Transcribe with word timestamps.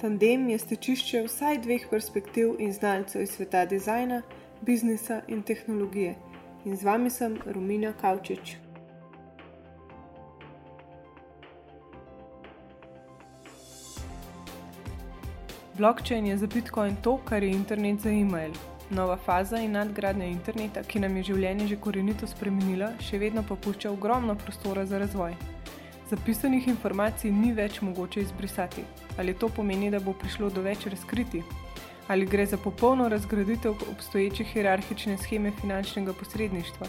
Tandem 0.00 0.48
je 0.48 0.58
stečišče 0.58 1.22
vsaj 1.28 1.58
dveh 1.62 1.86
perspektiv 1.90 2.56
in 2.58 2.72
znalcev 2.72 3.22
iz 3.22 3.30
sveta 3.30 3.64
dizajna, 3.64 4.22
biznisa 4.60 5.20
in 5.28 5.42
tehnologije. 5.42 6.14
In 6.64 6.76
z 6.76 6.84
vami 6.84 7.10
sem 7.10 7.38
Romina 7.46 7.92
Kavčič. 7.92 8.56
Blockchain 15.78 16.26
je 16.26 16.36
za 16.38 16.46
Bitcoin 16.46 16.96
to, 17.02 17.18
kar 17.24 17.42
je 17.42 17.50
internet 17.50 18.00
za 18.00 18.10
e-mail. 18.10 18.52
Nova 18.90 19.16
faza 19.16 19.58
in 19.58 19.72
nadgradnja 19.72 20.26
interneta, 20.26 20.82
ki 20.82 21.00
nam 21.00 21.16
je 21.16 21.22
življenje 21.22 21.66
že 21.66 21.80
korenito 21.80 22.26
spremenila, 22.26 22.92
še 23.00 23.18
vedno 23.18 23.42
pa 23.42 23.56
pušča 23.56 23.90
ogromno 23.90 24.34
prostora 24.34 24.86
za 24.86 24.98
razvoj. 24.98 25.53
Zapisanih 26.14 26.68
informacij 26.68 27.32
ni 27.34 27.48
več 27.52 27.80
mogoče 27.82 28.20
izbrisati. 28.20 28.84
Ali 29.18 29.32
to 29.34 29.48
pomeni, 29.48 29.88
da 29.90 29.98
bo 30.00 30.12
prišlo 30.14 30.50
do 30.50 30.62
več 30.62 30.86
razkriti? 30.86 31.40
Ali 32.08 32.26
gre 32.26 32.44
za 32.46 32.58
popolno 32.58 33.08
razgraditev 33.08 33.82
obstoječe 33.90 34.44
hierarhične 34.44 35.16
scheme 35.18 35.50
finančnega 35.60 36.12
posredništva? 36.12 36.86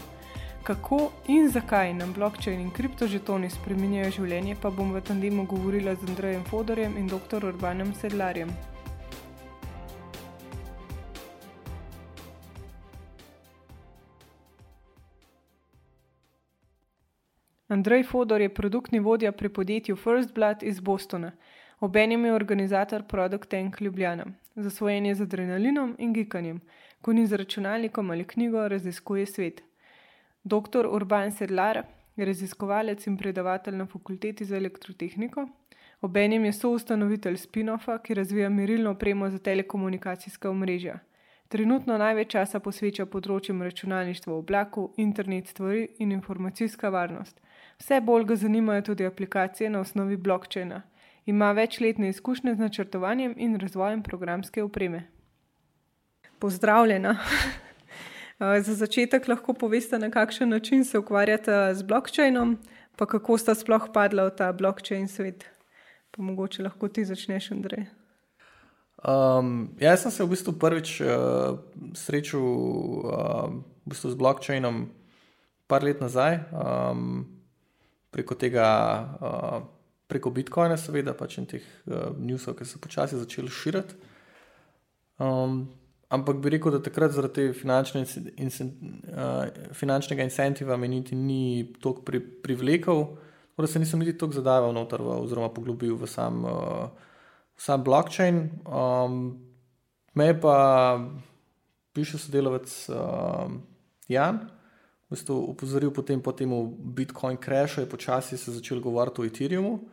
Kako 0.62 1.00
in 1.26 1.50
zakaj 1.50 1.94
nam 1.94 2.12
blockchain 2.12 2.60
in 2.60 2.70
kriptožetoni 2.70 3.50
spremenjajo 3.50 4.14
življenje, 4.20 4.56
pa 4.62 4.70
bom 4.70 4.94
v 4.94 5.02
tandemu 5.02 5.46
govorila 5.50 5.94
z 5.94 6.06
Andrejem 6.08 6.46
Fodorjem 6.46 6.96
in 6.98 7.10
dr. 7.10 7.50
Urbanem 7.50 7.94
Sedlarjem. 7.98 8.54
Andrej 17.76 18.02
Fodor 18.02 18.40
je 18.40 18.54
produktni 18.54 18.98
vodja 19.00 19.32
pri 19.32 19.48
podjetju 19.48 19.96
First 19.96 20.34
Blood 20.34 20.62
iz 20.62 20.80
Bostona, 20.80 21.32
obenem 21.80 22.24
je 22.24 22.32
organizator 22.32 23.02
Product 23.02 23.48
Tank 23.50 23.80
Ljubljana, 23.80 24.24
zasvojen 24.54 25.06
je 25.06 25.14
z 25.14 25.22
adrenalinom 25.22 25.90
in 25.98 26.12
gikanjem, 26.12 26.60
ko 27.00 27.12
ni 27.12 27.26
z 27.26 27.36
računalnikom 27.36 28.10
ali 28.10 28.24
knjigo, 28.24 28.68
raziskuje 28.68 29.26
svet. 29.26 29.60
Dr. 30.44 30.88
Urban 30.90 31.32
Sedlar 31.32 31.82
je 32.16 32.24
raziskovalec 32.24 33.06
in 33.06 33.16
predavatelj 33.16 33.76
na 33.76 33.86
fakulteti 33.86 34.44
za 34.44 34.56
elektrotehniko, 34.56 35.48
obenem 36.00 36.44
je 36.44 36.52
soustanovitelj 36.52 37.36
Spinofa, 37.36 37.98
ki 37.98 38.14
razvija 38.14 38.48
merilno 38.48 38.90
opremo 38.90 39.30
za 39.30 39.38
telekomunikacijska 39.38 40.50
omrežja. 40.50 40.98
Trenutno 41.48 41.98
največ 41.98 42.32
časa 42.32 42.58
posveča 42.60 43.04
področjem 43.06 43.60
računalništva 43.62 44.32
v 44.32 44.38
oblaku, 44.38 44.94
internet 44.96 45.52
stvari 45.52 45.88
in 45.98 46.12
informacijska 46.12 46.88
varnost. 46.88 47.40
Vse 47.78 48.00
bolj 48.00 48.24
ga 48.24 48.36
zanimajo 48.36 48.82
tudi 48.82 49.06
aplikacije 49.06 49.70
na 49.70 49.80
osnovi 49.80 50.16
blokčina. 50.16 50.82
Ima 51.26 51.52
večletne 51.52 52.08
izkušnje 52.08 52.54
z 52.54 52.58
načrtovanjem 52.58 53.34
in 53.36 53.58
razvojem 53.60 54.02
programske 54.02 54.62
opreme. 54.62 55.02
Pozdravljena. 56.38 57.16
Za 58.66 58.74
začetek 58.74 59.28
lahko 59.28 59.52
poveste, 59.52 59.98
na 59.98 60.10
kakšen 60.10 60.48
način 60.48 60.84
se 60.84 60.98
ukvarjate 60.98 61.74
z 61.74 61.82
blokčinom, 61.82 62.58
pa 62.96 63.06
kako 63.06 63.38
sta 63.38 63.54
sploh 63.54 63.88
padla 63.94 64.26
v 64.28 64.36
ta 64.36 64.52
blokčin 64.52 65.08
svet. 65.08 65.44
Pa 66.10 66.22
mogoče 66.22 66.62
lahko 66.62 66.88
ti 66.88 67.04
začneš, 67.04 67.50
Andrej. 67.50 67.86
Um, 69.04 69.76
ja, 69.80 69.90
jaz 69.90 70.02
sem 70.02 70.10
se 70.10 70.24
v 70.24 70.32
bistvu 70.32 70.52
prvič 70.52 71.00
uh, 71.00 71.58
srečal 71.94 72.40
uh, 72.40 73.50
v 73.84 73.92
bistvu 73.92 74.10
z 74.10 74.16
blokčinom 74.16 74.86
par 75.66 75.84
let 75.84 76.00
nazaj. 76.00 76.40
Um, 76.52 77.35
preko 78.16 78.34
tega, 78.40 78.66
uh, 79.20 79.58
preko 80.08 80.32
Bitcoina, 80.32 80.78
seveda, 80.80 81.12
pač 81.16 81.36
in 81.42 81.48
teh 81.50 81.64
uh, 81.84 82.14
newsov, 82.16 82.56
ki 82.56 82.64
so 82.64 82.80
počasi 82.80 83.20
začeli 83.20 83.52
širiti. 83.52 83.98
Um, 85.20 85.66
ampak 86.12 86.40
bi 86.40 86.54
rekel, 86.54 86.72
da 86.72 86.80
takrat 86.80 87.12
zaradi 87.12 87.50
finančne 87.56 88.06
in, 88.40 88.52
uh, 89.12 89.44
finančnega 89.76 90.24
incentiva 90.24 90.80
me 90.80 90.88
niti 90.88 91.18
ni 91.18 91.74
toliko 91.82 92.06
pri, 92.08 92.22
privlekel, 92.44 93.04
da 93.56 93.68
se 93.68 93.80
nisem 93.80 94.00
niti 94.00 94.16
toliko 94.16 94.40
zadaval 94.40 94.72
noter 94.76 95.04
v, 95.04 95.20
oziroma 95.20 95.52
poglobil 95.52 95.96
v 96.00 96.08
sam, 96.08 96.44
uh, 96.48 97.12
sam 97.60 97.84
blockchain. 97.84 98.46
Um, 98.64 99.22
me 100.16 100.32
pa 100.40 100.56
piše 101.92 102.20
sodelavec 102.20 102.68
uh, 102.92 103.52
Jan 104.08 104.46
v 105.06 105.14
bistvu 105.14 105.38
upozoril 105.54 105.90
potem 105.94 106.18
po 106.20 106.32
tem 106.34 106.50
Bitcoin 106.94 107.38
crashu, 107.38 107.80
je 107.80 107.86
počasi 107.86 108.38
se 108.38 108.50
začel 108.52 108.80
govoriti 108.80 109.20
o 109.20 109.24
Ethereumu. 109.24 109.86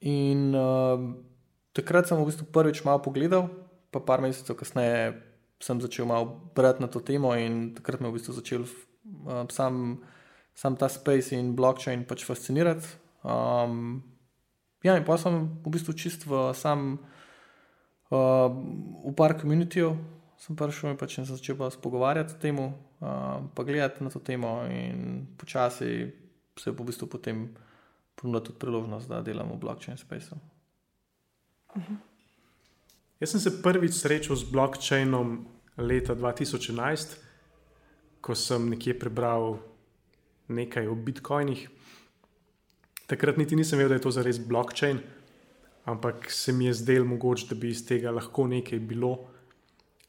In 0.00 0.54
uh, 0.54 1.18
takrat 1.74 2.06
sem 2.06 2.18
v 2.18 2.28
bistvu 2.30 2.46
prvič 2.46 2.84
malo 2.86 3.02
pogledal, 3.02 3.50
pa 3.90 3.98
par 3.98 4.22
mesecev 4.22 4.54
kasneje 4.54 5.18
sem 5.58 5.80
začel 5.80 6.06
malo 6.06 6.50
brati 6.54 6.82
na 6.82 6.86
to 6.86 7.00
temo 7.00 7.34
in 7.34 7.74
takrat 7.74 8.00
me 8.00 8.06
je 8.06 8.10
v 8.10 8.16
bistvu 8.18 8.32
začel 8.38 8.62
uh, 8.62 9.48
sam, 9.50 10.04
sam 10.54 10.76
ta 10.76 10.86
space 10.88 11.34
in 11.34 11.56
blockchain 11.58 12.06
pač 12.06 12.22
fascinirati. 12.22 12.86
Um, 13.24 14.04
ja, 14.84 14.94
in 14.94 15.02
pa 15.02 15.18
sem 15.18 15.58
v 15.64 15.68
bistvu 15.74 15.96
čist 15.98 16.28
v 16.28 16.54
sam, 16.54 17.02
uh, 18.14 18.46
v 19.02 19.10
par 19.16 19.34
komunitijev 19.40 19.98
sem 20.38 20.54
prišel 20.54 20.92
in 20.92 21.00
pač 21.00 21.16
se 21.16 21.32
začel 21.32 21.56
pogovarjati 21.56 22.36
o 22.36 22.38
tem, 22.38 22.58
pa 23.54 23.62
gledati 23.62 24.04
na 24.04 24.10
to 24.10 24.20
temo, 24.20 24.62
in 24.70 25.26
počasi 25.36 26.12
se 26.56 26.70
je 26.70 26.74
v 26.74 26.84
bistvu 26.86 27.06
potem 27.06 27.48
ponudila 28.14 28.44
tudi 28.44 28.58
priložnost, 28.58 29.08
da 29.08 29.22
delam 29.22 29.52
v 29.52 29.58
blockchain 29.58 29.96
spaceu. 29.96 30.38
-huh. 31.74 31.96
Jaz 33.20 33.30
sem 33.30 33.40
se 33.40 33.62
prvič 33.62 33.94
srečal 33.94 34.36
z 34.36 34.44
blockchainom 34.50 35.46
leta 35.78 36.14
2011, 36.14 37.16
ko 38.20 38.34
sem 38.34 38.68
nekje 38.68 38.98
prebral 38.98 39.58
nekaj 40.48 40.88
o 40.88 40.94
bitcoinih. 40.94 41.68
Takrat 43.06 43.36
niti 43.36 43.56
nisem 43.56 43.78
vedel, 43.78 43.94
da 43.94 44.00
je 44.00 44.06
to 44.06 44.10
zares 44.10 44.38
blockchain, 44.40 45.00
ampak 45.84 46.30
se 46.30 46.52
mi 46.52 46.66
je 46.66 46.74
zdelo 46.74 47.04
mogoče, 47.04 47.46
da 47.50 47.54
bi 47.54 47.70
iz 47.70 47.84
tega 47.86 48.10
lahko 48.10 48.46
nekaj 48.48 48.78
bilo. 48.80 49.28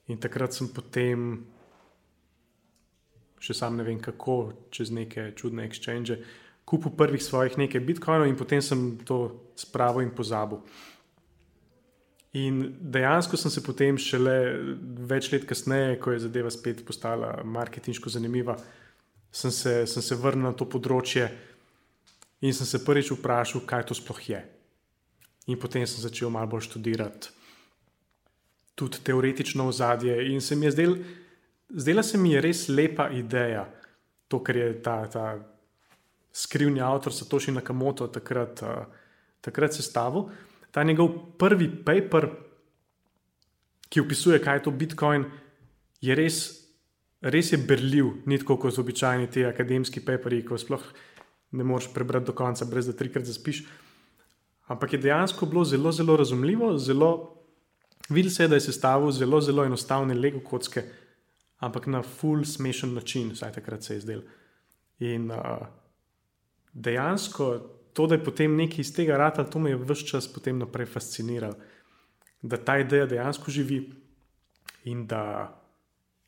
In 0.07 0.19
takrat 0.21 0.53
sem 0.53 0.67
potem, 0.67 1.45
še 3.45 3.53
sam 3.53 3.77
ne 3.77 3.85
vem 3.85 3.99
kako, 4.01 4.37
čez 4.73 4.91
neke 4.93 5.29
čudne 5.37 5.67
exchange, 5.69 6.17
kupil 6.65 6.95
prvih 6.97 7.21
svojih 7.21 7.59
nekaj 7.61 7.83
bitcoinov 7.85 8.25
in 8.25 8.37
potem 8.37 8.61
sem 8.61 8.95
to 9.05 9.19
spravil 9.55 10.01
in 10.01 10.13
pozabil. 10.15 10.63
In 12.35 12.63
dejansko 12.81 13.37
sem 13.39 13.53
se 13.53 13.63
potem, 13.63 13.99
šele 14.01 14.33
več 15.07 15.29
let 15.31 15.45
kasneje, 15.47 15.99
ko 16.03 16.11
je 16.11 16.25
zadeva 16.25 16.51
spet 16.51 16.81
postala 16.87 17.37
marketinško 17.45 18.11
zanimiva, 18.11 18.57
sem 19.31 19.53
se, 19.53 19.85
sem 19.87 20.03
se 20.03 20.17
vrnil 20.19 20.49
na 20.49 20.57
to 20.57 20.67
področje 20.67 21.29
in 22.43 22.51
sem 22.53 22.67
se 22.67 22.81
prvič 22.83 23.13
vprašal, 23.13 23.63
kaj 23.69 23.87
to 23.87 23.95
sploh 23.95 24.19
je. 24.19 24.41
In 25.47 25.61
potem 25.61 25.85
sem 25.87 26.01
začel 26.03 26.33
malo 26.33 26.49
bolj 26.55 26.67
študirati 26.67 27.45
tudi 28.75 28.97
teoretično 29.03 29.67
ozadje. 29.67 30.33
In 30.33 30.41
se 30.41 30.55
mi 30.55 30.65
je 30.65 30.71
zdel, 30.71 30.95
zdela 31.69 32.03
se 32.03 32.17
mi 32.17 32.33
je 32.33 32.41
res 32.41 32.67
lepa 32.69 33.09
ideja, 33.09 33.65
to, 34.27 34.41
kar 34.43 34.57
je 34.57 34.69
ta, 34.83 34.95
ta 35.11 35.25
skrivni 36.33 36.81
avtor 36.81 37.13
Satoshi 37.13 37.51
Nakamoto 37.51 38.07
takrat, 38.07 38.61
uh, 38.61 38.85
takrat 39.41 39.73
sestavil. 39.73 40.29
Ta 40.71 40.83
njegov 40.83 41.37
prvi 41.39 41.69
paper, 41.85 42.29
ki 43.89 44.01
opisuje, 44.01 44.41
kaj 44.43 44.59
je 44.59 44.63
to 44.65 44.71
Bitcoin, 44.75 45.25
je 46.03 46.15
res, 46.17 46.41
res 47.21 47.53
je 47.53 47.61
berljiv, 47.61 48.11
ni 48.25 48.39
tako 48.41 48.57
kot 48.65 48.79
običajni 48.81 49.29
ti 49.31 49.45
akademski 49.45 50.03
paperi, 50.03 50.43
ko 50.45 50.57
sploh 50.59 50.83
ne 51.55 51.63
moreš 51.63 51.93
prebrati 51.93 52.27
do 52.27 52.35
konca, 52.35 52.65
brez 52.67 52.89
da 52.89 52.97
trikrat 52.97 53.23
zaspiš. 53.25 53.63
Ampak 54.67 54.97
je 54.97 55.05
dejansko 55.05 55.45
bilo 55.45 55.63
zelo, 55.63 55.91
zelo 55.93 56.17
razumljivo, 56.17 56.73
zelo 56.81 57.35
Videl 58.09 58.31
se 58.31 58.43
je, 58.43 58.47
da 58.47 58.55
je 58.55 58.61
sestavil 58.61 59.11
zelo, 59.11 59.41
zelo 59.41 59.65
enostavne 59.65 60.13
Lego 60.13 60.39
kocke, 60.39 60.83
ampak 61.59 61.87
na 61.87 62.01
full 62.01 62.43
smešen 62.43 62.93
način, 62.93 63.31
vsaj 63.31 63.51
takrat 63.51 63.83
se 63.83 63.93
je 63.93 63.99
zdel. 63.99 64.21
In 64.99 65.31
uh, 65.31 65.67
dejansko 66.73 67.59
to, 67.93 68.07
da 68.07 68.15
je 68.15 68.23
potem 68.23 68.55
nekaj 68.55 68.81
iz 68.81 68.93
tega 68.95 69.17
rata, 69.17 69.43
to 69.43 69.59
me 69.59 69.69
je 69.69 69.79
vse 69.79 70.07
čas 70.07 70.27
potem 70.27 70.59
naprej 70.59 70.85
fasciniralo, 70.85 71.55
da 72.41 72.57
ta 72.57 72.77
ideja 72.77 73.05
dejansko 73.05 73.51
živi 73.51 73.79
in 74.83 75.07
da, 75.07 75.23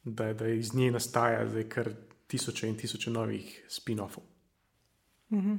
da, 0.03 0.33
da 0.33 0.47
iz 0.47 0.73
nje 0.73 0.91
nastaja 0.91 1.47
zdaj 1.49 1.69
kar 1.69 1.89
tisoče 2.27 2.67
in 2.67 2.77
tisoče 2.77 3.11
novih 3.11 3.65
spin-offov. 3.69 4.23
Mhm. 5.31 5.55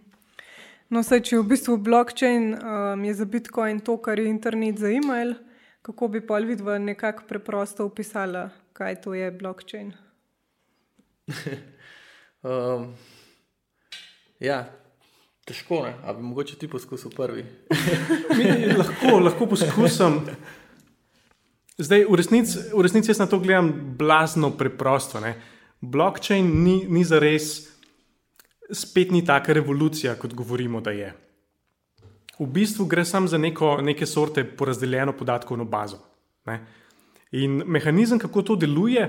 No, 0.88 1.02
saj, 1.04 1.20
če 1.20 1.34
je 1.36 1.42
v 1.42 1.48
bistvu 1.50 1.76
blockchain, 1.84 2.54
um, 2.56 3.02
za 3.12 3.24
Bitcoin 3.28 3.80
to, 3.84 3.98
kar 4.00 4.18
je 4.18 4.30
internet 4.30 4.78
za 4.80 4.88
e-mail. 4.88 5.34
Kako 5.84 6.08
bi 6.08 6.22
pol 6.26 6.48
vidva 6.48 6.78
nekako 6.78 7.26
preprosto 7.28 7.84
opisala, 7.84 8.48
kaj 8.78 9.00
to 9.02 9.14
je 9.14 9.30
blockchain? 9.34 9.92
um, 12.46 12.92
ja, 14.40 14.62
Težko 15.48 15.86
je, 15.86 15.94
ali 16.04 16.16
bi 16.16 16.22
mogoče 16.22 16.56
ti 16.60 16.68
poskusil 16.68 17.10
prvi. 17.16 17.44
Mi, 18.36 18.48
lahko, 18.76 19.18
lahko 19.18 19.46
poskusim. 19.48 20.20
Zdaj, 21.78 22.04
v 22.04 22.18
resnici, 22.20 22.58
v 22.74 22.82
resnici 22.84 23.08
jaz 23.10 23.22
na 23.22 23.26
to 23.30 23.38
gledam 23.40 23.70
blazno 23.96 24.50
preprosto. 24.50 25.22
Ne? 25.24 25.32
Blockchain 25.80 26.50
ni, 26.64 26.82
ni 26.84 27.04
za 27.04 27.16
res, 27.22 27.62
spet 28.68 29.14
ni 29.14 29.24
taka 29.24 29.56
revolucija, 29.56 30.18
kot 30.20 30.34
govorimo, 30.36 30.82
da 30.84 30.92
je. 30.92 31.14
V 32.38 32.46
bistvu 32.52 32.84
gre 32.86 33.06
samo 33.08 33.26
za 33.26 33.40
neko, 33.40 33.78
neke 33.82 34.06
sorte 34.06 34.44
porazdeljeno 34.44 35.16
podatkovno 35.16 35.64
bazo. 35.64 36.02
Ne? 36.44 36.60
In 37.32 37.62
mehanizem, 37.66 38.18
kako 38.18 38.42
to 38.42 38.56
deluje, 38.56 39.08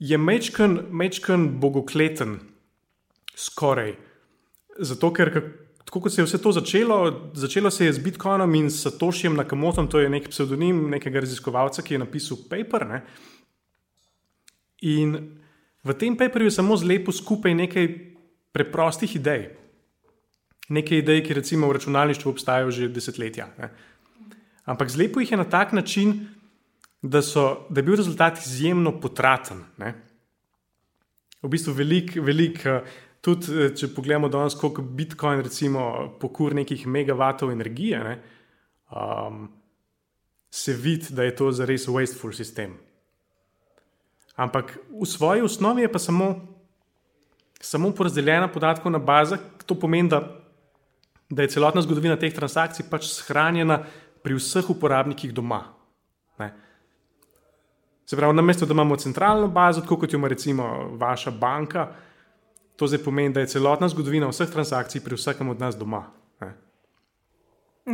je 0.00 0.18
mečken 0.18 1.48
bogokleten, 1.60 2.38
skoraj. 3.36 3.94
Zato, 4.78 5.10
ker 5.12 5.30
tako 5.84 6.00
kot 6.00 6.14
se 6.14 6.20
je 6.22 6.26
vse 6.26 6.38
to 6.42 6.52
začelo, 6.52 7.30
začelo 7.34 7.70
se 7.70 7.84
je 7.84 7.92
z 7.92 7.98
Bitcoinom 7.98 8.54
in 8.54 8.70
Satošijem 8.70 9.36
Nakamotom, 9.36 9.88
to 9.88 10.00
je 10.00 10.08
nek 10.08 10.28
pseudonim 10.30 10.88
nekega 10.90 11.20
raziskovalca, 11.20 11.82
ki 11.82 11.94
je 11.94 12.02
napisal 12.02 12.38
paper. 12.50 12.86
Ne? 12.88 13.02
In 14.86 15.16
v 15.84 15.96
tem 15.98 16.16
paperju 16.16 16.48
je 16.48 16.58
samo 16.58 16.76
zlepo 16.76 17.12
skupaj 17.12 17.54
nekaj 17.54 17.88
preprostih 18.52 19.16
idej. 19.16 19.50
Nekaj 20.70 21.02
idej, 21.02 21.24
ki 21.26 21.34
recimo 21.34 21.68
v 21.68 21.76
računalništvu 21.76 22.30
obstajajo 22.30 22.70
že 22.70 22.88
desetletja. 22.88 23.50
Ne? 23.58 23.70
Ampak 24.64 24.90
zlepo 24.90 25.20
jih 25.20 25.30
je 25.30 25.36
na 25.36 25.44
tak 25.44 25.72
način, 25.72 26.28
da, 27.02 27.22
so, 27.22 27.66
da 27.70 27.80
je 27.80 27.82
bil 27.82 27.96
rezultat 27.96 28.38
izjemno 28.38 28.92
potraten. 29.00 29.64
Ne? 29.78 29.94
V 31.42 31.48
bistvu 31.48 31.72
velik, 31.72 32.16
velik, 32.16 32.60
eh, 32.66 32.82
tudi 33.20 33.54
eh, 33.54 33.72
če 33.76 33.88
pogledamo 33.94 34.28
danes, 34.28 34.54
koliko 34.54 34.82
Bitcoin 34.82 35.40
recimo 35.44 36.10
pokur 36.20 36.54
nekih 36.54 36.86
megavatov 36.86 37.52
energije, 37.52 38.02
ne? 38.04 38.18
um, 38.90 39.48
se 40.50 40.72
vidi, 40.72 41.14
da 41.14 41.24
je 41.24 41.36
to 41.36 41.52
zares 41.52 41.88
wasteful 41.88 42.34
sistem. 42.36 42.76
Ampak 44.36 44.78
v 44.90 45.06
svoji 45.06 45.44
osnovi 45.44 45.82
je 45.82 45.92
pa 45.92 45.98
samo, 45.98 46.34
samo 47.60 47.90
porazdeljena 47.92 48.48
podatkovna 48.48 48.98
baza, 48.98 49.38
to 49.66 49.74
pomeni, 49.78 50.08
da, 50.08 50.24
da 51.30 51.42
je 51.42 51.52
celotna 51.56 51.82
zgodovina 51.82 52.16
teh 52.16 52.34
transakcij 52.34 52.88
pač 52.90 53.08
shranjena 53.12 53.84
pri 54.24 54.36
vseh 54.36 54.70
uporabnikih 54.70 55.32
doma. 55.32 55.79
Ne? 58.10 58.16
Se 58.16 58.16
pravi, 58.16 58.34
na 58.34 58.42
mestu, 58.42 58.66
da 58.66 58.72
imamo 58.72 58.96
centralno 58.96 59.48
bazo, 59.48 59.80
tako 59.80 59.96
kot 59.96 60.12
jo 60.12 60.18
ima 60.18 60.28
recimo 60.28 60.64
vaša 60.98 61.30
banka, 61.30 61.92
to 62.76 62.86
zdaj 62.86 63.04
pomeni, 63.04 63.34
da 63.34 63.40
je 63.40 63.46
celotna 63.46 63.88
zgodovina 63.88 64.26
vseh 64.28 64.50
transakcij 64.50 65.00
pri 65.04 65.14
vsakem 65.14 65.48
od 65.48 65.60
nas 65.60 65.76
doma. 65.76 66.10
Ne? 66.40 66.54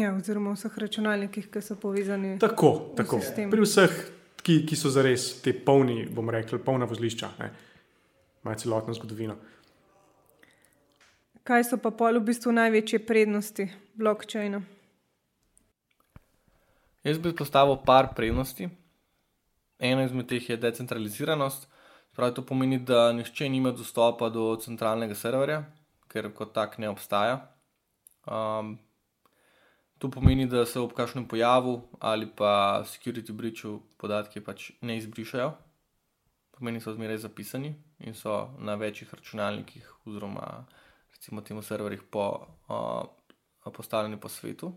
Ja, 0.01 0.15
oziroma 0.15 0.55
vseh 0.55 0.79
računalnikih, 0.79 1.51
ki 1.53 1.61
so 1.61 1.77
povezani. 1.77 2.39
Tako, 2.39 2.95
tako. 2.97 3.21
pri 3.51 3.61
vseh, 3.61 3.93
ki, 4.43 4.63
ki 4.67 4.77
so 4.77 4.89
zares 4.89 5.43
te 5.43 5.53
polni, 5.53 6.07
bomo 6.09 6.33
rekli, 6.33 6.63
polna 6.65 6.89
vozlišča, 6.89 7.31
imajo 8.45 8.59
celotno 8.65 8.95
zgodovino. 8.95 9.37
Kaj 11.45 11.65
so 11.65 11.77
pa 11.77 11.93
pol 11.93 12.17
v 12.23 12.25
bistvu 12.31 12.57
največje 12.57 13.05
prednosti 13.05 13.69
blokčina? 13.95 14.63
Jaz 17.05 17.21
bi 17.21 17.37
postavil 17.37 17.77
par 17.85 18.15
prednosti. 18.17 18.86
Eno 19.79 20.05
izmed 20.05 20.29
teh 20.29 20.51
je 20.51 20.57
decentraliziranost. 20.57 21.69
Pravi, 22.17 22.35
to 22.35 22.43
pomeni, 22.47 22.79
da 22.79 23.13
nihče 23.13 23.49
nima 23.49 23.71
dostopa 23.77 24.29
do 24.33 24.55
centralnega 24.61 25.15
serverja, 25.15 25.65
ker 26.09 26.31
kot 26.35 26.55
tak 26.57 26.79
ne 26.79 26.89
obstaja. 26.89 27.43
Um, 28.25 28.79
to 29.99 30.11
pomeni, 30.11 30.47
da 30.49 30.65
se 30.67 30.81
ob 30.81 30.95
kakšnem 30.97 31.29
pojavu 31.29 31.83
ali 32.01 32.27
pa 32.27 32.83
security 32.89 33.33
breachu 33.33 33.81
podatki 34.01 34.41
pač 34.41 34.71
ne 34.81 34.97
izbrišajo. 34.97 35.53
Pomeni, 36.57 36.81
so 36.81 36.95
zmeraj 36.97 37.21
zapisani 37.27 37.75
in 38.01 38.15
so 38.15 38.49
na 38.59 38.75
večjih 38.81 39.13
računalnikih 39.15 39.93
oziroma 40.07 40.65
recimo 41.13 41.41
temu 41.41 41.63
serverjih 41.63 42.03
po, 42.11 42.47
uh, 42.69 43.73
postavljeni 43.73 44.21
po 44.21 44.29
svetu 44.29 44.73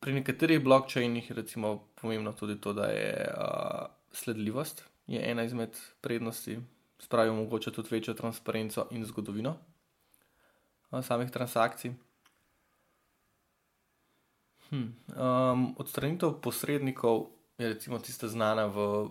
pri 0.00 0.12
nekaterih 0.12 0.62
blokčajnih 0.64 1.30
je 1.30 1.36
recimo 1.36 1.88
pomembno 2.00 2.32
tudi 2.32 2.60
to, 2.60 2.72
da 2.72 2.86
je 2.86 3.34
uh, 3.36 3.86
sledljivost 4.12 4.84
je 5.06 5.30
ena 5.30 5.42
izmed 5.42 5.76
prednosti, 6.00 6.58
spravijo 6.98 7.34
mogoče 7.34 7.72
tudi 7.72 7.88
večjo 7.90 8.14
transparenco 8.14 8.86
in 8.90 9.04
zgodovino 9.04 9.56
uh, 10.90 11.04
samih 11.04 11.30
transakcij. 11.30 11.92
Hm. 14.70 14.76
Um, 14.76 15.74
odstranitev 15.78 16.40
posrednikov 16.42 17.26
je 17.58 17.68
recimo 17.68 17.98
tista 17.98 18.28
znana 18.28 18.66
v 18.66 18.78
uh, 19.02 19.10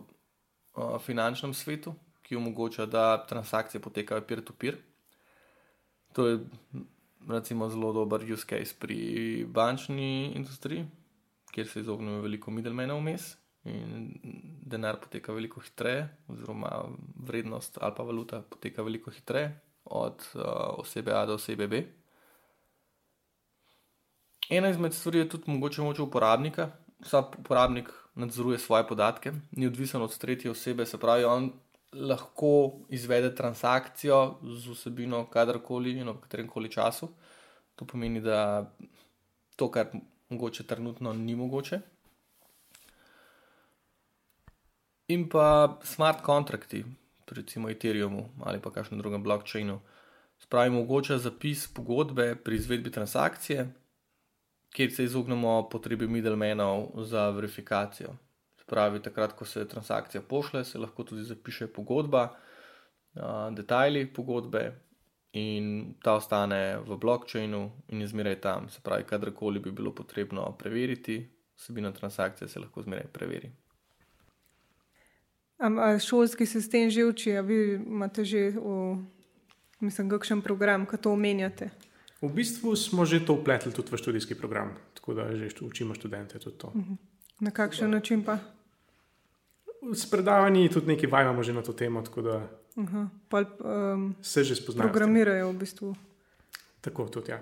finančnem 1.03 1.53
svetu, 1.53 1.93
ki 2.21 2.35
omogoča, 2.35 2.85
da 2.85 3.25
transakcije 3.27 3.81
potekajo 3.81 4.21
peer-to-peer. 4.21 4.77
To 6.13 6.27
je 6.27 6.39
recimo, 7.35 7.69
zelo 7.69 7.93
dober 7.93 8.23
use 8.33 8.45
case 8.45 8.75
pri 8.79 9.45
bančni 9.47 10.31
industriji, 10.35 10.85
kjer 11.51 11.67
se 11.67 11.79
izognemo 11.79 12.21
veliko 12.21 12.51
middlemena 12.51 12.95
vmes 12.97 13.35
in 13.65 14.13
denar 14.65 14.99
poteka 15.01 15.33
veliko 15.33 15.61
hitreje, 15.61 16.07
oziroma 16.27 16.69
vrednost 17.15 17.77
ali 17.81 17.93
pa 17.97 18.03
valuta 18.03 18.41
poteka 18.41 18.81
veliko 18.81 19.11
hitreje 19.11 19.59
od 19.85 20.25
uh, 20.33 20.41
osebe 20.77 21.11
A 21.13 21.25
do 21.25 21.33
osebe 21.33 21.67
B. 21.67 21.83
Ena 24.49 24.69
izmed 24.69 24.93
stvari 24.93 25.19
je 25.19 25.29
tudi 25.29 25.51
mogoče 25.51 25.81
moč 25.81 25.99
uporabnika. 25.99 26.71
Vsak 26.99 27.39
uporabnik 27.39 27.89
nadzoruje 28.15 28.59
svoje 28.59 28.87
podatke, 28.87 29.31
ni 29.51 29.67
odvisen 29.67 30.01
od 30.01 30.17
tretje 30.17 30.51
osebe, 30.51 30.85
se 30.85 30.97
pravi, 30.97 31.23
on 31.23 31.51
lahko 31.93 32.71
izvede 32.89 33.35
transakcijo 33.35 34.37
z 34.43 34.69
vsebino 34.69 35.25
kadarkoli 35.29 35.97
in 35.97 36.09
v 36.09 36.19
katerem 36.21 36.47
koli 36.47 36.71
času. 36.71 37.09
To 37.75 37.85
pomeni, 37.85 38.21
da 38.21 38.71
to, 39.55 39.71
kar 39.71 39.87
mogoče 40.29 40.63
trenutno 40.63 41.13
ni 41.13 41.35
mogoče. 41.35 41.79
In 45.07 45.29
pa 45.29 45.79
smart 45.83 46.21
kontrakti, 46.21 46.85
recimo 47.29 47.69
Ethereumu 47.69 48.29
ali 48.43 48.61
pa 48.61 48.71
kakšnem 48.71 48.99
drugem 48.99 49.23
blockchainu, 49.23 49.79
spravi 50.39 50.69
mogoče 50.69 51.17
zapis 51.17 51.67
pogodbe 51.73 52.35
pri 52.35 52.55
izvedbi 52.55 52.91
transakcije, 52.91 53.67
kjer 54.69 54.91
se 54.93 55.03
izognemo 55.03 55.69
potrebi 55.69 56.07
middlemenov 56.07 57.05
za 57.05 57.29
verifikacijo 57.29 58.13
pravi, 58.69 59.01
takrat, 59.01 59.33
ko 59.33 59.45
se 59.45 59.67
transakcija 59.67 60.21
pošle, 60.21 60.63
se 60.65 60.79
lahko 60.79 61.03
tudi 61.03 61.23
zapiše 61.23 61.67
pogodba, 61.67 62.29
detajli 63.51 64.05
pogodbe 64.13 64.71
in 65.31 65.95
ta 66.03 66.13
ostane 66.13 66.77
v 66.77 66.97
blockchainu 66.97 67.71
in 67.87 68.01
je 68.01 68.07
zmeraj 68.07 68.41
tam. 68.41 68.69
Se 68.69 68.81
pravi, 68.83 69.03
kadarkoli 69.03 69.59
bi 69.59 69.71
bilo 69.71 69.95
potrebno 69.95 70.55
preveriti, 70.57 71.21
vsebina 71.57 71.91
transakcije 71.91 72.47
se 72.47 72.59
lahko 72.59 72.81
zmeraj 72.81 73.07
preveri. 73.13 73.51
Ampak 75.57 76.01
šolski 76.01 76.45
sistem 76.45 76.89
že 76.89 77.05
uči, 77.05 77.35
a 77.35 77.41
vi 77.41 77.75
imate 77.75 78.23
že, 78.23 78.49
v, 78.55 78.95
mislim, 79.79 80.09
kakšen 80.09 80.41
program, 80.41 80.85
ki 80.87 80.97
to 80.97 81.11
omenjate? 81.11 81.69
V 82.21 82.31
bistvu 82.31 82.75
smo 82.75 83.05
že 83.05 83.19
to 83.25 83.33
upletli 83.33 83.71
tudi 83.71 83.91
v 83.91 83.97
študijski 83.97 84.35
program, 84.35 84.75
tako 84.93 85.13
da 85.13 85.27
že 85.35 85.51
učimo 85.61 85.93
študente 85.95 86.39
tudi 86.39 86.57
to. 86.57 86.71
Mhm. 86.75 86.93
Na 87.39 87.51
kakšen 87.51 87.91
način 87.91 88.23
pa? 88.23 88.39
S 89.93 90.09
predavanji 90.09 90.69
tudi 90.69 90.87
nekaj 90.87 91.09
vajamo 91.09 91.43
že 91.43 91.53
na 91.53 91.61
to 91.61 91.73
temo. 91.73 92.01
Da 92.01 92.47
Aha, 92.75 93.09
pol, 93.29 93.45
um, 93.59 94.15
se 94.21 94.43
že 94.43 94.55
spoznajo. 94.55 94.89
Programirajo 94.89 95.51
v 95.51 95.57
bistvu. 95.57 95.95
Tako 96.81 97.07
tudi, 97.07 97.31
ja. 97.31 97.39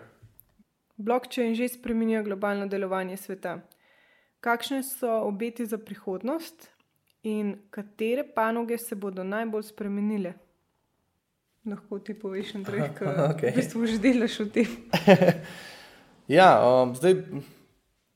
Blockchain 0.98 1.56
že 1.56 1.68
spremenja 1.68 2.24
globalno 2.24 2.68
delovanje 2.68 3.18
sveta. 3.18 3.62
Kakšne 4.42 4.84
so 4.84 5.10
obeti 5.26 5.66
za 5.66 5.78
prihodnost 5.78 6.70
in 7.24 7.58
katere 7.70 8.24
panoge 8.24 8.78
se 8.78 8.96
bodo 8.96 9.24
najbolj 9.24 9.64
spremenile? 9.64 10.34
Lahko 11.68 12.00
ti 12.00 12.14
poveš, 12.14 12.56
Andrej, 12.56 12.96
kaj 12.96 13.18
okay. 13.34 13.52
v 13.52 13.56
bistvu 13.60 13.86
že 13.86 13.98
delaš 14.00 14.40
v 14.40 14.50
tem. 14.50 14.70
ja, 16.38 16.64
um, 16.64 16.96
zdaj 16.96 17.28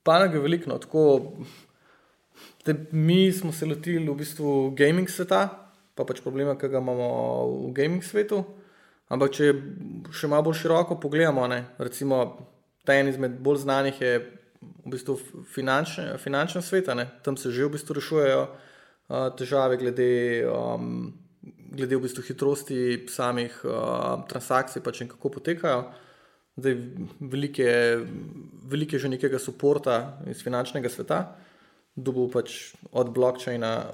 panoge 0.02 0.40
je 0.40 0.42
veliko. 0.42 0.70
No, 0.70 0.78
tako 0.78 1.02
Te, 2.64 2.74
mi 2.92 3.32
smo 3.32 3.52
se 3.52 3.66
lotili 3.66 4.08
v 4.08 4.16
bistvu 4.18 4.72
gaming 4.78 5.10
sveta, 5.10 5.46
pa 5.94 6.06
pač 6.08 6.22
problema, 6.24 6.56
ki 6.58 6.70
ga 6.72 6.82
imamo 6.82 7.08
v 7.68 7.72
gaming 7.76 8.04
svetu. 8.04 8.42
Ampak 9.12 9.34
če 9.36 9.48
še 10.14 10.30
malo 10.30 10.46
bolj 10.48 10.62
široko 10.62 10.96
pogledamo, 11.00 11.44
ne, 11.50 11.64
recimo 11.82 12.22
ta 12.86 12.96
en 12.96 13.10
izmed 13.10 13.34
bolj 13.44 13.64
znanih 13.66 13.98
je 14.00 14.12
v 14.62 14.92
bistvu 14.94 15.18
finančne 15.52 16.62
svet, 16.62 16.88
tam 17.22 17.36
se 17.36 17.50
že 17.50 17.66
v 17.66 17.74
bistvu 17.74 17.98
rešujejo 17.98 18.46
uh, 18.46 19.28
težave 19.36 19.76
glede 19.76 20.46
um, 20.46 21.12
glede 21.72 21.96
v 21.96 22.04
bistvu 22.04 22.24
hitrosti 22.26 22.80
samih 23.08 23.52
uh, 23.64 24.22
transakcij, 24.28 24.82
pač 24.84 25.02
in 25.02 25.10
kako 25.10 25.32
potekajo. 25.38 25.84
Zdaj, 26.60 26.74
velike, 27.32 27.68
velike 28.68 28.98
že 29.00 29.08
nekega 29.08 29.40
suporta 29.40 30.20
iz 30.28 30.42
finančnega 30.44 30.90
sveta, 30.92 31.22
dobil 31.96 32.28
pač 32.32 32.74
od 32.92 33.12
blockchaina, 33.14 33.90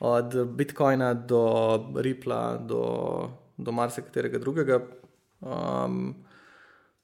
od 0.00 0.34
Bitcoina 0.56 1.14
do 1.14 1.42
Ripla, 1.96 2.58
do, 2.58 2.82
do 3.58 3.72
marsikaterega 3.72 4.38
drugega 4.38 4.80
um, 5.40 6.14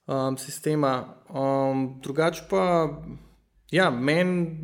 um, 0.06 0.36
sistema. 0.38 1.14
Um, 1.28 2.00
drugač 2.02 2.42
pa, 2.50 2.90
ja, 3.70 3.90
meni 3.90 4.62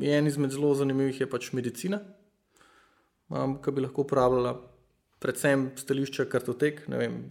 je 0.00 0.18
en 0.18 0.26
izmed 0.26 0.50
zelo 0.50 0.74
zanimivih 0.74 1.20
je 1.20 1.30
pač 1.30 1.52
medicina, 1.52 2.00
um, 3.28 3.58
ki 3.62 3.72
bi 3.72 3.84
lahko 3.84 4.06
uporabljala 4.06 4.56
predvsem 5.20 5.70
stališče 5.76 6.28
kartotek. 6.30 6.82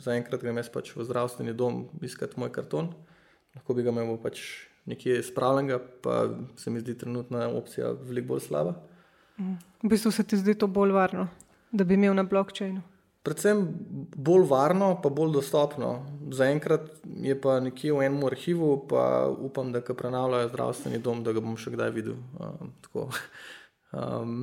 Zaenkrat 0.04 0.42
grem 0.42 0.58
jaz 0.62 0.70
pač 0.74 0.94
v 0.96 1.06
zdravstveni 1.06 1.54
dom 1.54 1.86
iskati 2.06 2.40
moj 2.40 2.52
karton, 2.54 2.92
lahko 3.56 3.78
bi 3.78 3.86
ga 3.86 3.94
imel 3.94 4.18
pač 4.22 4.42
nekje 4.86 5.24
spravljenega, 5.24 5.80
pa 6.02 6.30
se 6.56 6.70
mi 6.70 6.80
zdi 6.80 6.98
trenutna 6.98 7.48
opcija 7.50 7.92
veliko 7.92 8.28
bolj 8.28 8.40
slaba. 8.40 8.76
V 9.84 9.90
bistvu 9.90 10.12
se 10.12 10.24
ti 10.24 10.38
zdi 10.38 10.56
to 10.56 10.68
bolj 10.68 10.92
varno, 10.92 11.28
da 11.72 11.84
bi 11.84 11.94
imel 11.94 12.14
na 12.16 12.24
blokčinu. 12.24 12.82
Predvsem 13.26 13.64
bolj 14.16 14.46
varno, 14.50 14.92
pa 15.02 15.10
bolj 15.10 15.34
dostopno. 15.34 16.06
Zaenkrat 16.32 16.92
je 17.26 17.34
pa 17.42 17.58
nekje 17.60 17.94
v 17.94 18.06
enem 18.06 18.22
arhivu, 18.28 18.86
pa 18.90 19.26
upam, 19.28 19.72
da 19.74 19.82
ga 19.82 19.96
prenavljajo 19.98 20.52
zdravstveni 20.52 21.02
dom, 21.02 21.24
da 21.26 21.34
ga 21.34 21.42
bom 21.42 21.58
še 21.58 21.74
kdaj 21.74 21.92
videl. 21.96 22.20
Um, 22.38 22.72
um, 23.98 24.38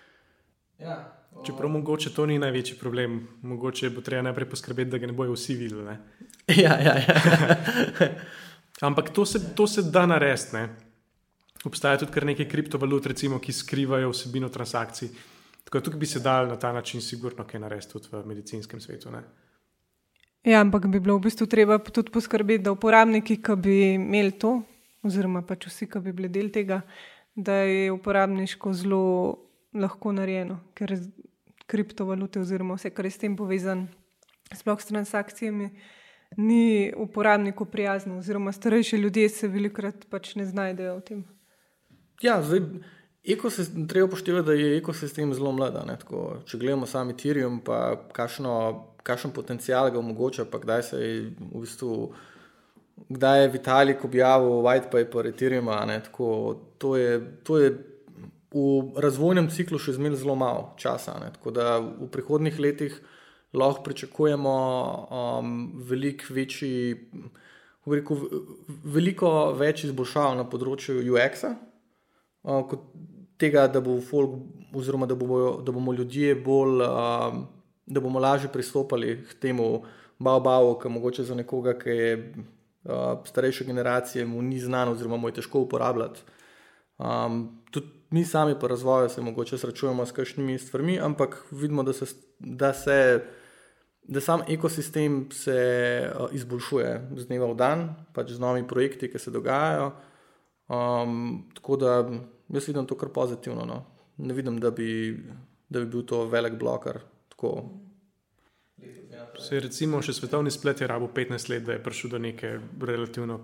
ja. 0.86 0.98
Čeprav 1.46 1.70
mogoče 1.70 2.10
to 2.10 2.26
ni 2.26 2.38
največji 2.42 2.76
problem, 2.80 3.20
mogoče 3.46 3.92
bo 3.94 4.02
treba 4.02 4.26
najprej 4.26 4.48
poskrbeti, 4.50 4.90
da 4.90 4.98
ga 4.98 5.06
ne 5.06 5.14
bojo 5.14 5.38
vsi 5.38 5.54
videli. 5.54 5.96
Ja, 6.50 6.74
ja, 6.82 6.96
ja. 6.98 8.08
Ampak 8.80 9.10
to 9.10 9.26
se, 9.26 9.54
to 9.54 9.66
se 9.66 9.82
da 9.82 10.06
narediti. 10.06 10.56
Obstaja 11.64 11.98
tudi 12.00 12.12
kar 12.12 12.24
nekaj 12.24 12.48
kriptovalut, 12.48 13.06
recimo, 13.06 13.38
ki 13.38 13.52
skrivajo 13.52 14.10
vsebino 14.14 14.48
transakcij. 14.48 15.10
Tako 15.64 15.78
da 15.78 15.84
tukaj 15.84 16.00
bi 16.00 16.06
se 16.06 16.20
dal 16.24 16.48
na 16.48 16.56
ta 16.56 16.72
način, 16.72 17.02
sigurno, 17.04 17.44
kaj 17.44 17.60
narediti 17.60 17.92
tudi 17.92 18.08
v 18.12 18.24
medicinskem 18.26 18.80
svetu. 18.80 19.10
Ne? 19.12 19.20
Ja, 20.44 20.60
ampak 20.60 20.86
bi 20.88 21.00
bilo 21.00 21.18
v 21.18 21.26
bistvu 21.28 21.46
treba 21.46 21.76
tudi 21.78 22.10
poskrbeti, 22.10 22.64
da 22.64 22.72
uporabniki, 22.72 23.36
ki 23.44 23.56
bi 23.60 23.76
imeli 23.98 24.32
to, 24.40 24.62
oziroma 25.04 25.42
pač 25.44 25.68
vsi, 25.68 25.88
ki 25.90 26.00
bi 26.00 26.16
bili 26.16 26.32
del 26.32 26.48
tega, 26.48 26.80
da 27.36 27.60
je 27.68 27.90
uporabniško 27.92 28.72
zelo 28.72 29.04
lahko 29.76 30.12
narejeno, 30.16 30.56
ker 30.74 30.96
kriptovalute 31.68 32.40
oziroma 32.40 32.78
vse, 32.80 32.90
kar 32.96 33.04
je 33.04 33.12
s 33.12 33.20
tem 33.20 33.36
povezano, 33.36 33.86
sploh 34.56 34.80
s 34.80 34.88
transakcijami, 34.88 35.68
ni 36.36 36.92
uporabniku 36.96 37.64
prijazno, 37.64 38.18
oziroma 38.18 38.52
starejši 38.52 38.96
ljudje 38.96 39.28
se 39.28 39.48
velikokrat 39.48 40.06
pač 40.10 40.34
ne 40.34 40.46
znajdejo 40.46 40.96
v 40.96 41.00
tem. 41.00 41.24
Ja, 42.22 42.42
zdaj, 42.42 42.60
ekosistem, 43.24 43.88
treba 43.88 44.06
upoštevati, 44.06 44.46
da 44.46 44.52
je 44.52 44.78
ekosistem 44.78 45.34
zelo 45.34 45.52
mlad. 45.52 45.78
Če 46.46 46.58
gledamo 46.58 46.86
sami 46.86 47.16
Tirium, 47.16 47.60
pa 47.64 47.96
kakšen 48.12 49.32
potencial 49.34 49.90
ga 49.90 49.98
omogoča, 49.98 50.44
pa 50.44 50.60
kdaj 50.62 50.82
se 50.82 51.00
je 51.00 51.14
v 51.30 51.64
bistvu. 51.64 52.10
Kdaj 53.08 53.42
je 53.42 53.48
Vitalik 53.48 54.04
objavil 54.04 54.60
white 54.60 54.90
paper 54.92 55.26
Ethereum? 55.26 55.70
To, 56.12 56.98
to 57.42 57.58
je 57.58 57.70
v 58.50 59.00
razvojnem 59.00 59.48
ciklu 59.48 59.78
še 59.78 59.94
zmeraj 59.96 60.20
zelo 60.20 60.34
malo 60.36 60.74
časa. 60.76 61.16
Ne? 61.22 61.30
Tako 61.32 61.54
da 61.54 61.78
v 61.80 62.10
prihodnih 62.12 62.58
letih 62.60 62.98
lahko 63.52 63.82
pričakujemo 63.82 64.54
um, 65.10 65.72
velik 65.88 66.26
večji, 66.30 66.96
rekel, 67.86 68.16
veliko 68.84 69.52
več 69.58 69.84
izboljšav 69.88 70.36
na 70.38 70.46
področju 70.46 71.00
UX-a, 71.12 71.54
uh, 72.46 72.62
kot 72.70 72.86
tega, 73.40 73.66
da, 73.72 73.80
bo 73.80 73.98
folk, 74.04 74.36
da, 74.70 75.14
bomo, 75.14 75.40
da 75.64 75.72
bomo 75.72 75.94
ljudje 75.96 76.36
bolj, 76.44 76.84
um, 76.86 77.46
da 77.86 78.00
bomo 78.00 78.22
lažje 78.22 78.52
pristopali 78.52 79.16
k 79.26 79.38
temu 79.42 79.82
bavu, 80.20 80.76
ki 80.78 80.92
mogoče 80.92 81.24
za 81.24 81.34
nekoga, 81.34 81.74
ki 81.80 81.96
je 81.96 82.10
uh, 82.20 83.24
starejše 83.26 83.64
generacije, 83.64 84.26
mu 84.26 84.42
ni 84.42 84.60
znano, 84.60 84.92
oziroma 84.92 85.16
mu 85.16 85.32
je 85.32 85.40
težko 85.40 85.64
uporabljati. 85.66 86.22
Um, 87.00 87.62
tudi 87.72 87.88
mi 88.10 88.24
sami 88.24 88.54
po 88.60 88.68
razvoju 88.68 89.08
se 89.08 89.22
morda 89.22 89.58
srečujemo 89.58 90.06
s 90.06 90.12
kakšnimi 90.12 90.58
stvarmi, 90.58 90.98
ampak 91.00 91.46
vidimo, 91.50 91.82
da 91.82 91.92
se, 91.92 92.06
da 92.38 92.72
se 92.72 93.24
da 94.10 94.20
sam 94.20 94.42
ekosistem 94.48 95.28
se 95.30 95.56
uh, 96.10 96.26
izboljšuje 96.34 97.08
z 97.16 97.26
dneva 97.26 97.46
v 97.52 97.56
dan, 97.56 97.84
pač 98.12 98.32
z 98.34 98.42
novimi 98.42 98.66
projekti, 98.68 99.06
ki 99.10 99.18
se 99.18 99.30
dogajajo. 99.30 99.92
Um, 100.70 101.44
tako 101.54 101.76
da 101.76 101.92
jaz 102.48 102.66
vidim 102.66 102.86
to 102.86 102.98
kar 102.98 103.12
pozitivno. 103.14 103.64
No. 103.64 103.84
Ne 104.18 104.34
vidim, 104.34 104.58
da 104.60 104.70
bi, 104.70 105.14
da 105.68 105.80
bi 105.80 105.86
bil 105.86 106.02
to 106.02 106.24
velik 106.26 106.58
bloker. 106.58 106.98
Se, 109.38 109.60
recimo, 109.60 110.02
še 110.02 110.12
svetovni 110.12 110.50
splet 110.50 110.82
je 110.82 110.88
rabo 110.90 111.08
15 111.14 111.48
let, 111.48 111.62
da 111.64 111.78
je 111.78 111.82
prišel 111.82 112.10
do 112.10 112.18
neke 112.18 112.58
relativno 112.82 113.38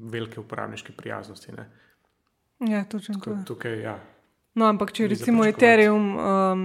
velike 0.00 0.40
uporabniške 0.40 0.96
prijaznosti. 0.96 1.52
Ne? 1.52 1.66
Ja, 2.72 2.84
točno 2.84 3.20
tako. 3.20 3.36
Tukaj, 3.46 3.80
ja. 3.84 3.98
No, 4.56 4.64
ampak 4.72 4.94
če 4.96 5.10
recimo 5.12 5.44
Ethereum 5.44 6.16
um, 6.16 6.64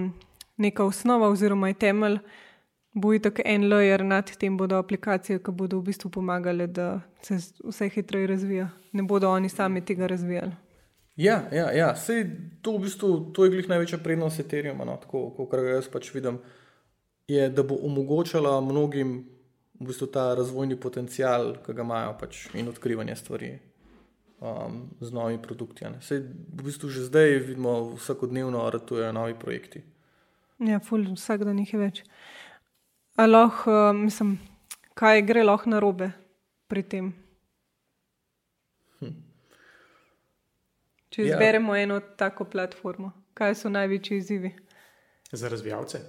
neka 0.57 0.87
osnova 0.87 1.27
oziroma 1.29 1.67
je 1.67 1.77
temelj, 1.83 2.17
bo 2.93 3.13
je 3.13 3.19
tako 3.19 3.41
en 3.45 3.63
layer 3.69 4.03
nad 4.03 4.37
tem, 4.37 4.57
bodo 4.57 4.77
aplikacije, 4.77 5.39
ki 5.39 5.51
bodo 5.51 5.79
v 5.79 5.91
bistvu 5.91 6.09
pomagale, 6.11 6.67
da 6.67 7.01
se 7.21 7.37
vse 7.63 7.89
hitreje 7.89 8.27
razvija. 8.27 8.69
Ne 8.91 9.03
bodo 9.03 9.29
oni 9.31 9.49
sami 9.49 9.85
tega 9.85 10.07
razvijali. 10.07 10.51
Ja, 11.15 11.43
ja, 11.51 11.71
ja. 11.71 11.95
Sej, 11.95 12.25
to, 12.61 12.77
v 12.77 12.87
bistvu, 12.87 13.31
to 13.35 13.45
je 13.45 13.51
glih 13.51 13.67
največja 13.69 13.99
prednost 14.03 14.39
Ethereuma, 14.39 14.85
no, 14.87 14.97
tako 15.01 15.29
kot 15.35 15.59
jaz 15.67 15.89
pač 15.91 16.13
vidim, 16.15 16.39
je, 17.27 17.49
da 17.49 17.63
bo 17.63 17.77
omogočala 17.83 18.59
mnogim 18.61 19.19
v 19.79 19.87
bistvu 19.87 20.07
ta 20.13 20.31
razvojni 20.37 20.79
potencial, 20.79 21.55
ki 21.65 21.75
ga 21.75 21.85
imajo 21.85 22.15
pač, 22.19 22.45
in 22.55 22.69
odkrivanje 22.71 23.15
stvari 23.15 23.51
um, 24.39 24.83
z 24.99 25.11
novimi 25.11 25.41
produkti. 25.41 25.87
Sej, 26.01 26.23
v 26.27 26.67
bistvu 26.67 26.89
že 26.89 27.07
zdaj 27.07 27.39
vidimo, 27.47 27.95
vsakodnevno 27.95 28.63
ratujejo 28.69 29.11
novi 29.15 29.35
projekti. 29.35 29.83
Ja, 30.61 30.77
ful, 30.79 31.07
vsak 31.15 31.45
dan 31.47 31.57
jih 31.57 31.73
je 31.73 31.79
več. 31.79 32.03
Aloh, 33.15 33.51
uh, 33.67 33.95
mislim, 33.95 34.39
kaj 34.93 35.21
gre 35.21 35.43
lahko 35.43 35.69
na 35.69 35.79
robe 35.79 36.11
pri 36.67 36.83
tem? 36.83 37.11
Hm. 38.99 39.17
Če 41.09 41.25
ja. 41.25 41.33
izberemo 41.33 41.75
ja. 41.75 41.83
eno 41.83 41.99
tako 41.99 42.45
platformo, 42.45 43.11
kaj 43.33 43.55
so 43.63 43.69
največji 43.69 44.17
izzivi? 44.17 44.53
Za 45.31 45.49
razvijalce. 45.49 45.99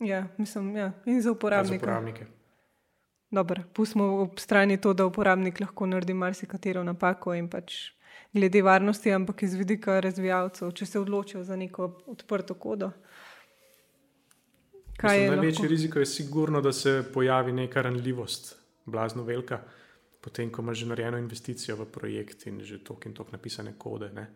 Ja, 0.00 0.26
mislim, 0.38 0.76
ja. 0.76 0.92
in 1.06 1.22
za 1.22 1.30
uporabnike. 1.30 1.78
Za 1.78 1.84
uporabnike. 1.84 2.26
Dobro, 3.30 3.62
pustimo 3.74 4.04
ob 4.22 4.38
strani 4.38 4.80
to, 4.80 4.92
da 4.92 5.06
uporabnik 5.06 5.60
lahko 5.60 5.86
naredi 5.86 6.14
marsikatero 6.14 6.82
napako 6.84 7.34
in 7.34 7.48
pač 7.50 7.74
glede 8.32 8.62
varnosti, 8.62 9.12
ampak 9.12 9.42
iz 9.42 9.54
vidika 9.54 10.00
razvijalcev, 10.00 10.72
če 10.72 10.86
se 10.86 11.00
odločijo 11.00 11.44
za 11.44 11.56
neko 11.56 11.90
odprto 12.06 12.54
kodo. 12.54 12.90
Mislim, 15.02 15.26
največji 15.30 15.62
lahko? 15.62 15.70
rizik 15.70 15.96
je 15.96 16.06
sigurno, 16.06 16.60
da 16.60 16.72
se 16.72 17.04
pojavi 17.14 17.52
neka 17.52 17.82
ranljivost, 17.82 18.56
blazno 18.86 19.22
velika, 19.22 19.60
potem 20.20 20.50
ko 20.52 20.62
imaš 20.62 20.78
že 20.78 20.86
narejeno 20.86 21.18
investicijo 21.18 21.76
v 21.76 21.86
projekt 21.86 22.46
in 22.46 22.60
že 22.60 22.78
tok 22.84 23.06
in 23.06 23.14
tok 23.14 23.32
napisane 23.32 23.74
kode. 23.78 24.10
Ne? 24.12 24.26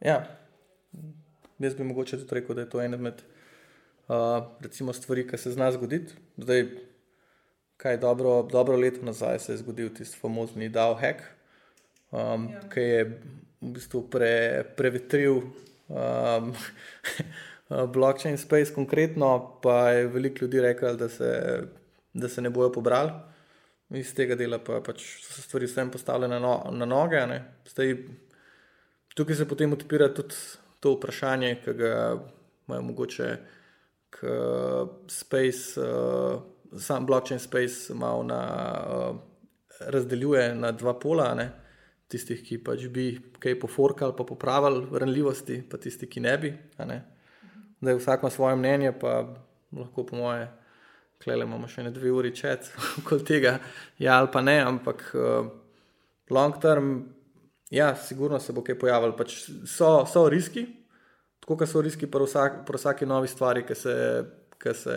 Ja, 0.00 0.38
jaz 1.58 1.74
bi 1.74 1.84
mogoče 1.84 2.18
tudi 2.18 2.34
rekel, 2.34 2.54
da 2.54 2.60
je 2.60 2.70
to 2.70 2.80
ena 2.80 2.96
med 2.96 3.22
recimo 4.60 4.92
stvari, 4.92 5.26
ki 5.28 5.38
se 5.38 5.52
zna 5.52 5.72
zgoditi. 5.72 6.14
Zdaj, 6.36 6.66
kaj 7.76 7.96
dobro, 7.96 8.42
dobro 8.42 8.76
leto 8.76 9.04
nazaj 9.06 9.38
se 9.38 9.52
je 9.52 9.56
zgodil 9.56 9.94
tisti 9.94 10.18
famozni 10.18 10.68
DAO 10.68 10.94
hack, 10.94 11.22
um, 12.10 12.48
ja. 12.52 12.60
ki 12.74 12.80
je 12.80 13.04
v 13.60 13.72
bistvu 13.74 14.02
pre, 14.10 14.64
prevetril 14.76 15.42
um, 15.88 16.52
blockchain 17.70 18.38
space 18.38 18.74
konkretno, 18.74 19.58
pa 19.62 19.90
je 19.90 20.06
veliko 20.06 20.44
ljudi 20.44 20.60
rekel, 20.60 20.96
da 20.96 21.08
da 22.14 22.28
se 22.28 22.42
ne 22.42 22.50
bojo 22.50 22.72
pobrali. 22.72 23.12
Iz 23.90 24.14
tega 24.14 24.34
dela 24.38 24.58
pa 24.62 24.80
pač 24.86 25.02
so 25.22 25.32
se 25.34 25.42
stvari 25.42 25.66
vsem 25.66 25.90
postavljene 25.90 26.40
na, 26.40 26.46
no, 26.46 26.70
na 26.70 26.86
noge. 26.86 27.22
Zdaj, 27.70 27.94
tukaj 29.14 29.36
se 29.36 29.48
potem 29.48 29.72
odpira 29.72 30.08
tudi 30.14 30.34
to 30.80 30.94
vprašanje, 30.94 31.56
ki 31.64 31.74
ga 31.78 31.94
imajo 32.68 32.82
mogoče 32.82 33.30
space, 35.08 35.80
uh, 35.80 36.42
sam 36.78 37.06
blockchain 37.06 37.40
space 37.40 37.94
malo 37.94 38.22
na, 38.22 38.40
uh, 38.86 39.16
razdeljuje 39.80 40.54
na 40.54 40.72
dva 40.72 40.94
pola. 40.98 41.34
Ne? 41.34 41.50
tistih, 42.10 42.40
ki 42.42 42.58
pač 42.66 42.88
bi 42.90 43.12
kaj 43.38 43.54
poforkali, 43.62 44.16
pa 44.18 44.24
popravili 44.26 44.98
ranljivosti, 44.98 45.60
pa 45.70 45.78
tisti, 45.78 46.08
ki 46.10 46.22
ne 46.24 46.32
bi. 46.42 46.50
Ne? 46.82 46.96
Da 47.80 47.90
je 47.90 47.96
vsak 47.96 48.22
ima 48.22 48.30
svoje 48.30 48.56
mnenje, 48.56 48.92
pa 49.00 49.24
lahko 49.72 50.06
po 50.06 50.16
moje, 50.16 50.48
klele 51.22 51.46
imamo 51.46 51.68
še 51.68 51.84
ne 51.86 51.92
dve 51.94 52.12
uri 52.12 52.32
čet, 52.36 52.68
okoli 53.00 53.24
tega, 53.24 53.58
ja 53.98 54.18
ali 54.20 54.28
pa 54.32 54.42
ne, 54.44 54.58
ampak 54.60 55.06
uh, 55.14 55.48
long 56.30 56.60
term, 56.60 56.92
ja, 57.70 57.94
sigurno 57.96 58.40
se 58.40 58.52
bo 58.52 58.64
kaj 58.66 58.78
pojavilo. 58.78 59.16
Pač 59.16 59.38
so, 59.68 60.04
so 60.10 60.26
riski, 60.28 60.66
tako 61.40 61.60
kot 61.62 61.72
so 61.72 61.82
riski 61.84 62.10
pri 62.10 62.28
vsak, 62.28 62.62
vsaki 62.68 63.08
novi 63.08 63.28
stvari, 63.28 63.64
ki 63.66 63.76
se, 63.78 63.96
ki 64.60 64.76
se 64.76 64.96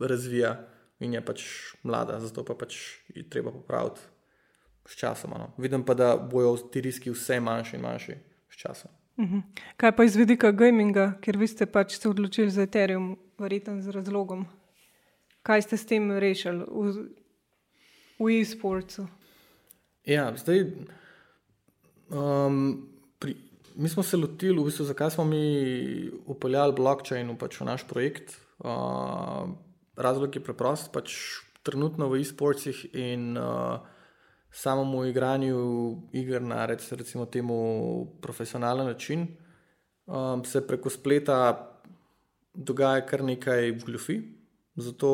razvija 0.00 0.56
in 1.02 1.14
je 1.18 1.22
pač 1.24 1.46
mlada, 1.82 2.20
zato 2.22 2.44
pa 2.46 2.54
pač 2.58 2.78
je 3.14 3.26
treba 3.30 3.52
popraviti 3.52 4.04
s 4.86 4.98
časom. 5.00 5.34
No. 5.34 5.50
Vidim 5.58 5.82
pa, 5.84 5.96
da 5.98 6.14
bojo 6.16 6.54
ti 6.70 6.84
riski 6.84 7.10
vse 7.10 7.40
manjši 7.40 7.76
in 7.76 7.82
manjši 7.82 8.20
s 8.52 8.60
časom. 8.60 8.92
Uh 8.92 9.03
mhm. 9.20 9.38
Kaj 9.76 9.96
pa 9.96 10.04
iz 10.04 10.16
vidika 10.16 10.52
gaminga, 10.52 11.14
ker 11.22 11.36
vi 11.36 11.46
ste 11.46 11.66
pač 11.66 11.98
se 11.98 12.08
odločili 12.08 12.50
za 12.50 12.62
Ethereum, 12.62 13.16
verjetno 13.38 13.80
z 13.80 13.94
razlogom? 13.94 14.46
Kaj 15.42 15.62
ste 15.62 15.76
s 15.76 15.86
tem 15.86 16.08
rešili 16.10 16.64
v, 16.64 16.92
v 18.18 18.28
e-sportu? 18.40 19.04
Ja, 20.08 20.32
zdaj. 20.36 20.64
Um, 22.08 22.88
pri, 23.18 23.36
mi 23.76 23.88
smo 23.88 24.02
se 24.02 24.16
lotili, 24.16 24.56
v 24.56 24.68
bistvu, 24.68 24.86
zakaj 24.88 25.10
smo 25.16 25.24
mi 25.24 26.10
upeljali 26.26 26.76
blockchain 26.76 27.32
pač 27.36 27.60
v 27.60 27.68
naš 27.68 27.84
projekt. 27.88 28.38
Uh, 28.64 29.52
razlog 29.96 30.36
je 30.36 30.44
preprost. 30.44 30.92
Pač 30.92 31.16
trenutno 31.64 32.08
v 32.12 32.20
e-sportih 32.20 32.84
in 32.92 33.36
uh, 33.40 33.80
samemu 34.54 35.04
igranju 35.04 35.58
iger 36.12 36.42
na 36.42 36.66
recimo 36.66 37.26
temu 37.26 38.06
profesionalen 38.20 38.86
način, 38.86 39.26
um, 40.06 40.44
se 40.44 40.66
preko 40.66 40.90
spleta 40.90 41.70
dogaja 42.54 43.06
kar 43.06 43.24
nekaj 43.24 43.72
gljufi. 43.72 44.22
Zato 44.76 45.10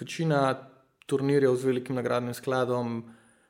večina 0.00 0.68
turnirjev 1.06 1.56
z 1.56 1.64
velikim 1.64 1.96
nagradnim 1.96 2.34
skladom 2.34 3.02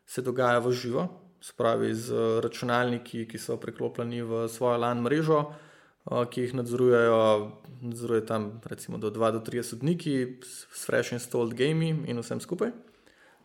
se 0.06 0.22
dogaja 0.22 0.58
v 0.58 0.72
živo, 0.72 1.06
spravi 1.40 1.94
z 1.94 2.40
računalniki, 2.40 3.28
ki 3.28 3.38
so 3.38 3.56
preklopljeni 3.56 4.22
v 4.22 4.48
svojo 4.48 4.78
LAN 4.78 5.02
mrežo, 5.04 5.44
uh, 5.44 6.24
ki 6.24 6.40
jih 6.40 6.54
nadzorujejo, 6.54 7.52
nadzoruje 7.80 8.26
tam 8.26 8.60
recimo 8.64 8.98
do 8.98 9.10
2 9.10 9.32
do 9.32 9.40
3 9.40 9.62
sodniki 9.62 10.38
s 10.42 10.86
fresh 10.86 11.12
installed 11.12 11.54
gaming 11.54 12.08
in 12.08 12.16
vsem 12.24 12.40
skupaj 12.40 12.72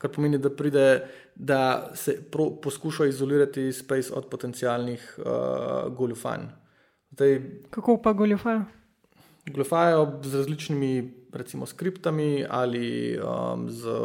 kar 0.04 0.12
pomeni, 0.12 0.38
da 0.38 0.50
pride, 0.52 0.88
da 1.36 1.92
se 1.96 2.18
pro, 2.32 2.50
poskuša 2.62 3.06
izolirati 3.08 3.72
space 3.72 4.12
od 4.14 4.28
potencijalnih 4.28 5.16
uh, 5.18 5.94
goljufanj. 5.96 6.50
Zdaj, 7.12 7.40
Kako 7.70 8.02
pa 8.04 8.14
goljufajo? 8.14 8.66
Goljufajo 9.48 10.20
z 10.24 10.36
različnimi, 10.36 11.14
recimo, 11.34 11.66
skriptami 11.66 12.46
ali 12.50 13.16
um, 13.20 13.70
z, 13.70 13.96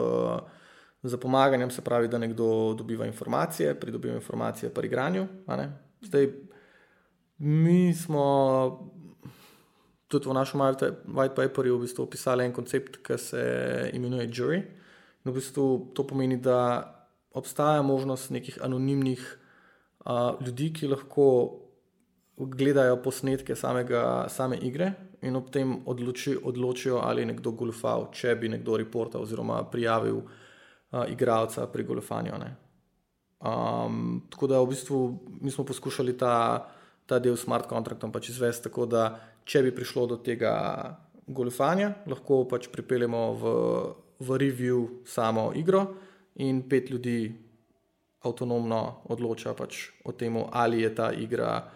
z 1.03 1.21
pomaganjem, 1.21 1.71
se 1.71 1.83
pravi, 1.83 2.09
da 2.09 2.19
nekdo 2.19 2.75
dobiva 2.79 3.07
informacije, 3.07 3.75
pridobiva 3.81 4.15
informacije 4.15 4.71
pri 4.75 4.87
igranju. 4.87 5.27
Zdaj, 6.01 6.31
mi 7.39 7.95
smo 7.95 8.25
tudi 10.09 10.29
v 10.29 10.35
našem 10.35 10.61
white 10.61 11.35
paperju 11.35 11.77
v 11.77 11.81
bistvu 11.81 12.07
opisali 12.07 12.45
en 12.45 12.53
koncept, 12.53 13.03
ki 13.03 13.19
se 13.19 13.43
imenuje 13.93 14.29
jury. 14.29 14.63
V 15.25 15.35
bistvu 15.35 15.93
to 15.95 16.07
pomeni, 16.07 16.37
da 16.37 16.59
obstaja 17.35 17.83
možnost 17.83 18.31
nekih 18.31 18.59
anonimnih 18.63 19.23
uh, 20.05 20.39
ljudi, 20.47 20.73
ki 20.73 20.89
lahko 20.89 21.27
gledajo 22.39 23.01
posnetke 23.03 23.57
samega, 23.57 24.27
same 24.31 24.57
igre 24.63 24.93
in 25.23 25.37
ob 25.37 25.51
tem 25.51 25.81
odloči, 25.87 26.37
odločijo, 26.45 27.01
ali 27.03 27.23
je 27.23 27.33
nekdo 27.33 27.51
golfal, 27.51 28.09
če 28.15 28.37
bi 28.39 28.49
nekdo 28.49 28.77
reportal 28.79 29.27
oziroma 29.27 29.65
prijavil 29.71 30.21
uh, 30.23 31.05
igralca 31.11 31.67
pri 31.67 31.85
golfanju. 31.85 32.39
Um, 33.39 34.23
tako 34.31 34.47
da 34.47 34.61
v 34.63 34.71
bistvu 34.71 35.01
mi 35.41 35.51
smo 35.51 35.65
poskušali 35.65 36.17
ta, 36.19 36.67
ta 37.07 37.19
del 37.19 37.37
smart 37.37 37.67
kontraktom 37.71 38.13
pač 38.15 38.31
izvesti 38.31 38.71
tako, 38.71 38.87
da 38.87 39.19
če 39.45 39.63
bi 39.67 39.75
prišlo 39.75 40.07
do 40.07 40.17
tega 40.23 40.55
golfanja, 41.27 41.93
lahko 42.07 42.45
pač 42.49 42.71
pripeljemo 42.73 43.23
v 43.43 43.53
v 44.19 44.39
review 44.39 45.05
samo 45.07 45.53
igro 45.55 45.87
in 46.35 46.63
pet 46.69 46.91
ljudi 46.91 47.33
avtonomno 48.21 49.03
odloča 49.05 49.55
pač 49.55 49.89
o 50.05 50.13
tem, 50.13 50.37
ali 50.53 50.83
je 50.83 50.95
ta 50.95 51.13
igra, 51.13 51.71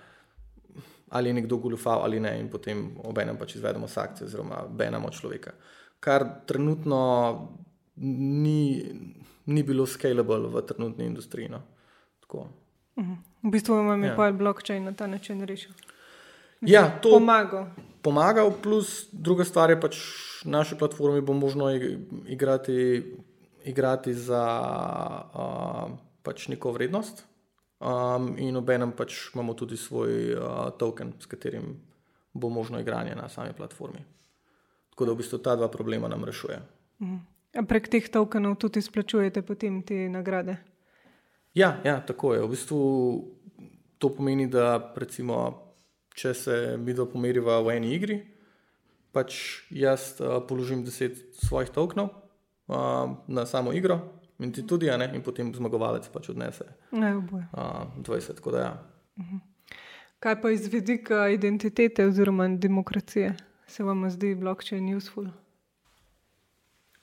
ali 1.11 1.29
je 1.29 1.35
nekdo 1.35 1.57
goljufal 1.57 2.03
ali 2.03 2.21
ne, 2.21 2.35
in 2.41 2.49
potem 2.51 2.91
obenem 3.05 3.39
pač 3.39 3.57
izvedemo 3.57 3.89
sankcije, 3.89 4.27
oziroma 4.27 4.65
benamo 4.69 5.11
človeka. 5.11 5.53
Kar 6.01 6.27
trenutno 6.47 6.99
ni, 7.97 8.83
ni 9.47 9.63
bilo 9.63 9.87
scalable 9.87 10.49
v 10.51 10.67
trenutni 10.67 11.07
industriji. 11.07 11.49
No. 11.49 11.63
Mhm. 12.99 13.15
V 13.43 13.51
bistvu 13.51 13.79
imamo 13.81 14.07
ja. 14.07 14.17
pa 14.17 14.33
blockchain 14.33 14.85
na 14.85 14.93
ta 14.93 15.07
način 15.07 15.43
rešil. 15.47 15.73
Ja, 16.61 16.99
to 17.03 17.11
pomaga. 17.11 17.71
Pomagal, 18.03 18.53
plus 18.63 19.09
druga 19.13 19.45
stvar 19.45 19.71
je 19.71 19.81
pač 19.81 19.99
naši 20.45 20.79
platformi 20.79 21.21
bo 21.21 21.33
možno 21.33 21.71
igrati, 22.27 23.03
igrati 23.65 24.15
za 24.15 24.45
uh, 25.35 25.91
pač 26.23 26.49
neko 26.49 26.73
vrednost, 26.73 27.25
um, 27.81 28.35
in 28.39 28.57
obenem 28.57 28.93
pač 28.93 29.35
imamo 29.35 29.55
tudi 29.55 29.77
svoj 29.77 30.35
uh, 30.35 30.71
token, 30.79 31.13
s 31.21 31.27
katerim 31.27 31.77
bo 32.33 32.49
možno 32.49 32.81
igranje 32.81 33.15
na 33.15 33.29
sami 33.29 33.53
platformi. 33.53 34.05
Tako 34.91 35.05
da 35.05 35.13
v 35.13 35.17
bistvu 35.17 35.39
ta 35.39 35.57
dva 35.57 35.69
problema 35.69 36.09
nam 36.09 36.25
rešuje. 36.25 36.61
Mhm. 37.03 37.17
Prek 37.69 37.89
teh 37.89 38.09
tokenov 38.09 38.57
tudi 38.57 38.81
izplačujete 38.81 39.43
potem 39.43 39.83
te 39.83 40.09
nagrade? 40.09 40.57
Ja, 41.55 41.81
ja, 41.85 42.01
tako 42.01 42.35
je. 42.35 42.41
V 42.41 42.49
bistvu 42.49 42.79
to 43.99 44.09
pomeni, 44.09 44.47
da 44.49 44.93
recimo, 44.97 45.37
če 46.17 46.35
se 46.35 46.77
mi 46.81 46.95
dva 46.97 47.05
pomeriva 47.07 47.61
v 47.61 47.77
eni 47.77 47.93
igri, 47.93 48.17
pač 49.13 49.63
jaz 49.71 50.17
uh, 50.21 50.41
položim 50.49 50.85
10 50.85 51.19
svojih 51.45 51.71
tokenov 51.71 52.11
uh, 52.67 53.13
na 53.29 53.47
samo 53.47 53.73
igro, 53.73 54.01
in 54.39 54.53
ti 54.53 54.67
tudi, 54.67 54.91
ne, 54.91 55.11
in 55.15 55.23
potem 55.23 55.53
zmagovalec 55.55 56.09
pač 56.13 56.33
odnese 56.33 56.67
ne, 56.93 57.15
uh, 57.17 57.87
20. 58.01 58.43
Da, 58.51 58.59
ja. 58.59 58.73
uh-huh. 59.21 59.41
Kaj 60.23 60.41
pa 60.43 60.51
iz 60.51 60.67
vidika 60.73 61.29
identitete 61.29 62.07
oziroma 62.07 62.49
demokracije 62.49 63.35
se 63.67 63.85
vam 63.85 64.11
zdi 64.11 64.35
blockchain 64.35 64.97
useful? 64.97 65.31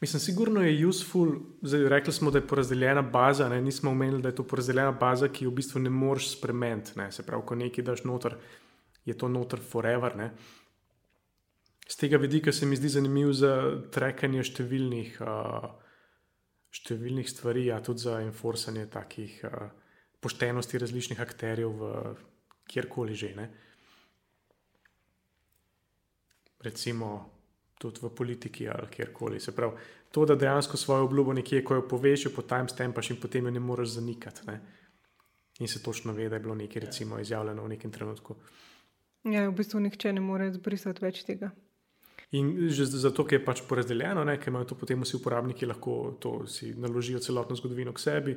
Mislim, 0.01 0.19
sigurno 0.19 0.61
je 0.61 0.87
useful. 0.87 1.31
Zdaj, 1.61 1.89
rekli 1.89 2.13
smo, 2.13 2.31
da 2.31 2.37
je 2.37 2.47
porazdeljena 2.47 3.01
baza, 3.01 3.49
ne? 3.49 3.61
nismo 3.61 3.91
omenili, 3.91 4.21
da 4.21 4.29
je 4.29 4.35
to 4.35 4.43
porazdeljena 4.43 4.91
baza, 4.91 5.27
ki 5.27 5.45
jo 5.45 5.51
v 5.51 5.59
bistvu 5.59 5.79
ne 5.79 5.89
moreš 5.89 6.37
spremeniti. 6.37 6.95
Se 7.11 7.25
pravi, 7.25 7.43
ko 7.45 7.55
nekaj 7.55 7.83
daš 7.83 8.03
noter, 8.03 8.37
je 9.05 9.17
to 9.17 9.27
noter 9.27 9.59
forever. 9.59 10.15
Ne? 10.15 10.31
Z 11.89 11.95
tega 11.97 12.17
vidika 12.17 12.51
se 12.51 12.65
mi 12.65 12.77
zdi 12.77 12.89
zanimivo 12.89 13.33
za 13.33 13.53
trekanje 13.91 14.43
številnih, 14.45 15.17
uh, 15.25 15.71
številnih 16.69 17.29
stvari, 17.29 17.65
ja, 17.71 17.79
tudi 17.81 18.05
za 18.05 18.19
enforcanje 18.21 18.85
takih 18.93 19.39
uh, 19.49 19.71
poštenosti 20.21 20.77
različnih 20.77 21.19
akterjev 21.19 21.73
v 21.81 22.13
kjerkoli 22.69 23.15
že. 23.17 23.33
Ne? 23.35 23.49
Recimo 26.61 27.09
tudi 27.79 28.03
v 28.03 28.11
politiki 28.11 28.67
ali 28.67 28.91
kjerkoli. 28.91 29.39
Se 29.39 29.55
pravi, 29.55 29.79
to, 30.11 30.25
da 30.25 30.35
dejansko 30.35 30.77
svojo 30.77 31.07
obljubo 31.07 31.33
nekje, 31.33 31.63
ko 31.63 31.79
jo 31.79 31.87
poveš, 31.87 32.27
po 32.35 32.43
timestampaš 32.43 33.13
in 33.15 33.21
potem 33.21 33.47
jo 33.47 33.51
ne 33.55 33.63
moreš 33.63 33.95
zanikati. 33.95 34.45
Ne? 34.47 34.59
In 35.59 35.67
se 35.67 35.81
točno 35.83 36.13
ve, 36.13 36.29
da 36.29 36.35
je 36.35 36.43
bilo 36.43 36.55
nekaj 36.55 36.85
recimo, 36.85 37.19
izjavljeno 37.19 37.63
v 37.63 37.69
nekem 37.69 37.91
trenutku. 37.91 38.35
Ja, 39.23 39.47
v 39.49 39.55
bistvu 39.55 39.79
nihče 39.79 40.13
ne 40.13 40.21
more 40.21 40.51
zbrisati 40.51 41.03
več 41.03 41.23
tega. 41.27 41.51
In 42.31 42.69
že 42.69 42.85
zato, 42.85 43.25
ker 43.25 43.39
je 43.39 43.45
pač 43.45 43.63
porazdeljeno, 43.65 44.21
ker 44.37 44.51
imajo 44.51 44.71
to 44.71 44.75
potem 44.77 45.01
vsi 45.01 45.17
uporabniki, 45.17 45.65
lahko 45.65 46.15
to 46.21 46.33
si 46.45 46.75
naložijo 46.77 47.19
celotno 47.19 47.57
zgodovino 47.57 47.93
k 47.93 48.03
sebi. 48.03 48.35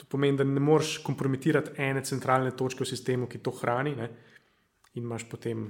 To 0.00 0.08
pomeni, 0.08 0.38
da 0.40 0.44
ne 0.44 0.60
moreš 0.60 0.98
kompromitirati 1.04 1.76
ene 1.84 2.02
centralne 2.04 2.54
točke 2.56 2.82
v 2.82 2.88
sistemu, 2.88 3.28
ki 3.28 3.42
to 3.44 3.52
hrani. 3.60 3.92
Ne? 3.98 4.08
In 4.94 5.04
imaš 5.04 5.28
potem 5.28 5.68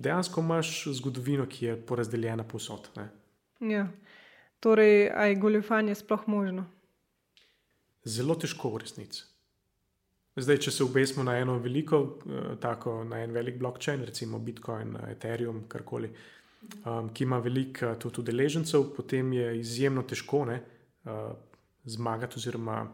dejansko 0.00 0.40
imaš 0.40 0.88
zgodovino, 0.96 1.46
ki 1.46 1.66
je 1.66 1.76
porazdeljena 1.86 2.46
posod. 2.48 2.88
Ja. 3.60 3.86
Torej, 4.60 5.10
aj 5.12 5.36
goljufanje 5.40 5.94
sploh 5.94 6.24
možno? 6.26 6.64
Zelo 8.04 8.34
težko 8.34 8.72
v 8.72 8.80
resnici. 8.82 9.29
Zdaj, 10.40 10.58
če 10.64 10.72
se 10.72 10.84
obesimo 10.84 11.24
na 11.26 11.34
eno 11.40 11.58
veliko, 11.60 11.98
uh, 12.00 12.52
tako 12.60 13.02
na 13.04 13.20
en 13.24 13.34
velik 13.34 13.58
blockchain, 13.60 14.04
recimo 14.08 14.38
Bitcoin, 14.38 14.96
Ethereum, 15.10 15.64
karkoli, 15.68 16.08
um, 16.84 17.10
ki 17.12 17.26
ima 17.26 17.40
veliko 17.44 17.92
uh, 17.92 18.20
udeležencev, 18.22 18.86
potem 18.96 19.32
je 19.36 19.58
izjemno 19.60 20.02
težko 20.08 20.44
ne, 20.48 20.60
uh, 21.04 21.32
zmagati 21.84 22.40
oziroma 22.40 22.84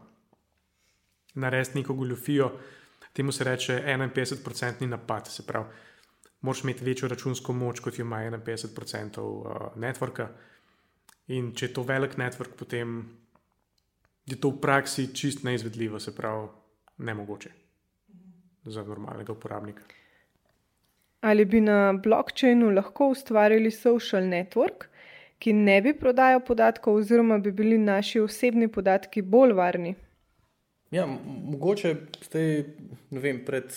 narediti 1.37 1.79
neko 1.79 1.93
goljofijo, 1.93 2.51
temu 3.13 3.31
se 3.31 3.43
reče 3.43 3.79
51-odstotni 3.85 4.87
napad. 4.87 5.27
Se 5.31 5.45
pravi, 5.45 5.65
moraš 6.41 6.63
imeti 6.63 6.85
večjo 6.85 7.07
računsko 7.07 7.53
moč, 7.53 7.79
kot 7.79 7.99
jo 7.99 8.05
ima 8.05 8.17
51% 8.17 9.19
uh, 9.19 9.71
networka. 9.75 10.27
In 11.27 11.51
če 11.55 11.65
je 11.65 11.73
to 11.73 11.83
velik 11.83 12.15
network, 12.17 12.55
potem 12.59 13.01
je 14.25 14.35
to 14.35 14.49
v 14.49 14.61
praksi 14.61 15.09
čist 15.15 15.43
neizvedljivo, 15.43 15.99
se 15.99 16.15
pravi, 16.15 16.47
nemogoče 16.97 17.49
za 18.65 18.83
normalnega 18.83 19.31
uporabnika. 19.31 19.81
Ali 21.21 21.45
bi 21.45 21.61
na 21.61 21.93
blockchainu 21.93 22.69
lahko 22.71 23.09
ustvarili 23.09 23.71
social 23.71 24.23
network, 24.23 24.87
ki 25.39 25.53
ne 25.53 25.81
bi 25.81 25.93
prodajal 25.93 26.41
podatkov, 26.45 26.95
oziroma 26.95 27.37
bi 27.37 27.51
bili 27.51 27.77
naši 27.77 28.19
osebni 28.19 28.67
podatki 28.67 29.21
bolj 29.21 29.53
varni? 29.53 29.95
Ja, 30.91 31.05
mogoče 31.51 31.95
ste, 32.21 32.41
ne 33.09 33.19
vem, 33.19 33.43
pred, 33.45 33.73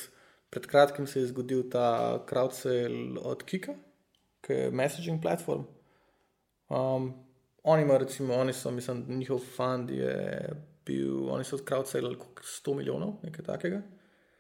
pred 0.51 0.67
kratkim 0.67 1.07
se 1.07 1.21
je 1.21 1.31
zgodil 1.33 1.65
ta 1.71 2.21
crowdsale 2.29 3.19
od 3.25 3.43
Kika, 3.45 3.75
ki 4.47 4.53
je 4.53 4.71
messaging 4.71 5.23
platform. 5.23 5.65
Um, 6.69 7.13
oni 7.63 7.83
imajo, 7.83 7.99
recimo, 7.99 8.35
oni 8.35 8.53
so, 8.53 8.71
mislim, 8.71 9.05
njihov 9.09 9.39
fund 9.57 9.91
je 9.91 10.51
bil, 10.87 11.29
oni 11.31 11.45
so 11.45 11.59
crowdsale 11.59 12.16
100 12.43 12.75
milijonov, 12.77 13.19
nekaj 13.23 13.45
takega. 13.45 13.83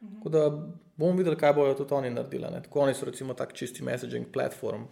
Tako 0.00 0.28
da 0.28 0.50
bomo 0.96 1.16
videli, 1.16 1.36
kaj 1.36 1.52
bojo 1.52 1.74
tudi 1.74 1.94
oni 1.94 2.10
naredili. 2.10 2.48
Ne? 2.52 2.62
Tako 2.62 2.80
oni 2.80 2.94
so, 2.94 3.04
recimo, 3.04 3.34
tak 3.34 3.52
čisti 3.52 3.84
messaging 3.84 4.26
platform. 4.32 4.84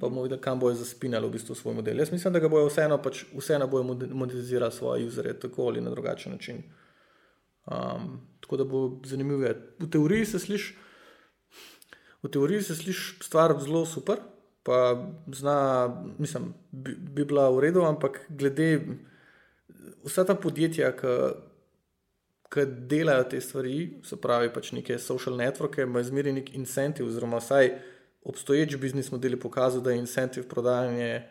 Pa 0.00 0.08
bomo 0.08 0.22
videli, 0.22 0.40
kam 0.40 0.60
bojo 0.60 0.74
zaspinali 0.74 1.28
v 1.28 1.32
bistvu 1.32 1.54
svoj 1.54 1.74
model. 1.74 1.98
Jaz 1.98 2.12
mislim, 2.12 2.32
da 2.32 2.40
ga 2.40 2.48
bojo 2.48 2.68
vseeno, 2.68 2.98
pač, 3.02 3.24
vseeno 3.32 3.66
bojo 3.66 3.84
monetizirali 4.10 4.72
svoje 4.72 5.06
userje 5.06 5.38
tako 5.40 5.68
ali 5.68 5.80
na 5.80 5.90
drugačen 5.90 6.32
način. 6.32 6.62
Um, 7.66 8.20
tako 8.40 8.56
da 8.56 8.64
bo 8.64 9.00
zanimivo. 9.04 9.48
V 9.78 9.90
teoriji 9.90 10.26
se 10.26 10.38
sliši, 10.38 10.74
v 12.22 12.28
teoriji 12.28 12.62
se 12.62 12.76
sliši 12.76 13.16
stvar 13.22 13.56
zelo 13.60 13.86
super, 13.86 14.18
pa 14.62 15.08
zna, 15.32 15.88
mislim, 16.18 16.54
bi, 16.70 16.94
bi 16.94 17.24
bila 17.24 17.48
v 17.50 17.60
redu, 17.60 17.84
ampak 17.84 18.26
glede 18.28 18.80
vsa 20.04 20.24
ta 20.24 20.34
podjetja, 20.34 20.92
ki 20.94 22.66
delajo 22.90 23.24
te 23.30 23.40
stvari, 23.40 23.78
se 24.06 24.16
pravi 24.20 24.52
pač 24.54 24.72
neke 24.76 24.98
social 25.02 25.36
networke, 25.38 25.82
imajo 25.82 26.10
zmeri 26.10 26.32
nek 26.36 26.54
incentiv, 26.54 27.08
oziroma 27.10 27.40
vsaj 27.42 27.72
obstoječ 28.24 28.76
biznis 28.80 29.10
model 29.12 29.36
je 29.36 29.40
pokazal, 29.40 29.82
da 29.84 29.92
je 29.92 30.00
incentiv 30.00 30.46
prodajanje 30.48 31.24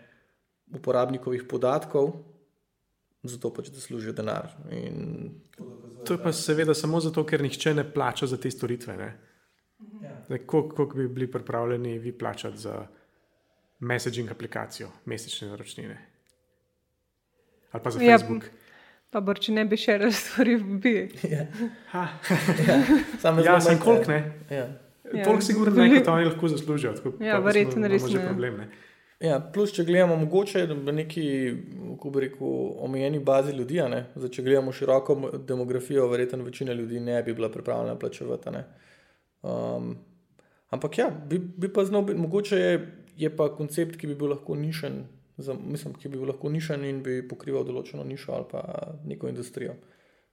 uporabnikovih 0.73 1.47
podatkov, 1.49 2.11
zato 3.23 3.53
pač 3.53 3.71
da 3.73 3.81
služijo 3.81 4.13
denar. 4.13 4.51
In 4.71 5.31
To 6.05 6.13
je 6.13 6.23
pa 6.23 6.33
seveda 6.33 6.73
samo 6.73 6.99
zato, 6.99 7.23
ker 7.25 7.41
nihče 7.41 7.73
ne 7.73 7.85
plača 7.93 8.27
za 8.27 8.37
te 8.37 8.51
storitve. 8.51 8.95
Ja. 10.03 10.37
Koliko 10.45 10.85
bi 10.85 11.07
bili 11.07 11.31
pripravljeni 11.31 11.97
vi 11.99 12.11
plačati 12.17 12.57
za 12.57 12.87
messaging 13.79 14.31
aplikacijo, 14.31 14.89
mesečne 15.05 15.47
naročnine? 15.47 16.12
Ali 17.73 17.81
pa 17.81 17.89
za 17.89 17.99
Ja, 17.99 18.13
Facebook? 18.13 18.45
Pa 19.09 19.21
bor, 19.21 19.37
če 19.37 19.51
ne 19.51 19.65
bi 19.65 19.77
še 19.77 19.97
razstvari, 19.97 20.53
bi. 20.79 20.93
ja, 21.25 21.43
Ja, 21.91 22.03
ja, 22.63 22.77
samo 23.19 23.41
ja 23.41 23.59
sem 23.59 23.77
koliko 23.79 24.09
ne. 24.09 24.21
Ja. 24.49 24.63
Ja. 25.11 25.23
Toliko 25.23 25.41
sigurno 25.41 25.75
ne, 25.77 25.97
kot 25.97 26.07
oni 26.09 26.25
lahko 26.25 26.47
zaslužijo. 26.47 26.93
Tako, 26.93 27.11
Ja, 27.21 27.37
verjetno 27.39 27.87
res 27.87 28.05
ne. 28.05 28.23
problem. 28.23 28.57
Ne. 28.57 28.67
Ja, 29.21 29.37
plus, 29.47 29.71
če 29.71 29.83
gledamo, 29.83 30.15
mogoče 30.17 30.63
v 30.65 30.93
neki, 30.93 31.25
kako 31.91 32.09
bi 32.09 32.19
rekel, 32.19 32.47
omejeni 32.79 33.19
bazi 33.21 33.53
ljudi, 33.53 33.77
a 33.79 33.87
ne? 33.87 34.05
Zdaj, 34.15 34.29
če 34.29 34.43
gledamo 34.43 34.73
široko 34.73 35.15
mo- 35.15 35.31
demografijo, 35.39 36.07
verjetno 36.07 36.43
večina 36.43 36.73
ljudi 36.73 36.99
ne 37.01 37.21
bi 37.23 37.33
bila 37.33 37.49
pripravljena 37.49 37.95
plačevati. 37.95 38.49
a 38.49 38.51
ne. 38.51 38.63
Um, 39.43 39.93
ampak 40.69 40.97
ja, 40.97 41.09
bi, 41.23 41.37
bi 41.39 41.69
pa 41.69 41.85
znal 41.85 42.01
biti, 42.01 42.19
mogoče 42.19 42.57
je, 42.57 42.73
je 43.17 43.29
pa 43.31 43.47
koncept, 43.49 43.95
ki 43.95 44.07
bi 44.07 44.15
bil 44.15 44.29
lahko 44.29 44.55
nišen, 44.55 45.03
za, 45.37 45.53
mislim, 45.53 45.93
ki 45.93 46.09
bi 46.09 46.17
bil 46.17 46.27
lahko 46.29 46.49
nišen 46.49 46.83
in 46.85 47.01
bi 47.03 47.21
pokrival 47.27 47.65
določeno 47.65 48.03
nišo 48.03 48.33
ali 48.35 48.45
pa 48.51 48.61
neko 49.05 49.27
industrijo. 49.31 49.75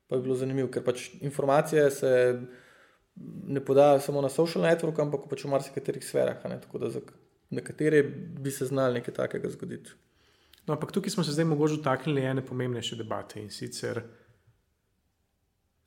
Pa 0.06 0.16
bi 0.16 0.26
bilo 0.26 0.36
zanimivo, 0.36 0.68
ker 0.68 0.84
pač 0.84 1.08
informacije 1.20 1.90
se 1.90 2.12
ne 3.46 3.60
podajajo 3.64 4.00
samo 4.00 4.20
na 4.20 4.28
social 4.28 4.64
network, 4.64 5.00
ampak 5.00 5.28
pač 5.30 5.44
v 5.44 5.52
marsikaterih 5.54 6.04
sferah. 6.04 6.44
a 6.44 6.48
ne. 6.48 6.60
Tako 6.60 6.78
da 6.78 6.90
za 6.90 7.00
nekatere 7.50 8.02
bi 8.38 8.50
se 8.50 8.66
znali 8.66 9.00
nekaj 9.00 9.14
takega 9.14 9.50
zgoditi. 9.50 9.90
No, 10.66 10.74
ampak 10.74 10.92
tukaj 10.92 11.10
smo 11.10 11.24
se 11.24 11.32
zdaj 11.32 11.44
mogoče 11.44 11.76
dotaknili 11.76 12.24
ene 12.24 12.46
pomembnejše 12.46 12.96
debate 12.96 13.40
in 13.40 13.50
sicer, 13.50 14.02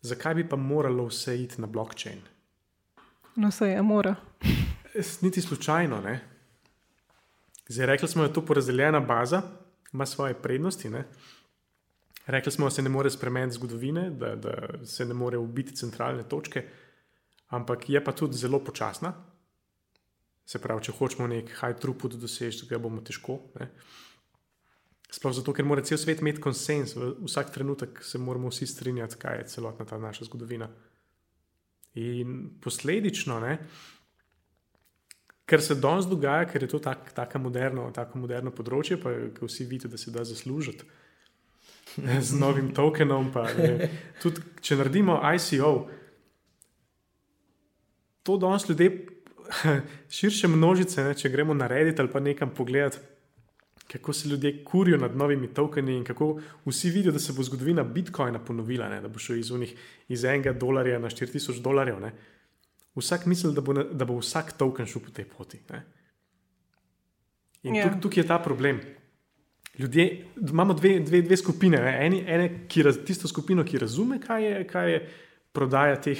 zakaj 0.01 0.35
bi 0.35 0.49
pa 0.49 0.55
moralo 0.55 1.05
vse 1.05 1.37
iti 1.43 1.61
na 1.61 1.67
blockchain? 1.67 2.21
No, 3.35 3.51
se 3.51 3.69
je, 3.69 3.81
mora. 3.81 4.15
Niti 5.21 5.41
slučajno. 5.41 6.01
Ne? 6.01 6.19
Zdaj, 7.67 7.85
rekli 7.85 8.07
smo, 8.07 8.23
da 8.23 8.27
je 8.27 8.33
to 8.33 8.45
porazdeljena 8.45 8.99
baza, 8.99 9.41
ima 9.93 10.05
svoje 10.05 10.33
prednosti. 10.33 10.89
Ne? 10.89 11.05
Rekli 12.25 12.51
smo, 12.51 12.65
da 12.65 12.71
se 12.71 12.81
ne 12.81 12.89
more 12.89 13.09
spremeniti 13.09 13.55
zgodovine, 13.55 14.09
da, 14.09 14.35
da 14.35 14.85
se 14.85 15.05
ne 15.05 15.13
more 15.13 15.37
ubiti 15.37 15.75
centralne 15.75 16.23
točke, 16.29 16.65
ampak 17.47 17.89
je 17.89 18.03
pa 18.03 18.11
tudi 18.11 18.37
zelo 18.37 18.59
počasna. 18.59 19.13
Se 20.45 20.59
pravi, 20.59 20.83
če 20.83 20.91
hočemo 20.91 21.27
nek 21.27 21.51
high 21.61 21.75
throughput 21.79 22.17
doseči, 22.19 22.67
ga 22.67 22.79
bomo 22.79 23.01
težko. 23.01 23.39
Ne? 23.59 23.69
Sploh 25.13 25.35
zato, 25.35 25.53
ker 25.53 25.65
mora 25.65 25.83
cel 25.85 25.99
svet 26.01 26.23
imeti 26.23 26.41
konsens, 26.41 26.95
vsak 26.97 27.53
trenutek 27.53 28.01
se 28.03 28.17
moramo 28.17 28.49
vsi 28.49 28.67
strinjati, 28.67 29.19
kaj 29.21 29.37
je 29.37 29.47
celotna 29.55 29.85
ta 29.85 29.99
naša 30.01 30.25
zgodovina. 30.25 30.67
In 32.01 32.57
posledično, 32.61 33.37
ne, 33.39 33.57
ker 35.45 35.61
se 35.61 35.75
danes 35.75 36.07
dogaja, 36.07 36.47
ker 36.49 36.63
je 36.63 36.71
to 36.71 36.79
tak, 36.79 37.11
tako 37.15 37.39
moderno, 37.47 37.89
tako 37.95 38.21
moderno 38.23 38.51
področje, 38.55 38.97
pa 39.01 39.11
ko 39.37 39.49
vsi 39.49 39.67
vidite, 39.67 39.91
da 39.91 39.99
se 39.99 40.11
da 40.11 40.23
zaslužiti 40.27 40.87
z 41.97 42.39
novim 42.39 42.71
tokenom. 42.73 43.31
Pa, 43.33 43.47
ne, 43.57 43.89
tudi, 44.21 44.41
če 44.63 44.77
naredimo 44.79 45.19
ICO, 45.35 45.73
to 48.23 48.37
danes 48.39 48.69
ljudje, 48.69 48.91
širše 50.17 50.47
množice, 50.47 51.03
ne, 51.03 51.17
če 51.19 51.31
gremo 51.33 51.53
narediti 51.57 52.01
ali 52.01 52.11
pa 52.11 52.23
nekam 52.23 52.53
pogledati. 52.55 53.09
Kako 53.93 54.13
se 54.15 54.29
ljudje 54.29 54.63
kurijo 54.65 54.97
nad 54.97 55.15
novimi 55.17 55.49
tokeni, 55.53 55.97
in 55.99 56.05
kako 56.07 56.39
vsi 56.65 56.89
vidijo, 56.89 57.11
da 57.13 57.19
se 57.19 57.33
bo 57.35 57.43
zgodovina 57.43 57.83
Bitcoina 57.83 58.39
ponovila, 58.39 58.87
ne? 58.89 59.01
da 59.03 59.11
bo 59.11 59.19
šel 59.19 59.37
iz, 59.37 59.51
unih, 59.51 59.75
iz 60.07 60.23
enega 60.23 60.53
dolarja 60.55 61.01
na 61.03 61.11
4000 61.11 61.59
dolarjev. 61.61 61.99
Ne? 62.01 62.13
Vsak 62.95 63.25
misli, 63.25 63.53
da 63.53 63.61
bo, 63.61 63.73
da 63.73 64.05
bo 64.05 64.19
vsak 64.19 64.53
token 64.57 64.85
šel 64.85 65.01
po 65.01 65.11
tej 65.11 65.25
poti. 65.25 65.59
Ne? 65.69 65.83
In 67.63 67.75
Ja. 67.75 67.87
tukaj, 67.87 68.01
tukaj 68.01 68.21
je 68.23 68.27
ta 68.27 68.39
problem. 68.39 68.81
Ljudje, 69.79 70.25
imamo 70.49 70.73
dve, 70.73 70.99
dve, 70.99 71.21
dve 71.21 71.37
skupine. 71.37 71.77
Ne? 71.81 72.05
Eni, 72.05 72.23
ene, 72.27 72.67
ki 72.67 72.83
raz, 72.83 72.99
tisto 73.05 73.27
skupino, 73.27 73.63
ki 73.63 73.81
razume, 73.81 74.19
kaj 74.21 74.43
je, 74.45 74.67
kaj 74.67 74.91
je 74.91 74.99
prodaja 75.51 75.95
teh 76.01 76.19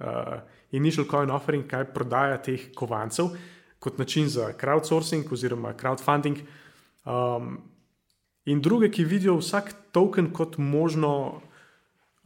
uh, 0.00 0.40
initial 0.70 1.06
coin 1.06 1.30
offering, 1.30 1.66
kaj 1.66 1.80
je 1.80 1.92
prodaja 1.94 2.42
teh 2.42 2.72
kovancev 2.74 3.30
kot 3.78 3.98
način 3.98 4.28
za 4.28 4.52
crowdsourcing 4.60 5.32
oziroma 5.32 5.72
crowdfunding. 5.80 6.38
Um, 7.04 7.58
in 8.44 8.60
druge, 8.60 8.90
ki 8.90 9.04
vidijo 9.04 9.36
vsak 9.38 9.72
token 9.92 10.32
kot 10.32 10.58
možno, 10.58 11.40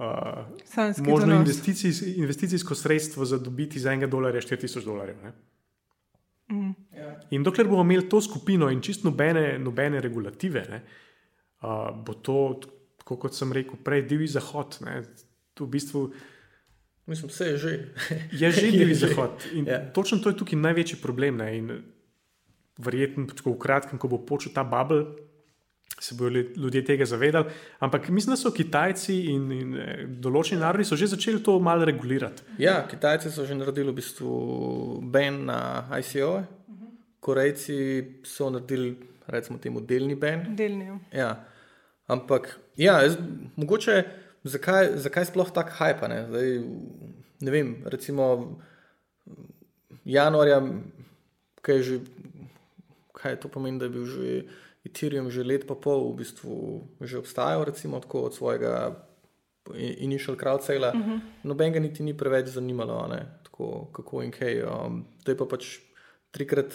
uh, 0.02 1.06
možno 1.06 1.26
donos. 1.26 1.38
investicijs, 1.38 2.02
investicijsko 2.02 2.74
sredstvo 2.74 3.24
za 3.24 3.38
dobiti 3.38 3.80
za 3.80 3.92
enega 3.92 4.06
dolarja 4.06 4.40
4000 4.40 4.84
dolarjev. 4.84 5.16
Ne? 5.22 5.32
Mm. 6.52 6.74
In 7.30 7.42
dokler 7.42 7.68
bomo 7.68 7.82
imeli 7.82 8.08
to 8.08 8.20
skupino 8.20 8.70
in 8.70 8.80
čist 8.80 9.04
nobene, 9.04 9.58
nobene 9.58 10.00
regulative, 10.00 10.66
ne, 10.70 10.82
uh, 11.62 12.04
bo 12.04 12.14
to, 12.14 12.60
tako 12.98 13.16
kot 13.16 13.34
sem 13.34 13.52
rekel 13.52 13.78
prej, 13.84 14.02
divji 14.02 14.26
zahod. 14.26 14.78
Ne, 14.84 15.02
to 15.54 15.64
v 15.64 15.68
bistvu 15.78 16.12
Mislim, 17.06 17.28
vse 17.28 17.44
je 17.44 17.56
že. 17.56 17.72
je 18.32 18.50
že 18.50 18.70
divji 18.78 18.94
zahod. 18.94 19.30
In 19.52 19.66
Ja. 19.66 19.92
točno 19.92 20.18
to 20.18 20.30
je 20.30 20.36
tukaj 20.36 20.58
največji 20.58 21.00
problem. 21.02 21.36
Ne, 21.36 21.58
in 21.58 21.82
verjetno, 22.78 23.26
tako 23.26 23.52
v 23.52 23.58
kratkem, 23.58 23.98
ko 23.98 24.08
bo 24.08 24.18
počel 24.18 24.52
ta 24.54 24.64
bubble. 24.64 25.04
Se 26.02 26.14
bodo 26.18 26.30
lju- 26.30 26.56
ljudje 26.56 26.84
tega 26.84 27.04
zavedali, 27.06 27.46
ampak 27.78 28.08
mislim, 28.08 28.32
da 28.32 28.36
so 28.36 28.50
Kitajci 28.50 29.20
in, 29.30 29.52
in 29.52 29.74
eh, 29.78 30.00
določeni 30.08 30.58
narodi 30.60 30.84
so 30.84 30.96
že 30.96 31.06
začeli 31.06 31.42
to 31.42 31.58
malo 31.60 31.84
regulirati. 31.84 32.42
Ja, 32.58 32.86
Kitajci 32.90 33.30
so 33.30 33.44
že 33.46 33.54
naredili 33.54 33.92
v 33.92 33.98
bistvu 34.00 34.32
ban 35.02 35.44
na 35.46 35.60
ICO-je, 36.00 36.42
Korejci 37.20 37.76
so 38.26 38.50
naredili, 38.50 38.96
recimo, 39.30 39.58
temu 39.58 39.80
delni 39.80 40.16
ban. 40.18 40.56
Delnijo. 40.56 40.98
Ja. 41.14 41.36
Ampak, 42.10 42.48
ja, 42.76 42.96
jaz, 43.04 43.14
mogoče 43.56 44.02
zakaj, 44.44 44.96
zakaj 44.98 45.28
sploh 45.30 45.52
tako 45.54 45.70
hype? 45.78 46.08
Ne? 46.10 46.18
Zdaj, 46.26 46.50
ne 47.46 47.50
vem, 47.50 47.76
recimo 47.86 48.58
januarja, 50.04 50.58
kaj, 51.62 51.76
je 51.76 51.82
že, 51.82 51.96
kaj 53.14 53.38
to 53.40 53.48
pomeni, 53.48 53.78
da 53.78 53.86
je 53.86 53.90
bil 53.94 54.06
že 54.06 54.42
Ethereum 54.84 55.30
že 55.30 55.44
let 55.46 55.66
pa 55.66 55.74
pol 55.74 56.12
v 56.12 56.24
bistvu 56.24 56.54
že 57.00 57.18
obstajal, 57.18 57.64
recimo 57.64 58.00
tako 58.00 58.26
od 58.30 58.34
svojega 58.34 58.96
initial 59.98 60.36
crowd 60.36 60.62
sale, 60.62 60.88
uh 60.88 61.00
-huh. 61.00 61.20
noben 61.42 61.72
ga 61.72 61.80
niti 61.80 62.02
ni 62.02 62.16
preveč 62.16 62.46
zanimalo, 62.46 63.06
ne, 63.08 63.38
tako, 63.42 63.88
kako 63.92 64.22
in 64.22 64.30
kaj. 64.30 64.62
Um, 64.62 65.04
to 65.24 65.30
je 65.30 65.36
pa 65.36 65.44
pač 65.44 65.78
trikrat 66.30 66.74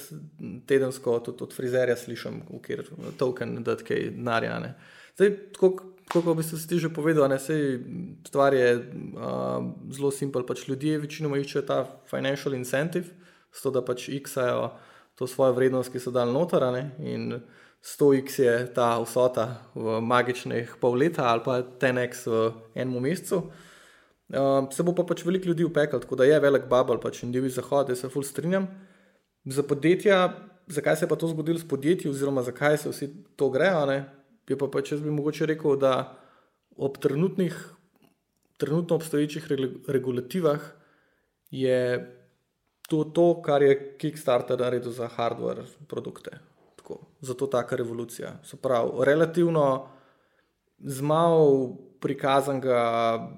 tedensko, 0.66 1.20
tudi 1.20 1.44
od 1.44 1.54
frizerja 1.54 1.96
slišim, 1.96 2.42
kjer 2.62 2.86
token 3.18 3.64
da 3.64 3.76
kaj 3.76 4.10
denarja. 4.10 4.74
Zdaj, 5.16 5.38
tako, 5.54 5.78
kot 6.12 6.38
bi 6.38 6.44
se 6.44 6.68
ti 6.68 6.80
že 6.80 6.90
povedal, 6.94 7.30
ne, 7.30 7.40
sej, 7.40 7.80
stvar 8.28 8.54
je 8.54 8.76
uh, 8.78 9.66
zelo 9.92 10.12
simpel. 10.12 10.46
Pač 10.46 10.68
ljudje 10.68 10.98
večinoma 10.98 11.38
iščejo 11.38 11.62
ta 11.62 11.86
financial 12.10 12.54
incentive, 12.54 13.06
zato 13.54 13.72
da 13.72 13.86
pač 13.86 14.10
x-ajo 14.10 14.72
to 15.16 15.28
svojo 15.28 15.54
vrednost, 15.54 15.92
ki 15.92 16.00
so 16.00 16.12
dal 16.12 16.32
notarane. 16.32 16.92
100x 17.84 18.40
je 18.40 18.54
ta 18.74 18.98
vsota 19.00 19.48
v 19.76 20.02
magičnih 20.02 20.76
pol 20.82 20.98
leta 21.00 21.30
ali 21.30 21.42
pa 21.46 21.62
10x 21.62 22.28
v 22.28 22.52
enem 22.76 23.02
mesecu. 23.02 23.52
Uh, 24.28 24.68
se 24.76 24.84
bo 24.84 24.92
pa 24.92 25.06
pač 25.08 25.24
veliko 25.24 25.48
ljudi 25.48 25.64
upeklo, 25.64 26.00
tako 26.04 26.18
da 26.20 26.26
je 26.28 26.40
velik 26.44 26.68
bubble, 26.68 27.00
pač 27.00 27.24
in 27.24 27.32
divji 27.32 27.54
zahod, 27.56 27.88
jaz 27.90 28.04
se 28.04 28.10
ful 28.12 28.26
strinjam. 28.28 28.68
Za 29.48 29.64
podjetja, 29.64 30.18
zakaj 30.68 30.98
se 31.00 31.06
je 31.06 31.10
pa 31.10 31.16
to 31.16 31.30
zgodilo 31.32 31.60
s 31.60 31.68
podjetji, 31.68 32.12
oziroma 32.12 32.44
zakaj 32.44 32.78
se 32.78 32.92
vsi 32.92 33.08
to 33.40 33.50
grejo, 33.50 33.86
ne? 33.88 34.04
je 34.48 34.58
pa 34.60 34.68
pač 34.72 34.92
jaz 34.92 35.02
bi 35.04 35.12
mogoče 35.12 35.48
rekel, 35.48 35.78
da 35.80 36.18
ob 36.76 36.98
trenutnih, 37.04 37.56
trenutno 38.58 38.96
obstoječih 38.96 39.48
regulativah 39.88 40.62
je 41.52 41.80
to, 42.88 43.04
to, 43.04 43.42
kar 43.42 43.64
je 43.64 43.98
Kickstarter 43.98 44.60
naredil 44.60 44.92
za 44.92 45.08
hardware 45.08 45.66
produkte. 45.88 46.40
Tako, 47.18 47.26
zato 47.26 47.48
taka 47.48 47.76
revolucija. 47.76 48.40
Se 48.44 48.58
pravi, 48.58 48.90
relativno 49.00 49.88
z 50.78 51.02
malo 51.02 51.78
prikazanega 52.00 53.30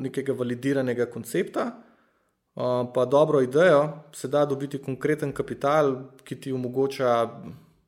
nekega 0.00 0.32
validiranega 0.32 1.06
koncepta, 1.06 1.82
pa 2.94 3.04
dobro 3.04 3.40
idejo, 3.40 3.88
se 4.12 4.28
da 4.28 4.44
dobiti 4.44 4.78
konkreten 4.78 5.32
kapital, 5.32 5.96
ki 6.24 6.40
ti 6.40 6.52
omogoča 6.52 7.40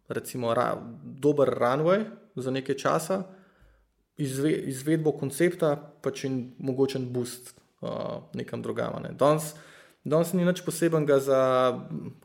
recimo 0.09 0.55
ra, 0.55 0.77
dober 1.05 1.49
runway 1.49 2.05
za 2.37 2.51
nekaj 2.51 2.77
časa, 2.77 3.23
izve, 4.17 4.53
izvedbo 4.53 5.13
koncepta, 5.13 5.77
pa 6.03 6.11
če 6.11 6.27
in 6.27 6.39
mogočen 6.59 7.13
boost 7.13 7.55
uh, 7.81 8.23
nekam 8.35 8.63
drugam. 8.63 9.03
Ne. 9.03 9.13
Danes 9.19 9.55
Danes 10.03 10.33
ni 10.35 10.43
nič 10.43 10.65
posebenega 10.67 11.21
za 11.23 11.41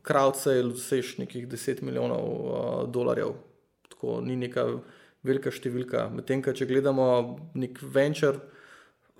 crowdsale, 0.02 0.74
vseš 0.74 1.20
nekih 1.22 1.46
10 1.46 1.84
milijonov 1.86 2.26
uh, 2.26 2.90
dolarjev. 2.90 3.36
Tako 3.94 4.18
ni 4.26 4.34
neka 4.34 4.66
velika 5.22 5.54
številka. 5.54 6.08
Medtem, 6.10 6.42
če 6.42 6.66
gledamo 6.66 7.38
nek 7.54 7.78
venture, 7.82 8.42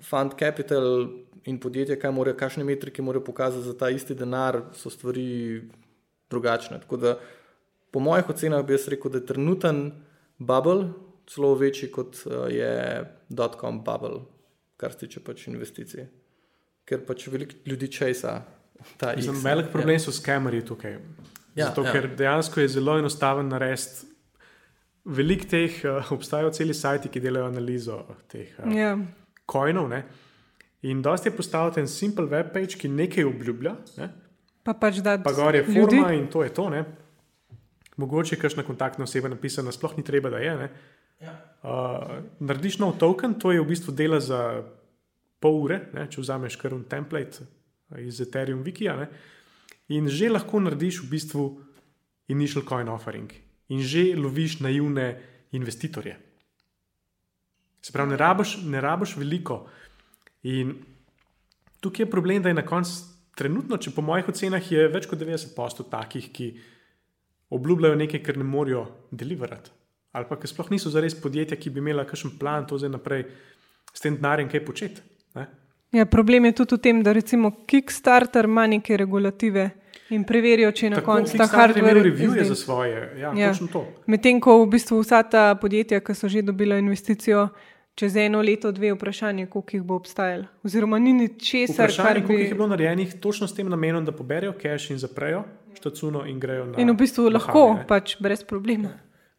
fund 0.02 0.34
capital 0.38 1.06
in 1.46 1.62
podjetje, 1.62 2.00
kaj 2.02 2.14
morajo, 2.14 2.38
kakšne 2.38 2.66
metrike 2.66 3.02
morajo 3.02 3.28
pokazati 3.30 3.66
za 3.70 3.78
ta 3.78 3.92
isti 3.94 4.18
denar, 4.18 4.64
so 4.74 4.90
stvari 4.90 5.62
drugačne. 6.26 6.82
Da, 6.98 7.14
po 7.94 8.02
mojih 8.02 8.26
ocenah, 8.34 8.66
bi 8.66 8.74
jaz 8.74 8.90
rekel, 8.90 9.14
da 9.14 9.22
je 9.22 9.30
trenuten 9.30 9.84
bubble 10.38 10.90
celo 11.30 11.54
večji 11.54 11.92
kot 11.94 12.24
uh, 12.26 12.48
je 12.50 13.06
dotcom 13.30 13.84
bubble, 13.86 14.24
kar 14.82 14.90
se 14.90 15.06
tiče 15.06 15.22
pač 15.22 15.46
investicij 15.46 16.10
ker 16.88 17.04
pač 17.04 17.26
veliko 17.28 17.58
ljudi 17.68 17.90
česa. 17.92 18.40
Velik 19.44 19.72
problem 19.72 19.96
ja. 19.96 20.02
so 20.02 20.14
skemerji 20.14 20.64
tukaj. 20.66 20.98
Ja, 21.54 21.68
Zato, 21.68 21.84
ja. 21.84 21.92
Ker 21.92 22.06
dejansko 22.16 22.62
je 22.62 22.68
zelo 22.76 22.98
enostaven 22.98 23.50
narediti. 23.50 24.06
Veliko 25.08 25.48
teh 25.48 25.80
uh, 25.88 26.12
obstajajo 26.12 26.52
celi 26.56 26.74
sajti, 26.76 27.10
ki 27.12 27.20
delajo 27.24 27.48
analizo 27.48 28.02
teh 28.28 28.54
uh, 28.60 28.72
ja. 28.76 28.92
coinov. 29.48 29.88
Ne? 29.90 30.02
In 30.88 31.02
dosti 31.02 31.30
je 31.30 31.36
postavljen 31.36 31.86
en 31.86 31.90
simpel 31.90 32.28
web 32.30 32.52
page, 32.54 32.76
ki 32.78 32.90
nekaj 32.92 33.26
obljublja. 33.26 33.74
Ne? 33.98 34.10
Pa 34.64 34.76
pač 34.78 35.00
da. 35.04 35.16
Pa 35.24 35.32
gor 35.34 35.56
je 35.56 35.64
forma 35.64 35.80
ljudi. 35.80 36.18
in 36.20 36.28
to 36.30 36.44
je 36.44 36.52
to. 36.54 36.68
Ne? 36.70 36.84
Mogoče 37.98 38.36
je 38.36 38.40
kakšna 38.40 38.62
kontaktna 38.62 39.08
oseba 39.08 39.32
napisana, 39.32 39.72
sploh 39.74 39.96
ni 39.96 40.04
treba, 40.06 40.30
da 40.30 40.38
je. 40.38 40.68
Ja. 41.24 41.34
Uh, 41.64 42.20
narediš 42.38 42.78
nov 42.78 42.94
token, 43.00 43.34
to 43.34 43.50
je 43.50 43.64
v 43.64 43.66
bistvu 43.72 43.96
dela 43.96 44.20
za 44.22 44.62
pol 45.40 45.62
ure, 45.64 45.80
ne, 45.94 46.06
če 46.10 46.22
vzameš 46.22 46.58
kar 46.60 46.74
un 46.76 46.84
template 46.90 47.44
eh, 47.44 48.04
iz 48.06 48.20
Ethereum 48.24 48.64
Wikija, 48.66 48.96
ne, 48.98 49.08
in 49.94 50.08
že 50.12 50.30
lahko 50.30 50.60
narediš 50.60 51.02
v 51.04 51.10
bistvu 51.14 51.44
initial 52.28 52.64
coin 52.68 52.88
offering 52.92 53.32
in 53.68 53.84
že 53.84 54.16
loviš 54.16 54.60
naivne 54.64 55.10
investitorje. 55.52 56.16
Se 57.82 57.92
pravi, 57.92 58.10
ne 58.10 58.16
rabiš, 58.20 58.56
ne 58.68 58.80
rabiš 58.80 59.16
veliko. 59.16 59.62
In 60.48 60.74
tukaj 61.80 62.04
je 62.04 62.10
problem, 62.10 62.42
da 62.42 62.48
je 62.48 62.58
na 62.58 62.64
koncu, 62.66 63.04
trenutno, 63.38 63.78
če 63.78 63.92
po 63.94 64.02
mojih 64.02 64.28
ocenah 64.28 64.72
je 64.72 64.88
več 64.92 65.06
kot 65.08 65.20
90% 65.20 65.86
takih, 65.92 66.30
ki 66.34 66.48
obljubljajo 67.54 67.96
nekaj, 67.96 68.22
kar 68.24 68.40
ne 68.40 68.44
morejo 68.44 68.86
deliverati. 69.10 69.70
Ali 70.16 70.26
pa 70.28 70.38
ki 70.40 70.50
sploh 70.50 70.72
niso 70.72 70.90
zares 70.90 71.16
podjetja, 71.16 71.56
ki 71.60 71.70
bi 71.70 71.82
imela 71.84 72.06
kakšen 72.08 72.34
plan 72.40 72.66
to 72.66 72.78
zdaj 72.80 72.92
naprej 72.96 73.26
s 73.92 74.02
tem 74.04 74.16
denarjem 74.16 74.50
kaj 74.50 74.64
početi. 74.66 75.04
Ja, 75.92 76.06
problem 76.06 76.44
je 76.44 76.52
tudi 76.52 76.74
v 76.74 76.78
tem, 76.78 77.02
da 77.02 77.12
recimo 77.12 77.50
Kickstarter 77.66 78.44
ima 78.44 78.66
neke 78.66 78.96
regulative 78.96 79.70
in 80.10 80.24
preverijo, 80.24 80.72
če 80.72 80.86
je 80.86 80.90
na 80.90 81.00
koncu 81.04 81.36
ta 81.36 81.46
hardware 81.48 82.02
review 82.02 82.36
za 82.44 82.54
svoje. 82.54 83.08
Ja, 83.20 83.32
ja. 83.36 83.52
Medtem 84.06 84.40
ko 84.40 84.58
v 84.64 84.68
bistvu 84.76 85.00
vsa 85.00 85.22
ta 85.22 85.54
podjetja, 85.60 86.00
ki 86.04 86.14
so 86.14 86.28
že 86.28 86.42
dobila 86.42 86.78
investicijo. 86.78 87.48
Čez 87.98 88.14
eno 88.14 88.38
leto, 88.46 88.70
dve 88.70 88.92
vprašanje, 88.94 89.48
koliko 89.50 89.74
jih 89.74 89.82
bo 89.82 89.96
obstajalo. 89.98 90.44
Oziroma, 90.62 91.00
ni 91.02 91.12
ničesar, 91.12 91.90
kar 91.90 92.14
bi... 92.14 92.26
koliko 92.28 92.32
jih 92.32 92.52
je 92.52 92.54
bilo 92.54 92.68
narejenih 92.70 93.14
točno 93.18 93.48
s 93.50 93.56
tem 93.56 93.66
namenom, 93.68 94.04
da 94.06 94.12
poberijo 94.14 94.52
cache 94.54 94.94
in 94.94 95.00
zaprejo 95.02 95.42
štacuno 95.74 96.22
in 96.26 96.38
grejo 96.38 96.68
na. 96.68 96.78
In 96.78 96.92
v 96.92 96.94
bistvu 96.94 97.26
lahko, 97.26 97.64
hane. 97.72 97.86
pač 97.88 98.14
brez 98.22 98.44
problema. 98.46 98.92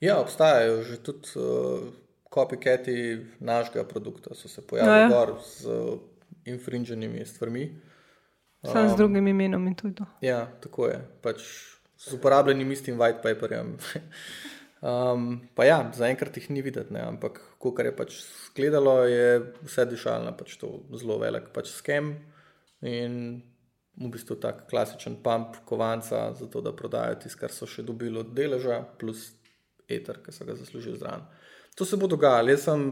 Ja, 0.04 0.20
obstajajo 0.20 0.84
že 0.84 1.00
tudi 1.04 1.40
uh, 1.40 1.88
copycati 2.28 3.20
našega 3.40 3.84
produkta, 3.88 4.36
so 4.36 4.48
se 4.48 4.62
pojavili 4.68 5.08
no, 5.08 5.16
ja. 5.16 5.38
z 5.40 5.80
infringenimi 6.46 7.26
stvarmi. 7.26 7.66
Sam 8.64 8.86
um, 8.86 8.90
z 8.90 8.98
drugim 8.98 9.28
imenom 9.28 9.68
in 9.68 9.76
tudi 9.76 9.96
to. 9.96 10.06
Ja, 10.22 10.46
tako 10.62 10.88
je. 10.88 11.00
Pač 11.24 11.44
z 12.00 12.14
uporabljenim 12.14 12.72
istim 12.72 12.98
white 13.00 13.22
paperjem. 13.24 13.78
um, 14.90 15.30
pa 15.56 15.68
ja, 15.68 15.80
zaenkrat 15.96 16.38
jih 16.38 16.50
ni 16.50 16.64
videti, 16.66 16.94
ne? 16.94 17.04
ampak 17.08 17.40
kar 17.60 17.88
je 17.88 17.96
pač 17.96 18.18
skledalo, 18.48 19.04
je 19.08 19.40
vse 19.64 19.86
dišalno, 19.92 20.36
pač 20.38 20.58
to 20.60 20.74
zelo 20.96 21.20
velik 21.20 21.52
pač 21.56 21.72
skem 21.76 22.16
in 22.84 23.42
v 24.00 24.12
bistvu 24.12 24.40
tak 24.40 24.64
klasičen 24.70 25.20
pump 25.24 25.60
kovanca, 25.68 26.30
zato 26.34 26.62
da 26.64 26.72
prodajo 26.76 27.20
tisto, 27.20 27.40
kar 27.42 27.52
so 27.52 27.68
še 27.68 27.84
dobili 27.84 28.20
od 28.20 28.32
deleža, 28.36 28.80
plus 29.00 29.34
eter, 29.92 30.22
ki 30.24 30.32
so 30.32 30.48
ga 30.48 30.56
zaslužili 30.56 31.00
zraven. 31.00 31.26
To 31.76 31.86
se 31.86 31.98
bo 32.00 32.08
dogajalo. 32.08 32.52
Jaz 32.54 32.64
sem 32.68 32.86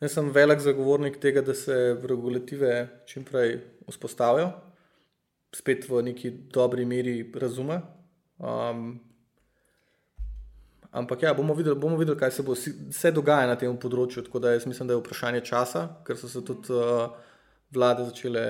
Jaz 0.00 0.14
sem 0.16 0.30
velik 0.32 0.62
zagovornik 0.64 1.18
tega, 1.20 1.42
da 1.44 1.52
se 1.54 1.74
regulative 2.08 2.88
čim 3.06 3.24
prej 3.24 3.58
vzpostavijo, 3.84 4.46
spet 5.52 5.84
v 5.88 6.00
neki 6.06 6.30
dobri 6.54 6.86
meri 6.88 7.18
razume. 7.36 7.82
Um, 8.38 8.94
ampak 10.90 11.22
ja, 11.22 11.34
bomo 11.36 11.54
videli, 11.54 11.76
bomo 11.76 11.98
videli, 12.00 12.16
kaj 12.16 12.32
se 12.32 12.42
bo 12.42 12.56
vse 12.56 13.12
dogaja 13.12 13.50
na 13.50 13.58
tem 13.60 13.76
področju. 13.76 14.24
Tako 14.24 14.40
da 14.40 14.54
jaz 14.54 14.64
mislim, 14.70 14.88
da 14.88 14.96
je 14.96 15.02
vprašanje 15.02 15.44
časa, 15.44 15.84
ker 16.08 16.16
so 16.16 16.32
se 16.32 16.40
tudi 16.48 16.72
uh, 16.72 17.12
vlade 17.76 18.08
začele 18.08 18.46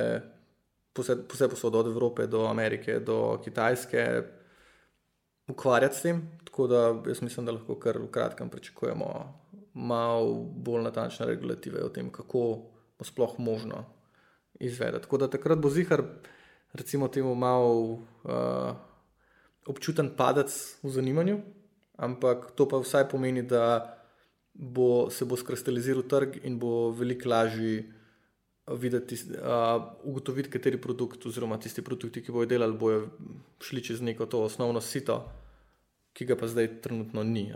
vse 0.94 1.50
posod 1.50 1.82
od 1.82 1.90
Evrope 1.90 2.30
do 2.30 2.46
Amerike, 2.46 3.00
do 3.02 3.40
Kitajske 3.42 4.06
ukvarjati 5.50 5.98
s 5.98 6.06
tem. 6.06 6.22
Tako 6.46 6.70
da 6.70 6.86
jaz 7.10 7.26
mislim, 7.26 7.50
da 7.50 7.58
lahko 7.58 7.74
kar 7.74 7.98
v 7.98 8.06
kratkem 8.06 8.54
pričakujemo 8.54 9.39
malo 9.80 10.44
bolj 10.44 10.84
natančne 10.84 11.26
regulative 11.26 11.82
o 11.84 11.88
tem, 11.88 12.10
kako 12.12 12.44
bo 12.98 13.04
sploh 13.04 13.38
možno 13.38 13.84
izvedeti. 14.60 15.02
Tako 15.02 15.18
da 15.18 15.30
takrat 15.30 15.58
bo 15.58 15.70
zihar, 15.70 16.02
recimo, 16.72 17.08
temu 17.08 17.34
malo 17.34 17.72
uh, 17.80 18.76
občuten 19.66 20.12
padec 20.16 20.52
v 20.82 20.90
zanimanju, 20.90 21.40
ampak 21.96 22.50
to 22.56 22.68
pa 22.68 22.80
vsaj 22.80 23.08
pomeni, 23.08 23.42
da 23.42 23.96
bo, 24.54 25.08
se 25.10 25.24
bo 25.24 25.36
skristaliziral 25.36 26.02
trg 26.02 26.44
in 26.44 26.58
bo 26.58 26.90
veliko 26.90 27.28
lažje. 27.28 27.96
Videti, 28.70 29.16
uh, 29.34 29.82
ugotoviti, 30.06 30.50
kateri 30.50 30.78
produkt, 30.78 31.24
oziroma 31.26 31.56
tisti 31.58 31.82
produkti, 31.82 32.20
ki 32.22 32.30
bojo 32.30 32.46
delali, 32.46 32.76
bojo 32.78 33.08
šli 33.66 33.82
čez 33.82 34.02
neko 34.04 34.28
to 34.30 34.44
osnovno 34.46 34.78
sito, 34.80 35.16
ki 36.14 36.28
ga 36.28 36.36
pa 36.38 36.46
zdaj 36.46 36.68
trenutno 36.84 37.24
ni. 37.26 37.48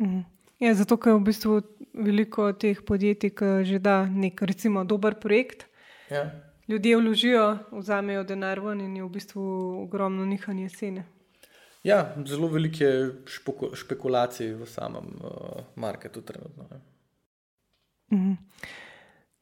Mhm. 0.00 0.39
Ja, 0.60 0.74
zato, 0.74 0.98
ker 1.00 1.14
je 1.14 1.18
v 1.18 1.24
bistvu 1.24 1.54
veliko 1.96 2.50
teh 2.52 2.82
podjetij, 2.84 3.32
ki 3.32 3.50
že 3.64 3.78
da 3.80 4.04
nek, 4.04 4.42
recimo, 4.44 4.84
dober 4.84 5.16
projekt. 5.16 5.64
Ja. 6.10 6.28
Ljudje 6.68 6.96
vložijo, 6.96 7.46
vzamejo 7.72 8.24
denar 8.24 8.60
ven 8.60 8.80
in 8.80 8.96
je 8.96 9.04
v 9.04 9.10
bistvu 9.10 9.42
ogromno 9.82 10.26
nihanje 10.28 10.68
cene. 10.68 11.06
Ja, 11.82 12.14
zelo 12.28 12.48
velike 12.52 12.86
špoko, 13.26 13.72
špekulacije 13.74 14.54
v 14.54 14.68
samem 14.68 15.16
uh, 15.24 15.64
marketu 15.76 16.20
trenutno. 16.22 16.68
Mhm. 18.12 18.32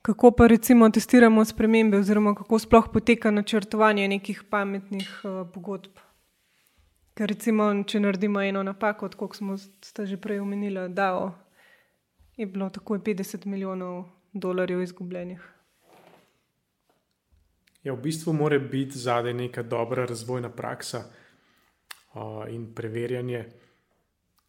Kako 0.02 0.30
pa 0.30 0.46
recimo 0.46 0.88
testiramo 0.90 1.44
spremembe, 1.44 1.98
oziroma 1.98 2.34
kako 2.34 2.58
sploh 2.58 2.86
poteka 2.92 3.30
načrtovanje 3.30 4.08
nekih 4.08 4.44
pametnih 4.50 5.20
uh, 5.24 5.48
pogodb? 5.54 5.98
Ker 7.18 7.32
recimo, 7.32 7.64
če 7.82 7.98
naredimo 7.98 8.38
eno 8.46 8.60
napako, 8.62 9.08
kot 9.18 9.34
smo 9.34 9.56
že 9.58 10.16
prej 10.22 10.38
omenili, 10.38 10.84
da 10.94 11.34
je 12.38 12.46
bilo 12.46 12.68
takoj 12.70 13.00
50 13.02 13.46
milijonov 13.46 14.04
dolarjev 14.32 14.84
izgubljenih. 14.84 15.40
Ja, 17.82 17.94
v 17.94 17.98
bistvu 18.04 18.32
mora 18.32 18.58
biti 18.58 18.98
zadaj 18.98 19.34
neka 19.34 19.62
dobra 19.62 20.06
razvojna 20.06 20.50
praksa 20.50 21.02
uh, 21.08 22.46
in 22.50 22.70
preverjanje. 22.74 23.44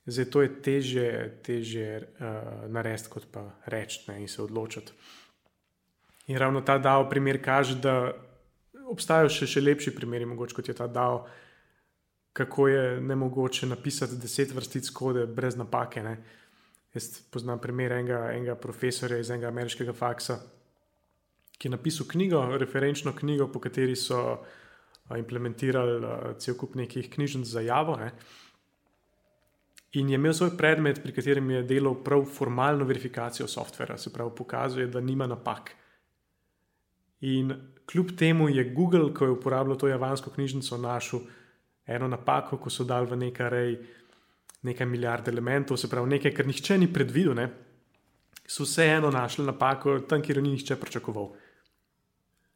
Zato 0.06 0.42
je 0.42 0.54
teže, 0.62 1.10
teže 1.42 1.90
uh, 1.98 2.70
narediti, 2.70 3.10
kot 3.10 3.28
pa 3.34 3.48
reči 3.66 4.06
in 4.14 4.28
se 4.28 4.42
odločiti. 4.46 4.94
In 6.28 6.38
ravno 6.38 6.62
ta 6.62 6.78
DAO 6.78 7.10
primer 7.10 7.42
kaže, 7.42 7.82
da 7.82 8.14
obstajajo 8.90 9.30
še, 9.30 9.50
še 9.50 9.62
lepši 9.62 9.96
primeri, 9.96 10.30
mogoče 10.30 10.56
kot 10.56 10.68
je 10.70 10.78
ta 10.78 10.88
DAO, 10.88 11.24
kako 12.40 12.68
je 12.68 13.02
ne 13.02 13.16
mogoče 13.16 13.68
napisati 13.68 14.16
deset 14.18 14.54
vrstic 14.56 14.90
kode 14.90 15.26
brez 15.28 15.58
napake. 15.60 16.04
Ne? 16.04 16.14
Jaz 16.94 17.10
poznam 17.32 17.60
primer 17.60 17.92
enega, 17.92 18.22
enega 18.32 18.56
profesorja 18.56 19.18
iz 19.20 19.30
enega 19.30 19.50
ameriškega 19.52 19.92
faksa, 19.94 20.38
ki 21.60 21.68
je 21.68 21.72
napisal 21.74 22.08
knjigo, 22.08 22.40
referenčno 22.58 23.12
knjigo, 23.18 23.50
po 23.52 23.60
kateri 23.60 23.98
so 24.00 24.22
implementirali 25.18 25.98
cel 26.40 26.56
kup 26.56 26.78
nekih 26.80 27.10
knjižnic 27.12 27.50
za 27.50 27.62
javo. 27.66 27.98
Ne? 28.00 28.14
In 30.00 30.10
je 30.10 30.16
imel 30.16 30.34
svoj 30.34 30.54
predmet, 30.58 31.02
pri 31.04 31.12
katerem 31.18 31.52
je 31.52 31.64
delal 31.74 31.98
prav 32.06 32.24
formalno 32.24 32.88
verifikacijo 32.88 33.48
softvera, 33.52 33.98
se 33.98 34.14
pravi, 34.14 34.32
pokazuje, 34.38 34.88
da 34.88 35.02
nima 35.02 35.28
napak. 35.28 35.74
In 37.20 37.52
kljub 37.92 38.16
temu 38.16 38.48
je 38.50 38.64
Google, 38.72 39.12
ko 39.14 39.26
je 39.26 39.36
uporabljal 39.36 39.78
to 39.78 39.92
javansko 39.92 40.32
knjižnico, 40.32 40.78
našel 40.78 41.28
eno 41.90 42.08
napako, 42.08 42.58
ko 42.58 42.70
so 42.70 42.86
dali 42.88 43.10
v 43.10 43.18
nekaj 43.26 43.50
rej 43.50 43.74
nekaj 44.62 44.88
milijard 44.88 45.28
elementov, 45.28 45.78
se 45.78 45.90
pravi, 45.90 46.10
nekaj, 46.16 46.34
kar 46.36 46.48
nihče 46.48 46.78
ni 46.78 46.90
predvidel, 46.94 47.36
ne? 47.36 47.50
so 48.50 48.66
vseeno 48.66 49.12
našli 49.14 49.46
napako 49.46 50.00
tam, 50.10 50.24
kjer 50.26 50.40
jo 50.40 50.44
ni 50.44 50.56
nihče 50.56 50.76
pričakoval. 50.82 51.30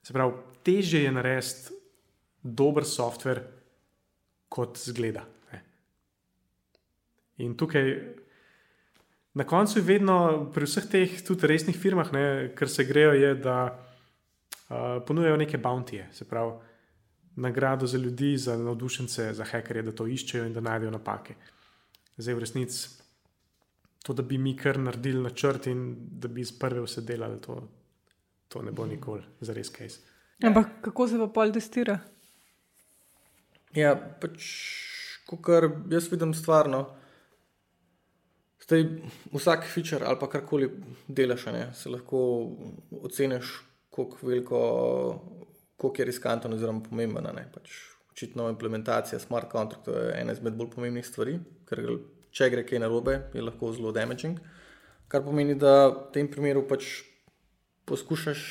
Se 0.04 0.14
pravi, 0.14 0.34
teže 0.66 1.04
je 1.04 1.12
narediti 1.12 1.78
dober 2.44 2.86
softver, 2.86 3.44
kot 4.50 4.78
zgleda. 4.78 5.24
In 7.46 7.54
tukaj, 7.58 7.88
na 9.34 9.46
koncu 9.50 9.80
je 9.80 9.86
vedno, 9.86 10.18
pri 10.54 10.68
vseh 10.70 10.90
teh 10.90 11.16
tudi 11.26 11.48
resnih 11.50 11.78
firmah, 11.78 12.12
ne, 12.14 12.26
kar 12.58 12.70
se 12.70 12.86
grejo, 12.86 13.14
je, 13.18 13.32
da 13.42 13.56
uh, 13.70 15.00
ponujajo 15.08 15.38
neke 15.38 15.58
bountije, 15.58 16.10
se 16.14 16.28
pravi, 16.30 16.58
nagrado 17.36 17.88
za 17.88 17.98
ljudi, 17.98 18.38
za 18.38 18.58
navdušence, 18.58 19.34
za 19.34 19.46
hekerje, 19.46 19.84
da 19.84 19.92
to 19.92 20.08
iščejo 20.08 20.46
in 20.46 20.54
da 20.54 20.62
najdejo 20.62 20.92
napake. 20.92 21.36
Zdaj, 22.18 22.36
v 22.36 22.44
resnici, 22.44 22.90
to, 24.04 24.14
da 24.14 24.24
bi 24.24 24.38
mi 24.38 24.56
kar 24.58 24.80
naredili 24.80 25.24
načrt 25.24 25.68
in 25.68 25.96
da 26.20 26.28
bi 26.28 26.42
iz 26.42 26.52
prve 26.60 26.84
vse 26.86 27.02
delali, 27.02 27.42
to, 27.42 27.62
to 28.48 28.62
ne 28.62 28.72
bo 28.72 28.86
nikoli 28.86 29.24
za 29.42 29.54
res 29.54 29.72
kaj. 29.74 29.96
Ampak 30.44 30.82
kako 30.82 31.08
se 31.08 31.18
pa 31.18 31.28
pol 31.28 31.54
testira? 31.56 32.00
Ja, 33.74 33.96
pač, 33.96 34.50
kar 35.42 35.70
jaz 35.90 36.12
vidim 36.12 36.34
stvarno. 36.38 36.86
Zdaj, 38.64 38.84
vsak 39.34 39.66
feature 39.68 40.06
ali 40.08 40.20
pa 40.20 40.30
karkoli 40.30 40.70
delaš, 41.08 41.46
ne, 41.52 41.64
se 41.76 41.90
lahko 41.90 42.20
oceniš, 43.04 43.58
koliko, 43.90 44.28
veliko, 44.28 44.60
koliko 45.84 46.02
je 46.02 46.08
riskanten 46.08 46.56
oziroma 46.56 46.80
pomemben. 46.88 47.28
Pač, 47.52 47.76
očitno 48.14 48.48
implementacija 48.50 49.20
smart 49.20 49.52
contractov 49.52 50.00
je 50.00 50.14
ena 50.22 50.32
izmed 50.32 50.56
bolj 50.56 50.72
pomembnih 50.78 51.06
stvari, 51.06 51.36
ker 51.68 51.84
če 52.32 52.50
gre 52.54 52.64
kaj 52.66 52.80
narobe, 52.80 53.20
je 53.36 53.44
lahko 53.44 53.74
zelo 53.76 53.92
damaging. 53.92 54.40
Kar 55.12 55.26
pomeni, 55.26 55.58
da 55.60 55.90
v 55.92 56.06
tem 56.16 56.30
primeru 56.32 56.64
pač 56.70 57.04
poskušaš 57.86 58.46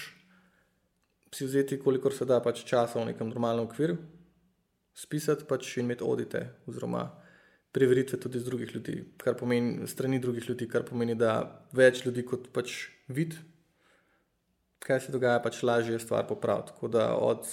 si 1.32 1.48
vzeti, 1.48 1.80
kolikor 1.80 2.12
se 2.12 2.28
da 2.28 2.42
pač 2.44 2.66
časa 2.68 3.00
v 3.00 3.08
nekem 3.08 3.32
normalnem 3.32 3.64
okviru, 3.64 3.96
spisati 4.94 5.48
pač 5.48 5.78
in 5.80 5.88
imeti 5.88 6.04
audite 6.04 6.44
oziroma 6.68 7.06
preveritve 7.72 8.18
tudi 8.20 8.38
z 8.38 8.44
drugih 8.44 8.74
ljudi, 8.74 8.98
kar 9.16 9.38
pomeni 9.40 9.88
strani 9.88 10.20
drugih 10.20 10.44
ljudi, 10.50 10.68
kar 10.68 10.84
pomeni, 10.84 11.16
da 11.16 11.64
več 11.72 12.04
ljudi 12.04 12.26
kot 12.28 12.50
pač 12.52 12.90
vid, 13.08 13.38
kaj 14.82 15.00
se 15.06 15.12
dogaja, 15.12 15.40
pač 15.42 15.62
lažje 15.62 15.96
je 15.96 16.02
stvar 16.02 16.26
popraviti. 16.26 16.72
Tako 16.72 16.88
da 16.88 17.14
od 17.16 17.46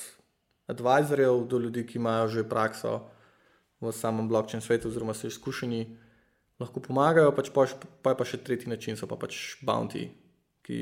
advisorjev 0.68 1.46
do 1.50 1.58
ljudi, 1.58 1.86
ki 1.88 1.98
imajo 1.98 2.28
že 2.28 2.50
prakso 2.50 3.10
v 3.82 3.92
samem 3.92 4.28
blockchain 4.28 4.62
svetu, 4.62 4.90
oziroma 4.90 5.14
so 5.14 5.28
izkušeni, 5.28 5.98
lahko 6.60 6.82
pomagajo, 6.84 7.32
pač 7.36 7.50
pa, 7.56 7.66
pa 8.04 8.14
je 8.14 8.18
pa 8.20 8.26
še 8.28 8.42
tretji 8.44 8.70
način, 8.70 8.98
so 9.00 9.08
pa 9.08 9.16
pač 9.16 9.58
bounty, 9.66 10.10
ki 10.68 10.80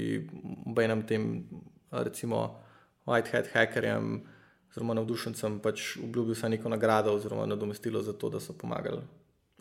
v 0.65 0.83
enem 0.83 1.05
tem, 1.07 1.45
recimo, 1.91 2.57
white 3.05 3.31
hat 3.31 3.51
hackerjem. 3.53 4.25
Oziroma, 4.67 4.97
navdušencem 4.97 5.61
pač 5.63 5.95
obljubil 6.01 6.35
vsaj 6.35 6.51
neko 6.57 6.69
nagrado, 6.69 7.13
oziroma 7.15 7.47
nadomestilo 7.49 8.01
za 8.03 8.13
to, 8.13 8.29
da 8.29 8.41
so 8.43 8.53
pomagali 8.57 8.99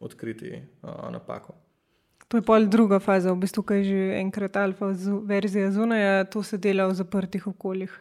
odkriti 0.02 0.50
uh, 0.56 1.06
napako. 1.14 1.54
To 2.28 2.36
je 2.36 2.42
pa 2.42 2.58
druga 2.60 2.98
faza, 2.98 3.32
v 3.32 3.44
bistvu, 3.46 3.62
kaj 3.62 3.84
že 3.86 4.00
enkrat 4.18 4.56
alfa 4.58 4.90
verzija 5.22 5.70
zunaj, 5.70 6.26
to 6.30 6.42
se 6.42 6.58
dela 6.58 6.88
v 6.90 6.94
zaprtih 6.98 7.46
okoljih. 7.46 7.92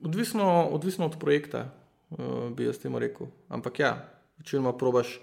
Odvisno, 0.00 0.70
odvisno 0.70 1.06
od 1.06 1.18
projekta, 1.18 1.66
uh, 2.10 2.50
bi 2.54 2.64
jaz 2.64 2.78
temu 2.78 2.98
rekel. 2.98 3.26
Ampak 3.48 3.78
ja, 3.78 3.90
večinoma 4.38 4.72
probaš, 4.78 5.18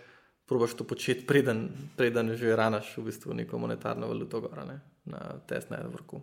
probaš 0.46 0.76
to 0.76 0.84
početi, 0.84 1.26
preden, 1.26 1.70
preden 1.96 2.36
že 2.36 2.56
ranaš 2.56 2.92
v 2.98 3.08
bistvu 3.08 3.34
neko 3.34 3.58
monetarno 3.58 4.08
valuto 4.08 4.42
gora, 4.42 4.66
ne? 4.66 4.80
na 5.08 5.40
testnem 5.48 5.88
vrhu. 5.88 6.20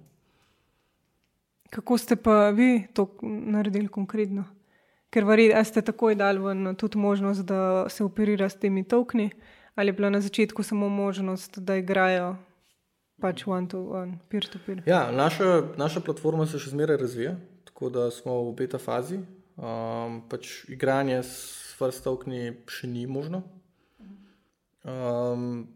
Kako 1.72 1.98
ste 1.98 2.16
pa 2.16 2.50
vi 2.50 2.86
to 2.92 3.08
naredili 3.22 3.88
konkretno? 3.88 4.44
ker 5.14 5.26
verjetno 5.28 5.62
ste 5.62 5.82
takoj 5.86 6.16
dali 6.18 6.42
ven 6.42 6.74
tudi 6.74 6.98
možnost, 6.98 7.46
da 7.46 7.86
se 7.88 8.04
operira 8.04 8.48
s 8.48 8.58
temi 8.58 8.82
tokni, 8.82 9.30
ali 9.74 9.88
je 9.88 9.92
bila 9.92 10.10
na 10.10 10.20
začetku 10.20 10.62
samo 10.62 10.88
možnost, 10.88 11.58
da 11.58 11.76
igrajo 11.76 12.36
pač 13.20 13.46
one 13.46 13.68
to 13.68 13.84
one, 13.90 14.18
peer 14.28 14.46
to 14.46 14.58
peer. 14.66 14.82
Ja, 14.86 15.12
naša, 15.12 15.62
naša 15.76 16.00
platforma 16.00 16.46
se 16.46 16.58
še 16.58 16.74
zmeraj 16.74 16.98
razvija, 17.00 17.36
tako 17.64 17.90
da 17.90 18.10
smo 18.10 18.42
v 18.50 18.54
beta 18.58 18.78
fazi. 18.78 19.20
Um, 19.54 20.24
pač 20.28 20.64
igranje 20.68 21.22
s 21.22 21.74
first 21.78 22.02
tokni 22.04 22.56
še 22.66 22.90
ni 22.90 23.06
možno. 23.06 23.44
Um, 24.82 25.68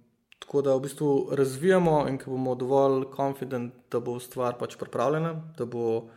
tako 0.42 0.62
da 0.66 0.74
v 0.74 0.82
bistvu 0.88 1.10
razvijamo 1.38 2.00
in 2.10 2.18
ko 2.18 2.34
bomo 2.34 2.56
dovolj 2.58 3.06
confident, 3.14 3.74
da 3.90 4.02
bo 4.02 4.18
stvar 4.20 4.58
pač 4.58 4.74
pripravljena, 4.80 5.36
da 5.58 5.66
bo 5.66 6.08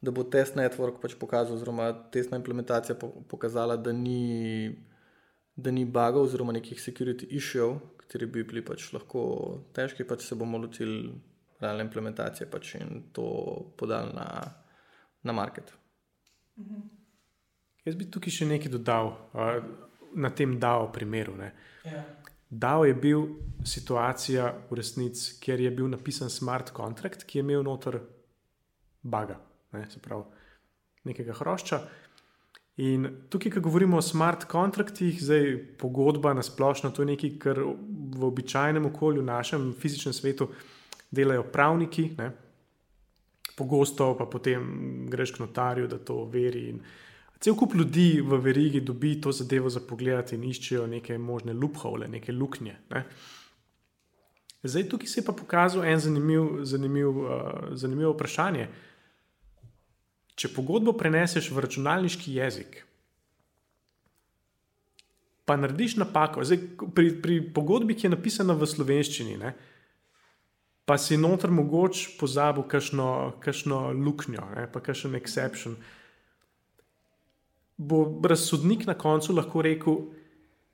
da 0.00 0.10
bo 0.14 0.22
test 0.22 0.54
network 0.54 1.00
pač 1.02 1.16
pokazal, 1.18 1.56
oziroma 1.56 1.90
testna 2.14 2.38
implementacija 2.38 2.94
pokazala, 3.28 3.76
da 3.76 3.92
ni, 3.92 4.76
da 5.58 5.72
ni 5.74 5.84
bugov 5.84 6.28
oziroma 6.28 6.54
nekih 6.54 6.78
security 6.80 7.26
issues, 7.34 7.80
ki 8.08 8.26
bi 8.26 8.44
bili 8.46 8.62
pač 8.64 8.92
lahko 8.94 9.22
težki, 9.76 10.06
pač 10.08 10.24
se 10.24 10.36
bomo 10.38 10.58
lotili 10.58 11.10
realne 11.60 11.84
implementacije 11.84 12.46
pač 12.50 12.76
in 12.78 13.02
to 13.12 13.26
podali 13.76 14.14
na, 14.14 14.28
na 15.22 15.32
market. 15.32 15.74
Mhm. 16.58 16.86
Jaz 17.84 17.96
bi 17.96 18.08
tukaj 18.10 18.32
še 18.34 18.46
nekaj 18.48 18.72
dodal 18.72 19.10
uh, 19.12 19.58
na 20.16 20.30
tem 20.30 20.58
DAO 20.60 20.90
primeru. 20.92 21.36
Ja. 21.84 22.02
DAO 22.48 22.84
je 22.84 22.94
bil 22.94 23.22
situacija 23.64 24.48
v 24.70 24.76
resnici, 24.76 25.38
kjer 25.40 25.62
je 25.66 25.70
bil 25.72 25.88
napisan 25.88 26.30
smart 26.32 26.72
contract, 26.76 27.24
ki 27.24 27.38
je 27.38 27.44
imel 27.44 27.64
noter 27.64 28.00
baga 29.02 29.38
ne, 29.72 29.86
se 29.90 30.00
pravi, 30.00 30.24
nekega 31.08 31.36
hrošča. 31.38 31.80
In 32.78 33.08
tukaj, 33.28 33.52
ko 33.56 33.60
govorimo 33.60 33.98
o 33.98 34.02
smart 34.02 34.44
kontraktih, 34.46 35.16
zdaj 35.18 35.56
pogodba 35.80 36.30
na 36.34 36.44
splošno, 36.46 36.92
to 36.94 37.02
je 37.02 37.06
nekaj, 37.10 37.32
kar 37.42 37.58
v 37.58 38.26
običajnem 38.26 38.86
okolju, 38.86 39.22
našem 39.22 39.72
fizičnem 39.80 40.14
svetu, 40.14 40.46
delajo 41.10 41.42
pravniki. 41.52 42.10
Ne. 42.18 42.30
Pogosto 43.58 44.12
pa 44.18 44.28
potem 44.30 44.62
greš 45.10 45.34
k 45.34 45.42
notarju, 45.42 45.88
da 45.90 45.98
to 45.98 46.22
veri. 46.30 46.68
In 46.70 46.78
cel 47.40 47.56
kup 47.58 47.74
ljudi 47.74 48.20
v 48.22 48.38
verigi 48.42 48.80
dobi 48.80 49.16
to 49.20 49.32
zadevo 49.32 49.70
za 49.70 49.82
pogled 49.82 50.32
in 50.32 50.44
iščejo 50.46 50.86
neke 50.86 51.18
možne 51.18 51.58
loophole, 51.58 52.06
neke 52.08 52.32
luknje. 52.32 52.76
Ne. 52.94 53.04
Zdaj, 54.62 54.88
tukaj 54.90 55.06
se 55.06 55.20
je 55.20 55.24
pa 55.24 55.32
pokazal 55.32 55.84
en 55.84 55.98
zanimiv, 55.98 56.62
zanimiv, 56.62 57.08
uh, 57.08 57.74
zanimiv 57.74 58.14
vprašanje. 58.14 58.68
Če 60.38 60.52
pogodbo 60.54 60.94
preneseš 60.94 61.50
v 61.50 61.64
računalniški 61.64 62.36
jezik, 62.36 62.84
pa 65.48 65.56
narediš 65.56 65.96
napako, 65.98 66.44
Zdaj, 66.44 66.60
pri, 66.94 67.10
pri 67.22 67.40
pogodbi, 67.54 67.96
ki 67.96 68.06
je 68.06 68.12
napisana 68.12 68.54
v 68.54 68.68
slovenščini, 68.68 69.38
ne, 69.40 69.54
pa 70.88 70.96
si 71.00 71.18
noter 71.20 71.50
mogoče 71.52 72.14
pozabil 72.20 72.68
kakšno 72.68 73.80
luknjo, 73.96 74.44
ne, 74.54 74.66
pa 74.72 74.80
kakšen 74.84 75.16
exception. 75.18 75.74
Bo 77.76 78.04
razsodnik 78.24 78.86
na 78.88 78.94
koncu 78.98 79.36
lahko 79.36 79.64
rekel, 79.64 79.98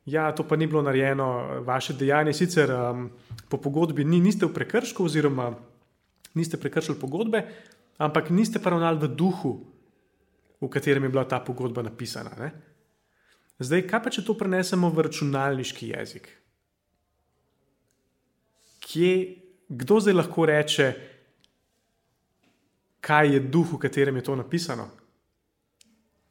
ja, 0.06 0.28
to 0.36 0.44
pa 0.44 0.58
ni 0.60 0.68
bilo 0.68 0.82
narejeno, 0.84 1.62
vaše 1.64 1.96
dejanje 1.96 2.34
sicer 2.36 2.70
um, 2.74 3.08
po 3.48 3.58
pogodbi 3.58 4.04
ni, 4.04 4.20
niste 4.20 4.46
v 4.46 4.52
prekršku, 4.54 5.08
oziroma 5.08 5.52
niste 6.34 6.60
prekršili 6.60 6.98
pogodbe, 7.00 7.46
ampak 7.98 8.30
niste 8.30 8.58
pa 8.58 8.70
ravnali 8.70 8.98
v 8.98 9.08
duhu, 9.14 9.52
v 10.60 10.68
katerem 10.68 11.04
je 11.04 11.12
bila 11.12 11.24
ta 11.24 11.40
pogodba 11.40 11.82
napisana. 11.82 12.32
Ne? 12.38 12.50
Zdaj, 13.60 13.84
kaj 13.86 14.00
pa 14.02 14.10
če 14.10 14.24
to 14.26 14.34
prenesemo 14.38 14.90
v 14.90 15.06
računalniški 15.06 15.92
jezik? 15.92 16.28
Kje, 18.84 19.12
kdo 19.68 20.00
zdaj 20.00 20.16
lahko 20.16 20.46
reče, 20.48 20.88
kaj 23.04 23.36
je 23.36 23.40
duh, 23.40 23.68
v 23.76 23.80
katerem 23.80 24.16
je 24.16 24.26
to 24.26 24.36
napisano? 24.36 24.88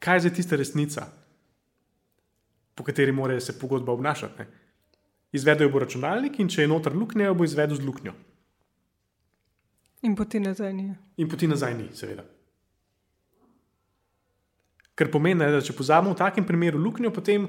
Kaj 0.02 0.16
je 0.16 0.26
zdaj 0.26 0.34
tista 0.36 0.58
resnica, 0.60 1.06
po 2.74 2.84
kateri 2.84 3.12
mora 3.12 3.38
se 3.40 3.56
pogodba 3.58 3.94
obnašati? 3.94 4.44
Izvedel 5.34 5.70
bo 5.70 5.80
računalnik 5.82 6.38
in 6.38 6.50
če 6.50 6.62
je 6.62 6.70
noter 6.70 6.94
luknja, 6.94 7.32
bo 7.34 7.46
izvedel 7.46 7.78
z 7.78 7.86
luknjo. 7.86 8.12
In 10.04 10.14
poti 10.14 10.40
nazaj 10.40 10.72
ni. 10.72 10.90
In 11.16 11.28
poti 11.28 11.48
nazaj 11.48 11.74
ni, 11.78 11.88
seveda. 11.96 12.24
Ker 14.94 15.10
pomeni, 15.10 15.46
da 15.50 15.62
če 15.64 15.74
pozabimo 15.74 16.12
v 16.12 16.20
takem 16.20 16.46
primeru 16.46 16.78
luknjo, 16.78 17.10
potem, 17.14 17.46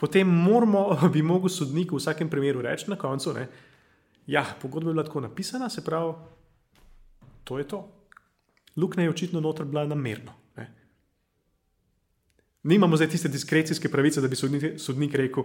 potem 0.00 0.28
moramo, 0.28 0.86
bi 1.14 1.22
mogel 1.22 1.52
sodnik 1.52 1.92
v 1.92 2.00
vsakem 2.00 2.30
primeru 2.32 2.64
reči 2.64 2.90
na 2.90 2.98
koncu, 2.98 3.34
da 3.36 3.46
ja, 4.26 4.44
pogodba 4.62 4.90
je 4.90 4.94
bila 4.94 5.04
tako 5.06 5.20
napisana, 5.26 5.68
se 5.70 5.84
pravi, 5.84 6.14
to 7.44 7.58
je 7.58 7.68
to. 7.68 7.82
Luknja 8.76 9.04
je 9.04 9.12
očitno 9.12 9.42
noter 9.44 9.66
bila 9.68 9.84
namerno. 9.84 10.32
Ne. 10.56 10.66
Nimamo 12.72 12.96
zdaj 12.96 13.10
tiste 13.12 13.28
diskrecijske 13.28 13.90
pravice, 13.92 14.22
da 14.24 14.30
bi 14.32 14.38
sodnik, 14.38 14.80
sodnik 14.80 15.14
rekel, 15.18 15.44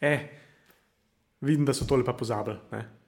eh, 0.00 0.26
vidim, 1.40 1.64
da 1.68 1.76
so 1.76 1.86
tole 1.86 2.04
pa 2.04 2.16
pozabili. 2.18 2.58
Ne. 2.72 3.03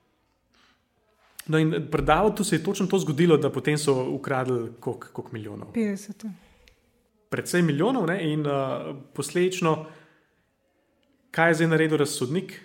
No, 1.47 1.57
in 1.57 1.87
predavati 1.91 2.37
tu 2.37 2.43
se 2.43 2.55
je 2.55 2.63
točno 2.63 2.87
to 2.87 2.99
zgodilo, 2.99 3.37
da 3.37 3.51
potem 3.51 3.77
so 3.77 4.09
ukradli 4.11 4.71
koliko 4.79 5.29
milijonov. 5.31 5.71
50. 5.75 6.29
Predvsej 7.29 7.61
milijonov, 7.61 8.07
ne? 8.07 8.33
in 8.33 8.47
uh, 8.47 8.95
posledično, 9.13 9.85
kaj 11.31 11.49
je 11.49 11.53
zdaj 11.53 11.67
naredil 11.67 11.97
razsodnik? 11.97 12.59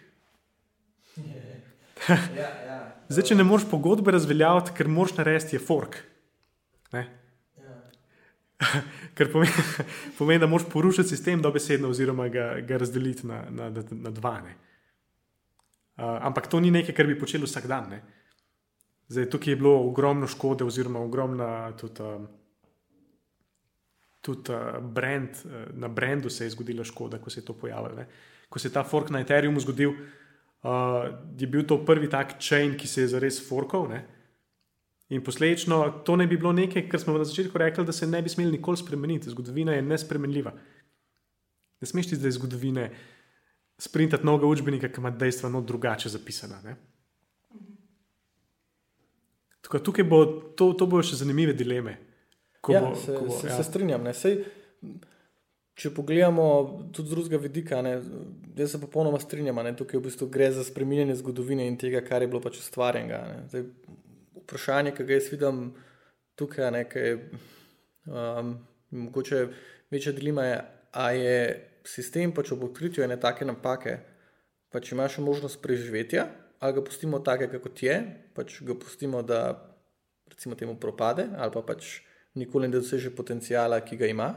ja, 2.09 2.51
ja. 2.66 2.78
Zdaj, 3.09 3.24
če 3.28 3.35
ne 3.35 3.45
moreš 3.45 3.66
pogodbe 3.70 4.14
razveljaviti, 4.14 4.74
ker 4.76 4.89
moraš 4.89 5.16
narediti, 5.18 5.57
je 5.57 5.61
fork. 5.61 5.99
Ja. 6.93 7.05
ker 9.16 9.30
pomeni, 9.33 9.53
pomeni, 10.18 10.41
da 10.41 10.47
moraš 10.47 10.68
porušiti 10.72 11.09
sistem 11.09 11.43
dobesedno, 11.43 11.91
oziroma 11.93 12.28
ga, 12.28 12.55
ga 12.66 12.78
razdeliti 12.83 13.26
na, 13.26 13.45
na, 13.51 13.70
na, 13.91 14.11
dva. 14.11 14.37
Uh, 14.43 16.18
ampak 16.26 16.47
to 16.51 16.61
ni 16.61 16.70
nekaj, 16.70 16.95
kar 16.95 17.07
bi 17.07 17.18
počeli 17.18 17.47
vsak 17.47 17.66
dan. 17.70 17.91
Ne? 17.91 18.03
Zdaj, 19.09 19.31
tukaj 19.31 19.53
je 19.53 19.57
bilo 19.57 19.75
ogromno 19.89 20.27
škode, 20.27 20.65
oziroma 20.65 21.01
ogromno 21.01 21.73
tudi, 21.81 22.03
um, 22.03 22.27
tudi 24.21 24.53
uh, 24.53 24.81
brand, 24.81 25.29
uh, 25.45 25.79
na 25.79 25.89
brendu 25.89 26.31
se 26.31 26.45
je 26.45 26.51
zgodila 26.51 26.85
škoda, 26.85 27.19
ko 27.19 27.31
se 27.31 27.41
je 27.41 27.45
to 27.45 27.53
pojavilo. 27.53 27.95
Ne. 27.97 28.07
Ko 28.49 28.59
se 28.59 28.69
je 28.69 28.73
ta 28.73 28.85
fork 28.85 29.11
na 29.11 29.21
Ethereumu 29.21 29.61
zgodil, 29.61 29.91
uh, 29.93 31.09
je 31.39 31.47
bil 31.47 31.67
to 31.67 31.85
prvi 31.85 32.11
tak 32.11 32.39
chain, 32.41 32.77
ki 32.79 32.89
se 32.89 33.01
je 33.01 33.09
zares 33.09 33.41
forkal. 33.49 33.89
Ne. 33.89 34.05
In 35.13 35.25
posledično 35.25 36.03
to 36.07 36.17
ne 36.17 36.27
bi 36.27 36.37
bilo 36.37 36.53
nekaj, 36.53 36.87
kar 36.89 37.01
smo 37.01 37.19
na 37.19 37.25
začetku 37.25 37.59
rekli, 37.59 37.85
da 37.85 37.93
se 37.93 38.07
ne 38.07 38.23
bi 38.23 38.29
smeli 38.29 38.53
nikoli 38.53 38.77
spremeniti. 38.77 39.31
Zgodovina 39.31 39.75
je 39.75 39.83
nespremenljiva. 39.83 40.53
Ne 41.81 41.87
smeš 41.87 42.09
ti 42.09 42.17
zdaj 42.17 42.31
zgodovine 42.31 42.91
sprintati 43.79 44.27
novega 44.27 44.47
učbenika, 44.47 44.89
ki 44.89 45.01
ima 45.01 45.11
dejstva 45.11 45.51
no 45.51 45.61
drugače 45.61 46.09
zapisana. 46.09 46.61
Ne. 46.65 46.77
Tako, 49.63 49.79
tukaj 49.79 50.05
bo, 50.05 50.25
to, 50.59 50.73
to 50.79 50.89
bojo 50.91 51.07
še 51.07 51.21
zanimive 51.23 51.55
dileme. 51.55 51.97
Ja, 52.69 52.83
bo, 52.83 52.95
se, 52.99 53.15
bo, 53.19 53.31
se, 53.31 53.49
ja. 53.49 53.57
se 53.57 53.67
strinjam. 53.67 54.07
Sej, 54.15 54.43
če 55.79 55.91
pogledamo 55.95 56.47
tudi 56.95 57.11
z 57.11 57.15
drugega 57.15 57.41
vidika, 57.43 57.81
ne, 57.83 57.97
jaz 58.59 58.75
se 58.75 58.83
popolnoma 58.83 59.21
strinjam. 59.23 59.63
Ne, 59.67 59.75
tukaj 59.79 60.01
v 60.01 60.07
bistvu 60.09 60.29
gre 60.35 60.51
za 60.55 60.67
spremenjanje 60.67 61.19
zgodovine 61.23 61.67
in 61.71 61.79
tega, 61.81 62.03
kar 62.07 62.23
je 62.23 62.31
bilo 62.31 62.43
pač 62.45 62.61
ustvarjenega. 62.63 63.23
Vprašanje, 64.43 64.95
ki 64.97 65.07
ga 65.09 65.19
jaz 65.19 65.31
vidim 65.33 65.65
tukaj, 66.39 66.71
ne, 66.75 66.85
je 66.87 67.17
um, 68.11 68.55
mogoče 68.91 69.47
večja 69.95 70.13
dilema, 70.13 70.47
je, 70.51 70.63
ali 70.93 71.23
je 71.23 71.43
sistem 71.87 72.35
pač 72.35 72.53
ob 72.55 72.67
odkritju 72.69 73.05
ene 73.05 73.19
take 73.21 73.47
napake, 73.47 73.99
pač 74.75 74.93
imaš 74.93 75.19
možnost 75.23 75.63
preživetja 75.63 76.29
ali 76.63 76.77
ga 76.77 76.85
pustimo 76.87 77.19
tako, 77.19 77.59
kot 77.63 77.83
je, 77.83 77.99
pač 78.37 78.61
ga 78.63 78.77
pustimo, 78.79 79.23
da 79.27 79.43
recimo 80.31 80.55
temu 80.55 80.77
propade, 80.81 81.27
ali 81.37 81.53
pa 81.55 81.63
pač 81.67 81.99
nikoli 82.39 82.71
ne 82.71 82.79
doseže 82.79 83.11
potencijala, 83.17 83.81
ki 83.85 83.99
ga 83.99 84.09
ima, 84.09 84.29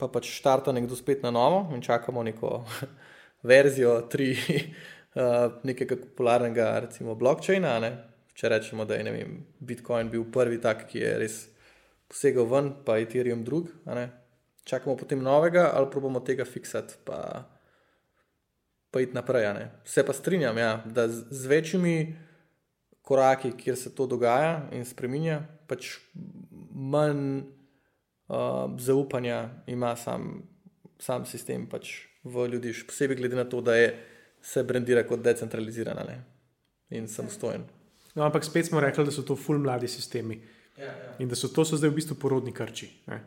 pa 0.00 0.08
pač 0.08 0.30
štarta 0.32 0.72
nekdo 0.72 0.96
spet 0.96 1.22
na 1.22 1.30
novo 1.30 1.68
in 1.76 1.84
čakamo 1.84 2.24
neko 2.24 2.64
verzijo 3.50 4.00
tri 4.08 4.32
uh, 4.32 5.52
nekega 5.68 6.00
popularnega, 6.00 6.72
recimo 6.88 7.14
blockchaina. 7.14 7.76
Ne? 7.84 7.92
Če 8.34 8.48
rečemo, 8.48 8.88
da 8.88 8.96
je 8.96 9.12
vem, 9.12 9.36
Bitcoin 9.60 10.08
bil 10.08 10.24
prvi 10.32 10.56
tak, 10.62 10.86
ki 10.88 11.04
je 11.04 11.12
res 11.20 11.38
posegal 12.08 12.48
ven, 12.48 12.72
pa 12.86 12.96
Ethereum 12.98 13.44
drug, 13.44 13.68
čakamo 14.64 14.96
potem 14.96 15.22
novega 15.22 15.70
ali 15.74 15.88
pa 15.92 16.00
bomo 16.00 16.20
tega 16.20 16.44
fiksati 16.44 17.00
pa 17.04 17.44
iti 18.98 19.14
naprej. 19.14 19.46
Se 19.86 20.02
pa 20.06 20.12
strinjam, 20.12 20.58
ja, 20.58 20.82
da 20.86 21.06
z, 21.08 21.22
z 21.30 21.46
večjimi 21.46 22.16
koraki, 23.02 23.52
kjer 23.58 23.76
se 23.76 23.94
to 23.94 24.06
dogaja 24.06 24.68
in 24.74 24.84
spremenja, 24.84 25.40
pač 25.70 25.96
manj 26.74 27.42
uh, 28.30 28.70
zaupanja 28.78 29.62
ima 29.66 29.94
sam, 29.96 30.42
sam 30.98 31.26
sistem 31.26 31.68
pač 31.70 31.92
v 32.24 32.48
ljudi, 32.50 32.74
še 32.74 32.86
posebej 32.90 33.22
glede 33.22 33.38
na 33.38 33.46
to, 33.46 33.62
da 33.62 33.78
je 33.78 33.94
se 34.42 34.62
brandira 34.64 35.04
kot 35.06 35.22
decentralizirana 35.22 36.04
ne? 36.08 36.16
in 36.90 37.06
samostojen. 37.08 37.64
No, 38.14 38.24
ampak 38.26 38.44
spet 38.44 38.66
smo 38.66 38.80
rekli, 38.82 39.04
da 39.06 39.14
so 39.14 39.22
to 39.22 39.36
ful 39.38 39.60
mladi 39.62 39.88
sistemi. 39.88 40.40
Ja, 40.78 40.86
ja. 40.90 41.12
In 41.22 41.28
da 41.28 41.36
so 41.38 41.50
to 41.52 41.64
so 41.64 41.78
zdaj 41.78 41.92
v 41.92 42.00
bistvu 42.00 42.16
porodni 42.18 42.54
krči. 42.56 42.88
Ne? 43.06 43.20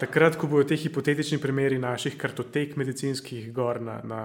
Takrat, 0.00 0.34
ko 0.34 0.48
bodo 0.50 0.66
te 0.66 0.76
hipotetični 0.78 1.38
primeri 1.38 1.78
naših 1.78 2.16
kartotek 2.18 2.74
medicinskih 2.76 3.52
gor 3.54 3.78
na, 3.80 4.00
na, 4.02 4.22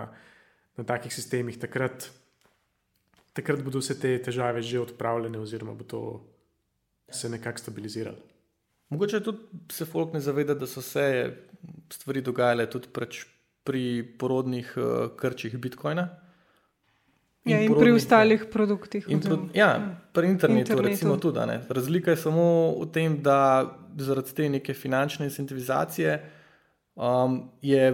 na 0.77 0.83
takih 0.83 1.13
sistemih, 1.13 1.59
takrat, 1.61 2.07
takrat 3.37 3.61
bodo 3.61 3.81
vse 3.83 3.99
te 4.01 4.15
težave 4.25 4.63
že 4.65 4.81
odpravljene, 4.81 5.37
oziroma 5.37 5.77
bo 5.77 5.85
to 5.85 6.01
se 7.11 7.29
nekako 7.29 7.61
stabiliziralo. 7.61 8.17
Mogoče 8.89 9.19
tudi 9.21 9.61
se 9.71 9.85
folk 9.85 10.13
ne 10.13 10.19
zaveda, 10.19 10.55
da 10.57 10.67
so 10.67 10.81
se 10.81 11.05
stvari 11.93 12.21
dogajale 12.25 12.65
tudi 12.69 12.89
preč 12.93 13.25
pri 13.63 14.01
porodnih 14.17 14.73
uh, 14.77 15.11
krčih 15.17 15.57
Bitcoina. 15.57 16.07
In, 17.45 17.51
ja, 17.51 17.59
in 17.63 17.73
pri 17.73 17.91
ostalih 17.95 18.45
produktih. 18.51 19.05
Pro, 19.23 19.37
ja, 19.53 19.69
pri 20.13 20.27
internetu, 20.27 20.73
internetu. 20.73 20.89
recimo 20.89 21.17
tudi. 21.17 21.45
Ne. 21.47 21.61
Razlika 21.69 22.11
je 22.11 22.17
samo 22.17 22.75
v 22.81 22.89
tem, 22.91 23.21
da 23.23 23.39
zaradi 23.97 24.35
te 24.35 24.49
neke 24.49 24.73
finančne 24.73 25.25
incentivizacije 25.25 26.19
um, 26.95 27.39
je 27.61 27.93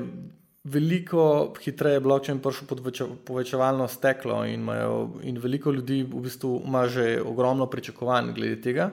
veliko 0.66 1.54
hitreje 1.62 2.00
blockchain 2.00 2.40
prišel 2.42 2.68
pod 2.68 2.82
povečevalno 3.26 3.88
steklo 3.88 4.46
in, 4.46 4.66
imajo, 4.66 5.22
in 5.24 5.38
veliko 5.38 5.72
ljudi 5.72 6.02
v 6.04 6.22
bistvu 6.26 6.62
ima 6.66 6.88
že 6.88 7.22
ogromno 7.22 7.70
pričakovanj 7.70 8.34
glede 8.34 8.62
tega. 8.62 8.90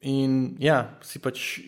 In 0.00 0.54
ja, 0.62 0.98
si 1.02 1.18
pač, 1.18 1.58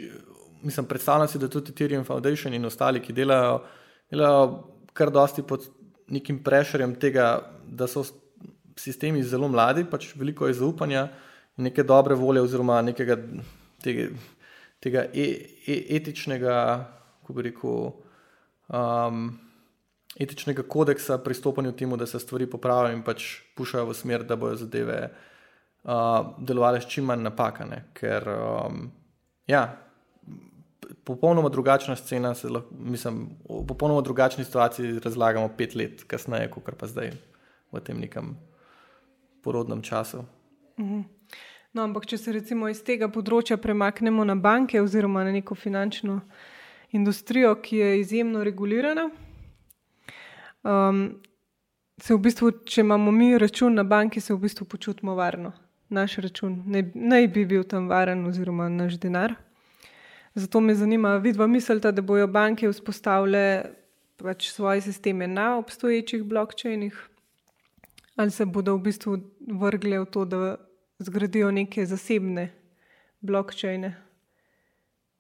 mislim, 0.63 0.87
predstavljam 0.87 1.29
si, 1.29 1.39
da 1.39 1.49
tudi 1.49 1.73
Ethereum 1.73 2.05
Foundation 2.05 2.55
in 2.55 2.65
ostali, 2.65 3.03
ki 3.03 3.13
delajo, 3.13 3.65
delajo 4.11 4.45
kar 4.93 5.11
dosti 5.11 5.43
pod 5.43 5.67
nekim 6.09 6.43
prešerjem 6.45 6.95
tega, 7.01 7.29
da 7.67 7.87
so 7.87 8.05
sistemi 8.79 9.23
zelo 9.23 9.49
mladi, 9.49 9.85
pač 9.85 10.13
veliko 10.17 10.47
je 10.49 10.59
zaupanja 10.61 11.09
in 11.59 11.69
neke 11.69 11.83
dobre 11.83 12.15
volje 12.15 12.43
oziroma 12.43 12.81
nekega 12.87 13.19
tega, 13.83 14.09
tega 14.81 15.05
e, 15.13 15.27
e, 15.67 15.79
etičnega, 15.99 16.55
ko 17.27 17.35
bi 17.37 17.49
rekel, 17.49 17.91
um, 18.69 19.27
etičnega 20.19 20.65
kodeksa 20.69 21.19
pristopanju 21.23 21.75
temu, 21.77 21.97
da 21.97 22.07
se 22.07 22.21
stvari 22.21 22.49
popravijo 22.51 22.97
in 22.97 23.03
pač 23.07 23.27
pušajo 23.57 23.91
v 23.91 23.99
smer, 23.99 24.25
da 24.25 24.37
bodo 24.37 24.57
zadeve 24.57 25.01
uh, 25.09 26.35
delovale 26.39 26.81
s 26.81 26.89
čim 26.91 27.11
manj 27.11 27.27
napakane. 27.27 27.85
Ker, 27.99 28.31
um, 28.35 28.89
ja, 29.47 29.67
popolnoma 31.05 31.49
drugačna 31.49 31.97
scena, 31.97 32.35
lahko, 32.51 32.75
mislim, 32.79 33.29
v 33.49 33.67
popolnoma 33.69 34.03
drugačni 34.03 34.45
situaciji 34.45 34.99
razlagamo 35.05 35.49
pet 35.57 35.75
let 35.75 36.05
kasneje, 36.05 36.51
kot 36.51 36.71
pa 36.79 36.87
zdaj 36.87 37.13
v 37.73 37.81
tem 37.85 38.01
nekem 38.01 38.37
porodnem 39.43 39.83
času. 39.83 40.25
No, 41.73 41.85
ampak, 41.85 42.07
če 42.07 42.19
se 42.19 42.33
recimo 42.33 42.69
iz 42.69 42.81
tega 42.85 43.11
področja 43.13 43.59
premaknemo 43.61 44.25
na 44.25 44.35
banke 44.35 44.81
oziroma 44.81 45.25
na 45.27 45.33
neko 45.35 45.55
finančno 45.55 46.21
industrijo, 46.97 47.55
ki 47.63 47.77
je 47.77 47.89
izjemno 48.01 48.45
regulirana, 48.45 49.11
um, 50.65 51.03
se 52.01 52.15
v 52.15 52.21
bistvu, 52.25 52.53
če 52.65 52.81
imamo 52.87 53.13
mi 53.13 53.35
račun 53.39 53.75
na 53.77 53.85
banki, 53.85 54.21
se 54.21 54.33
v 54.35 54.41
bistvu 54.47 54.67
počutimo 54.71 55.17
varno. 55.19 55.53
Naš 55.89 56.19
račun 56.25 56.63
naj 56.95 57.29
bi 57.33 57.45
bil 57.49 57.65
tam 57.65 57.89
varen, 57.89 58.27
oziroma 58.29 58.69
naš 58.69 58.99
denar. 59.01 59.35
Zato 60.35 60.61
me 60.61 60.75
zanima, 60.75 61.17
vidva 61.17 61.47
mislite, 61.47 61.93
da 61.93 62.03
bojo 62.03 62.27
banke 62.27 62.69
vzpostavile 62.69 63.65
pač 64.17 64.51
svoje 64.51 64.81
sisteme 64.81 65.27
na 65.29 65.57
obstoječih 65.59 66.23
blokčajnih, 66.23 67.09
ali 68.17 68.31
se 68.31 68.47
bodo 68.47 68.75
v 68.75 68.83
bistvu 68.83 69.19
vrgle 69.61 70.01
v 70.01 70.07
to, 70.07 70.25
da 70.25 70.57
zgradijo 70.99 71.51
neke 71.51 71.87
zasebne 71.87 72.51
blokčajne 73.21 73.95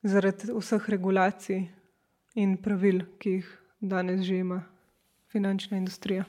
zaradi 0.03 0.53
vseh 0.53 0.89
regulacij 0.89 1.69
in 2.35 2.57
pravil, 2.63 3.03
ki 3.19 3.31
jih 3.39 3.49
danes 3.81 4.27
že 4.27 4.39
ima 4.39 4.63
finančna 5.33 5.77
industrija. 5.77 6.25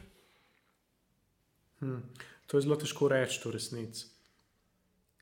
Hmm. 1.80 2.04
To 2.48 2.58
je 2.58 2.62
zelo 2.62 2.76
težko 2.76 3.08
reči, 3.08 3.42
v 3.46 3.52
resnici. 3.54 4.08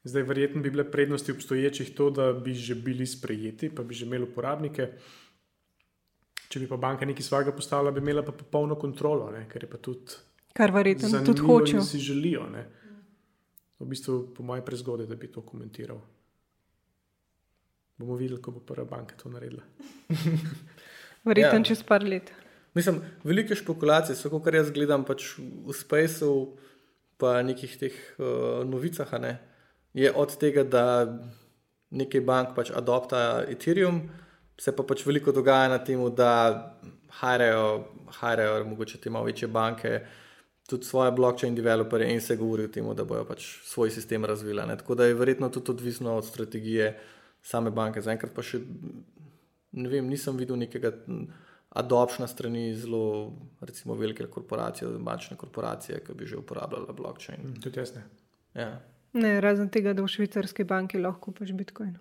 Zdaj, 0.08 0.24
verjetno 0.24 0.62
bi 0.62 0.72
bile 0.72 0.86
prednosti 0.92 1.32
obstoječih 1.32 1.96
to, 1.96 2.10
da 2.10 2.34
bi 2.34 2.54
že 2.54 2.76
bili 2.76 3.06
sprejeti, 3.06 3.70
pa 3.76 3.84
bi 3.84 3.94
že 3.94 4.06
imeli 4.06 4.24
uporabnike. 4.24 4.88
Če 6.48 6.60
bi 6.60 6.68
pa 6.68 6.78
banka 6.80 7.06
nekaj 7.06 7.26
svojega 7.28 7.52
postavila, 7.52 7.92
bi 7.92 8.00
imela 8.00 8.24
pa 8.24 8.32
popolno 8.32 8.76
kontrolo, 8.80 9.32
ne? 9.32 9.44
kar 9.52 9.64
je 9.64 9.70
pa 9.70 9.78
tudi. 9.78 10.16
Kar 10.56 10.72
verjetno 10.72 11.24
tudi 11.26 11.44
hočejo. 11.44 11.84
Si 11.84 12.00
želijo. 12.00 12.48
Ne? 12.50 12.64
V 13.80 13.86
bistvu, 13.86 14.22
po 14.36 14.44
mojem, 14.44 14.64
prezgodaj, 14.66 15.06
da 15.08 15.16
bi 15.16 15.28
to 15.32 15.42
komentiral. 15.42 16.00
Bomo 17.98 18.16
videli, 18.16 18.42
ko 18.42 18.52
bo 18.56 18.64
prva 18.64 18.86
banka 18.86 19.18
to 19.18 19.30
naredila. 19.30 19.64
verjetno 21.28 21.60
ja. 21.60 21.64
čez 21.64 21.84
par 21.84 22.06
let. 22.06 22.32
Mislim, 22.78 23.02
velike 23.24 23.56
špekulacije, 23.56 24.16
vse 24.16 24.32
kar 24.44 24.56
jaz 24.56 24.72
gledam 24.72 25.04
pač 25.06 25.34
v 25.38 25.76
Spaceu, 25.76 26.56
pa 27.18 27.42
nekih 27.44 27.74
teh 27.78 27.96
uh, 28.18 28.64
novicah, 28.70 29.14
ne, 29.22 29.34
je 29.98 30.12
od 30.14 30.38
tega, 30.38 30.64
da 30.64 30.84
nekaj 31.90 32.22
bank 32.22 32.54
pač 32.56 32.72
adopta 32.76 33.44
Ethereum, 33.50 34.04
se 34.58 34.74
pa 34.76 34.86
pač 34.86 35.06
veliko 35.06 35.34
dogaja 35.34 35.72
na 35.72 35.80
tem, 35.82 36.02
da 36.16 36.32
hajrajo, 37.20 38.64
mogoče 38.68 39.02
te 39.02 39.10
malo 39.10 39.26
večje 39.26 39.48
banke, 39.48 40.02
tudi 40.68 40.86
svoje 40.86 41.12
blockchain 41.16 41.56
developerje 41.56 42.12
in 42.14 42.22
se 42.22 42.36
govori 42.36 42.68
o 42.68 42.72
tem, 42.74 42.88
da 42.96 43.06
bojo 43.08 43.24
pač 43.26 43.46
svoj 43.66 43.92
sistem 43.96 44.26
razvila. 44.26 44.66
Ne. 44.68 44.78
Tako 44.78 44.96
da 45.00 45.08
je 45.08 45.16
verjetno 45.18 45.50
tudi 45.50 45.72
odvisno 45.72 46.18
od 46.18 46.26
strategije 46.26 46.92
same 47.42 47.72
banke. 47.72 48.04
Zaenkrat 48.04 48.36
pa 48.36 48.44
še 48.44 48.60
ne 49.72 49.90
vem, 49.90 50.10
nisem 50.10 50.38
videl 50.38 50.60
nekega 50.60 50.92
adopšna 51.78 52.28
strani 52.28 52.74
zelo, 52.76 53.32
recimo, 53.62 53.96
velike 53.96 54.28
korporacije, 54.28 54.90
bančne 55.00 55.38
korporacije, 55.38 56.02
ki 56.04 56.14
bi 56.18 56.28
že 56.28 56.38
uporabljale 56.38 56.94
blockchain. 56.94 57.44
Mm, 57.44 57.62
tudi 57.64 57.80
jaz 57.80 57.96
ne. 57.96 58.04
Ja. 58.58 58.72
Ne, 59.14 59.42
razen 59.42 59.70
tega, 59.70 59.94
da 59.94 60.04
v 60.04 60.12
švicarski 60.12 60.64
banki 60.68 61.00
lahko 61.00 61.32
paš 61.32 61.54
Bitcoin. 61.60 61.96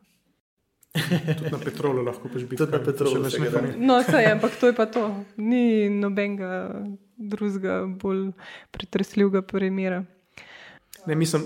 Tudi 0.97 1.51
na 1.53 1.59
petrolu 1.61 2.03
lahko 2.03 2.29
paš 2.33 2.45
Bitcoin. 2.49 2.71
Tudi 2.71 2.79
na 2.79 2.85
petrolu 2.85 3.31
še 3.31 3.43
ne 3.43 3.51
gre. 3.53 3.75
No, 3.79 4.01
saj, 4.03 4.31
ampak 4.33 4.57
to 4.61 4.73
je 4.73 4.77
pa 4.77 4.89
to. 4.91 5.09
Ni 5.37 5.89
nobenega 5.93 6.83
drugega, 7.17 7.83
bolj 8.01 8.31
pretresljivega 8.75 9.43
primera. 9.47 10.03
Ne, 11.07 11.15
mislim, 11.15 11.45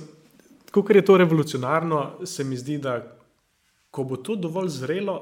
kot 0.72 0.94
je 0.94 1.04
to 1.04 1.16
revolucionarno, 1.20 2.26
se 2.26 2.44
mi 2.44 2.56
zdi, 2.56 2.78
da 2.78 3.00
ko 3.90 4.04
bo 4.06 4.16
to 4.16 4.36
dovolj 4.38 4.70
zrelo, 4.80 5.18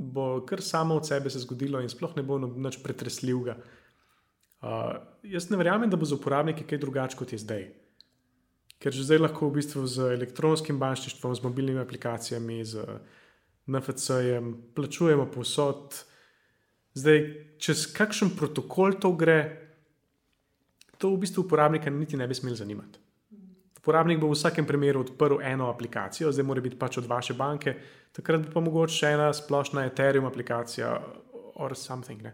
bo 0.00 0.40
kar 0.46 0.62
samo 0.62 0.96
od 0.96 1.06
sebe 1.06 1.30
se 1.30 1.42
zgodilo 1.42 1.80
in 1.82 1.90
sploh 1.92 2.16
ne 2.16 2.22
bo 2.22 2.38
nič 2.38 2.80
pretresljivega. 2.82 3.56
Uh, 4.60 4.96
jaz 5.22 5.50
ne 5.50 5.56
verjamem, 5.56 5.90
da 5.90 5.96
bo 5.96 6.08
za 6.08 6.16
uporabnike 6.16 6.64
kaj 6.68 6.78
drugače 6.78 7.16
kot 7.16 7.32
je 7.32 7.38
zdaj. 7.38 7.66
Ker 8.80 8.94
že 8.96 9.04
zdaj 9.04 9.20
lahko 9.20 9.50
v 9.50 9.60
bistvu 9.60 9.84
z 9.84 10.14
elektronskim 10.16 10.78
bančništvom, 10.80 11.34
z 11.36 11.44
mobilnimi 11.44 11.82
aplikacijami, 11.84 12.64
z 12.64 12.80
NFC-jem 13.68 14.72
plačujemo 14.74 15.26
posod. 15.28 16.00
Zdaj, 16.96 17.18
čez 17.60 17.84
kakšen 17.92 18.32
protokol 18.34 18.96
to 18.96 19.12
gre, 19.12 19.40
to 20.96 21.12
v 21.12 21.20
bistvu 21.20 21.44
uporabnika 21.44 21.92
niti 21.92 22.16
ne 22.16 22.26
bi 22.26 22.34
smel 22.34 22.56
zanimati. 22.56 22.98
Uporabnik 23.80 24.20
bo 24.20 24.28
v 24.28 24.36
vsakem 24.36 24.66
primeru 24.68 25.04
odprl 25.04 25.40
eno 25.40 25.70
aplikacijo, 25.72 26.32
zdaj 26.32 26.44
mora 26.44 26.60
biti 26.60 26.76
pač 26.76 26.98
od 27.00 27.06
vaše 27.08 27.36
banke, 27.36 27.76
takrat 28.12 28.48
pa 28.52 28.60
mogoče 28.60 28.96
še 28.96 29.12
ena 29.16 29.30
splošna 29.32 29.86
Ethereum 29.88 30.28
aplikacija 30.28 30.90
or 31.60 31.76
something. 31.76 32.28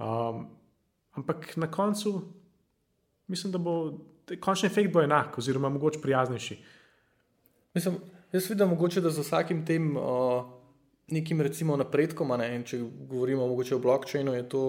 Um, 0.00 0.46
ampak 1.16 1.56
na 1.56 1.68
koncu 1.68 2.22
mislim, 3.28 3.52
da 3.52 3.58
bo 3.58 3.74
končni 4.40 4.66
efekt 4.66 4.92
bo 4.92 5.02
enak, 5.02 5.38
oziroma 5.38 5.68
mogoče 5.68 6.00
prijaznejši. 6.00 6.58
Mislim, 7.74 7.96
jaz 8.32 8.50
vidim, 8.50 8.68
mogoče, 8.68 9.00
da 9.00 9.10
z 9.10 9.24
vsakim 9.24 9.64
tem 9.66 9.96
uh, 9.96 10.44
nekim 11.12 11.40
recimo 11.40 11.76
napredkom, 11.76 12.32
ne, 12.38 12.62
če 12.64 12.78
govorimo 13.10 13.44
o 13.44 13.78
blockchainu, 13.78 14.34
je 14.34 14.48
to 14.48 14.62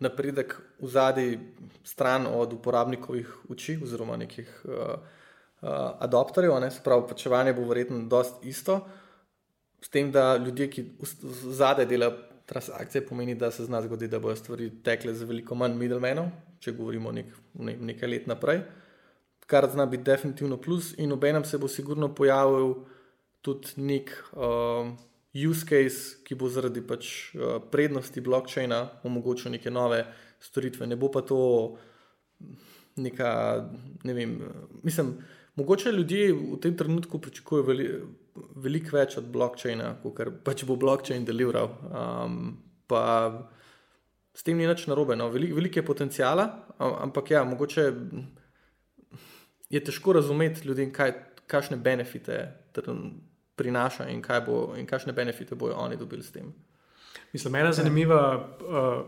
napredek 0.00 0.56
v 0.80 0.88
zadnji 0.88 1.38
stran 1.84 2.26
od 2.26 2.52
uporabnikovih 2.52 3.50
oči 3.50 3.78
oziroma 3.82 4.16
nekih. 4.16 4.60
Uh, 4.64 5.18
uh, 5.62 5.68
adopterjev, 5.98 6.70
spravo 6.70 7.06
plačevanje 7.06 7.52
bo 7.52 7.68
verjetno 7.68 8.04
dosti 8.08 8.48
isto, 8.48 8.80
s 9.80 9.88
tem, 9.88 10.12
da 10.12 10.36
ljudje, 10.36 10.70
ki 10.70 10.84
zadaj 11.56 11.86
delajo 11.86 12.12
transakcije, 12.46 13.06
pomeni, 13.06 13.34
da 13.34 13.50
se 13.50 13.64
zna 13.64 13.82
zgoditi, 13.82 14.10
da 14.10 14.18
bodo 14.18 14.36
stvari 14.36 14.70
tekle 14.84 15.14
z 15.14 15.24
veliko 15.24 15.54
manj 15.54 15.76
middlemenov, 15.78 16.26
če 16.60 16.74
govorimo 16.76 17.12
nek, 17.12 17.32
ne, 17.64 17.76
nekaj 17.90 18.10
let 18.10 18.30
naprej, 18.30 18.62
kar 19.50 19.66
zna 19.70 19.86
biti 19.90 20.06
definitivno 20.06 20.60
plus, 20.62 20.92
in 20.98 21.12
obenem 21.12 21.44
se 21.44 21.58
bo 21.58 21.68
sigurno 21.68 22.12
pojavil 22.14 22.74
tudi 23.42 23.80
nek 23.82 24.12
uh, 24.36 24.92
use 25.34 25.66
case, 25.66 26.20
ki 26.26 26.36
bo 26.38 26.50
zaradi 26.52 26.82
pač, 26.86 27.10
uh, 27.34 27.58
prednosti 27.72 28.20
blockchaina 28.20 28.82
omogočil 29.08 29.56
neke 29.56 29.72
nove 29.72 30.04
storitve. 30.40 30.86
Ne 30.86 30.96
bo 31.00 31.10
pa 31.10 31.24
to 31.26 31.40
neka, 33.00 33.30
ne 34.04 34.16
vem, 34.16 34.38
mislim. 34.82 35.18
Mogoče 35.58 35.90
ljudje 35.92 36.32
v 36.32 36.56
tem 36.62 36.76
trenutku 36.78 37.18
pričakujejo 37.20 37.64
veli, 37.66 37.86
veliko 38.62 38.94
več 38.96 39.16
od 39.18 39.26
blokčina, 39.32 39.96
kot 40.00 40.20
pač 40.46 40.62
bo 40.64 40.76
blokčin 40.78 41.26
deliveral. 41.26 41.72
Um, 41.90 42.36
pa 42.88 43.02
s 44.34 44.42
tem 44.46 44.58
ni 44.58 44.66
nič 44.66 44.86
narobe. 44.86 45.16
No. 45.16 45.28
Veliko 45.30 45.58
velik 45.58 45.76
je 45.76 45.86
potencijala, 45.86 46.46
ampak 46.78 47.30
ja, 47.30 47.44
mogoče 47.44 47.92
je 49.70 49.84
težko 49.84 50.12
razumeti 50.12 50.68
ljudem, 50.68 50.92
kaj, 50.92 51.12
kakšne 51.46 51.76
benefite 51.76 52.40
prinaša 53.56 54.08
in, 54.08 54.22
bo, 54.46 54.74
in 54.78 54.86
kakšne 54.86 55.12
benefite 55.12 55.54
bojo 55.54 55.76
oni 55.76 55.96
dobili 55.96 56.22
s 56.22 56.32
tem. 56.32 56.52
Mislim, 57.32 57.54
ena 57.54 57.72
zanimiva 57.72 58.22
uh, 58.34 59.02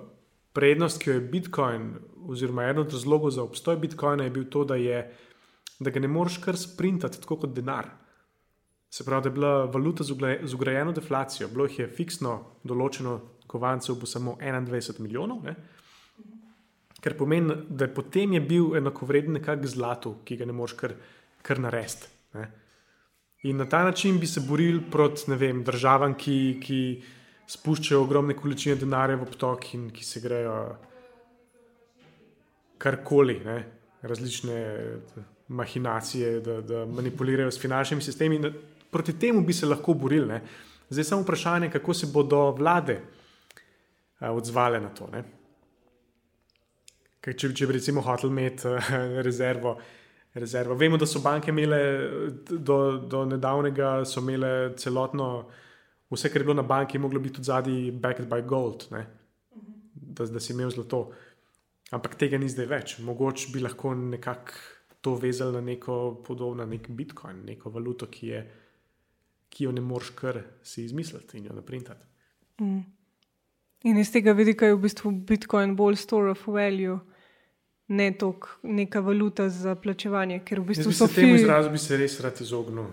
prednost, 0.52 1.00
ki 1.02 1.10
jo 1.10 1.14
je 1.14 1.26
Bitcoin, 1.32 1.92
oziroma 2.28 2.68
eden 2.68 2.84
od 2.84 2.92
razlogov 2.92 3.30
za 3.30 3.42
obstoj 3.42 3.76
Bitcoina, 3.76 4.24
je 4.24 4.30
bil 4.30 4.44
to, 4.50 4.64
da 4.64 4.76
je 4.76 5.06
da 5.82 5.90
ga 5.90 6.00
ne 6.00 6.08
moreš 6.08 6.38
kar 6.38 6.56
sprintati 6.56 7.20
tako 7.20 7.36
kot 7.42 7.54
denar. 7.54 7.88
Se 8.90 9.04
pravi, 9.04 9.22
da 9.22 9.28
je 9.28 9.34
bila 9.34 9.64
valuta 9.64 10.04
z 10.04 10.54
ugrajeno 10.54 10.92
deflacijo, 10.92 11.48
bilo 11.48 11.64
jih 11.64 11.78
je 11.78 11.88
fiksno 11.88 12.34
določeno, 12.64 13.18
kovancev 13.52 14.00
bo 14.00 14.08
samo 14.08 14.36
21 14.40 15.00
milijonov, 15.00 15.44
ne? 15.44 15.54
kar 17.02 17.16
pomeni, 17.18 17.54
da 17.68 17.88
potem 17.90 18.36
je 18.36 18.40
bil 18.40 18.76
enakovreden 18.78 19.40
nekak 19.40 19.64
zlatu, 19.66 20.14
ki 20.24 20.36
ga 20.38 20.46
ne 20.46 20.54
moreš 20.54 20.76
kar, 20.78 20.94
kar 21.42 21.58
narediti. 21.58 22.06
In 23.42 23.58
na 23.58 23.66
ta 23.66 23.82
način 23.84 24.20
bi 24.22 24.26
se 24.26 24.40
borili 24.46 24.80
proti 24.90 25.34
vem, 25.34 25.64
državam, 25.66 26.14
ki, 26.14 26.36
ki 26.62 26.78
spuščajo 27.50 28.04
ogromne 28.04 28.36
količine 28.38 28.76
denarja 28.78 29.18
v 29.18 29.26
obtok 29.26 29.66
in 29.74 29.88
ki 29.90 30.04
se 30.06 30.22
grejo 30.22 30.58
karkoli, 32.78 33.40
ne? 33.44 33.56
različne 34.02 34.60
mahinacije, 35.48 36.38
da, 36.40 36.60
da 36.60 36.84
manipulirajo 36.86 37.50
s 37.50 37.60
finančnimi 37.60 38.02
sistemi. 38.02 38.40
Proti 38.90 39.14
temu 39.18 39.42
bi 39.46 39.52
se 39.52 39.66
lahko 39.66 39.94
borili. 39.94 40.26
Ne. 40.26 40.40
Zdaj 40.90 41.00
je 41.00 41.04
samo 41.04 41.22
vprašanje, 41.22 41.70
kako 41.70 41.94
se 41.94 42.08
bodo 42.14 42.50
vlade 42.50 43.00
odzvale 44.30 44.80
na 44.80 44.90
to. 44.94 45.08
Kaj, 47.22 47.34
če, 47.38 47.52
če 47.54 47.66
bi 47.66 47.76
recimo 47.78 48.02
hotel 48.02 48.30
imeti 48.30 48.70
rezervo, 49.26 49.76
rezervo. 50.34 50.76
Vemo, 50.78 50.98
da 50.98 51.06
so 51.06 51.22
banke 51.22 51.50
imele 51.50 51.80
do, 52.50 52.78
do 53.10 53.24
nedavnega 53.30 54.00
imele 54.18 54.52
celotno, 54.78 55.28
vse, 56.10 56.30
kar 56.30 56.42
je 56.42 56.48
bilo 56.50 56.58
na 56.60 56.66
banki, 56.66 56.98
moglo 56.98 57.20
biti 57.22 57.38
tudi 57.40 57.50
zadnji 57.50 57.90
backed 57.90 58.28
by 58.30 58.42
gold, 58.46 58.88
da, 59.94 60.26
da 60.26 60.40
si 60.40 60.52
imel 60.52 60.70
zlato. 60.74 61.06
Ampak 61.92 62.16
tega 62.16 62.38
ni 62.40 62.48
zdaj 62.48 62.66
več. 62.70 62.94
Mogoče 63.04 63.50
bi 63.52 63.60
lahko 63.60 63.92
nekako 63.94 64.60
to 65.02 65.14
vezali 65.14 65.52
na 65.52 65.60
neko 65.60 66.22
podobno, 66.26 66.64
nek 66.66 66.88
Bitcoin, 66.88 67.42
neko 67.44 67.70
valuto, 67.70 68.06
ki, 68.06 68.26
je, 68.26 68.42
ki 69.50 69.64
jo 69.66 69.72
ne 69.74 69.82
moreš 69.82 70.12
kar 70.16 70.38
si 70.62 70.84
izmisliti 70.86 71.38
in 71.38 71.50
jo 71.50 71.56
naprintati. 71.56 72.06
Mm. 72.62 72.82
In 73.84 73.98
iz 73.98 74.12
tega 74.12 74.32
vidika 74.32 74.66
je 74.66 74.74
v 74.74 74.82
bistvu 74.84 75.10
Bitcoin 75.10 75.76
bolj 75.76 75.96
store 75.96 76.30
of 76.30 76.44
value, 76.46 76.98
ne 77.88 78.12
toliko 78.18 78.48
neka 78.62 79.00
valuta 79.00 79.48
za 79.48 79.74
plačevanje, 79.74 80.40
ker 80.44 80.60
v 80.60 80.68
bistvu 80.70 80.88
bi 80.88 80.94
so 80.94 81.06
se 81.06 81.14
temu 81.14 81.34
izrazu 81.34 81.70
bi 81.70 81.78
se 81.78 81.96
res 81.96 82.20
rad 82.20 82.40
izognil. 82.40 82.86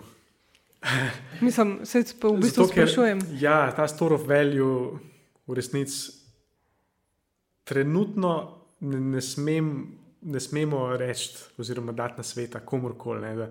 Mislim, 1.46 1.78
se 1.84 2.02
pa 2.20 2.28
v 2.28 2.40
bistvu 2.40 2.64
Zato, 2.64 2.74
ker- 2.74 2.88
sprašujem. 2.88 3.18
Ja, 3.40 3.70
ta 3.70 3.86
store 3.88 4.14
of 4.14 4.26
value 4.26 4.98
v 5.46 5.54
resnici 5.54 6.10
trenutno 7.64 8.32
ne, 8.80 9.00
ne, 9.00 9.20
smem, 9.20 9.86
ne 10.22 10.40
smemo 10.40 10.96
reči, 10.96 11.30
oziroma 11.58 11.92
dati 11.92 12.14
na 12.16 12.22
sveta 12.22 12.60
komorkoli, 12.60 13.36
da, 13.36 13.50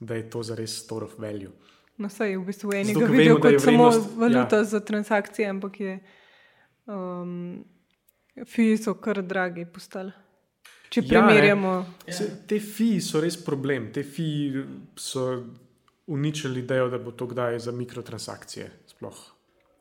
da 0.00 0.14
je 0.14 0.30
to 0.30 0.42
zares 0.42 0.78
store 0.84 1.04
of 1.04 1.18
value. 1.18 1.50
No, 1.98 2.08
saj 2.08 2.36
v 2.36 2.44
bistvu 2.44 2.72
eni 2.74 2.92
Zato, 2.92 3.00
ga 3.00 3.06
ker 3.06 3.12
vidijo 3.12 3.34
vemo, 3.34 3.42
da 3.42 3.48
je 3.48 3.60
samo 3.60 3.84
vrednost- 3.84 4.16
valuta 4.16 4.56
ja. 4.56 4.64
za 4.64 4.80
transakcije, 4.80 5.48
ampak 5.48 5.80
je. 5.80 5.98
Um, 6.86 7.64
Fiji 8.46 8.76
so 8.76 8.94
kar 8.94 9.22
dragi 9.22 9.64
postali. 9.64 10.12
Če 10.92 11.02
Ja, 11.02 11.08
primerjamo. 11.08 11.72
Se, 12.08 12.28
te 12.46 12.58
fiji 12.62 13.00
so 13.02 13.20
res 13.20 13.36
problem. 13.42 13.88
Te 13.92 14.04
fiji 14.06 14.64
so 15.00 15.24
uničili 16.06 16.62
idejo, 16.62 16.90
da 16.92 17.00
bo 17.02 17.10
to 17.10 17.26
kdaj 17.26 17.58
za 17.66 17.72
mikrotransakcije. 17.74 18.68
Sploh. 18.92 19.24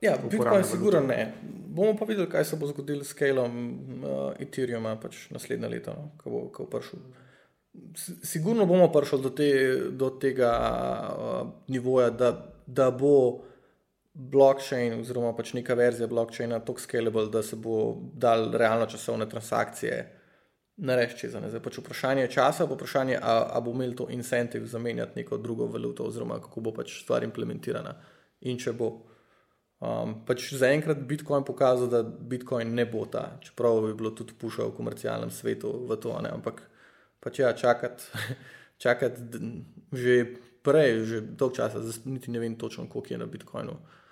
Ja, 0.01 0.15
Bitcoin 0.21 0.49
valuta. 0.49 0.69
sigurno 0.69 1.01
ne. 1.07 1.33
Bomo 1.67 1.95
pa 1.97 2.05
videli, 2.05 2.29
kaj 2.29 2.45
se 2.45 2.57
bo 2.59 2.67
zgodilo 2.67 3.03
s 3.03 3.13
Kalom 3.13 3.53
uh, 3.59 4.33
Ethereuma 4.39 4.95
pač 5.01 5.29
naslednje 5.33 5.69
leto, 5.71 5.93
no, 5.93 6.09
ko 6.21 6.29
bo, 6.29 6.41
ko 6.53 6.65
bo 6.65 6.77
prišel. 6.77 7.05
Sigurno 8.23 8.65
bomo 8.65 8.89
prišli 8.91 9.21
do, 9.21 9.31
te, 9.35 9.49
do 9.91 10.09
tega 10.21 10.51
uh, 11.11 11.47
nivoja, 11.67 12.09
da, 12.09 12.31
da 12.67 12.89
bo 12.91 13.45
blockchain 14.15 14.99
oziroma 14.99 15.33
pač 15.35 15.51
neka 15.53 15.75
verzija 15.75 16.07
blockchaina 16.07 16.59
tako 16.63 16.79
scalable, 16.79 17.27
da 17.31 17.43
se 17.43 17.55
bo 17.55 17.95
dal 18.13 18.51
realno 18.51 18.85
časovne 18.85 19.27
transakcije 19.29 19.97
narediti 20.77 21.19
čez 21.19 21.35
ene. 21.35 21.49
Zdaj 21.51 21.63
pač 21.63 21.79
vprašanje 21.81 22.29
časa, 22.31 22.67
bo 22.67 22.77
vprašanje, 22.79 23.17
a, 23.21 23.35
a 23.51 23.59
bo 23.63 23.73
imel 23.75 23.95
to 23.95 24.07
incentiv 24.11 24.67
zamenjati 24.71 25.19
neko 25.19 25.37
drugo 25.37 25.67
valuto 25.71 26.07
oziroma 26.07 26.39
kako 26.39 26.61
bo 26.61 26.73
pač 26.75 27.01
stvar 27.01 27.23
implementirana 27.27 27.95
in 28.41 28.59
če 28.59 28.73
bo. 28.73 28.93
Um, 29.85 30.13
pač 30.25 30.47
zaenkrat 30.55 31.01
Bitcoin 31.03 31.43
pokazal, 31.43 31.89
da 31.91 31.99
Bitcoin 32.03 32.71
ne 32.73 32.85
bo 32.87 33.03
ta, 33.11 33.33
čeprav 33.43 33.81
bi 33.83 33.91
bilo 33.93 34.13
tudi 34.15 34.33
pušal 34.39 34.71
v 34.71 34.77
komercialnem 34.77 35.29
svetu 35.29 35.73
v 35.89 35.97
to, 35.99 36.13
ne? 36.23 36.31
ampak 36.31 36.61
pač 37.19 37.41
ja, 37.43 37.51
čakati 37.51 38.07
čakat 38.83 39.19
že 39.91 40.15
prej, 40.63 41.03
že 41.03 41.19
dolg 41.35 41.59
časa, 41.59 41.83
niti 42.07 42.31
ne 42.31 42.39
vem 42.39 42.55
točno, 42.55 42.87
koliko 42.89 43.13
je 43.13 43.19
na 43.19 43.27
Bitcoinu 43.27 43.75
uh, 43.75 44.04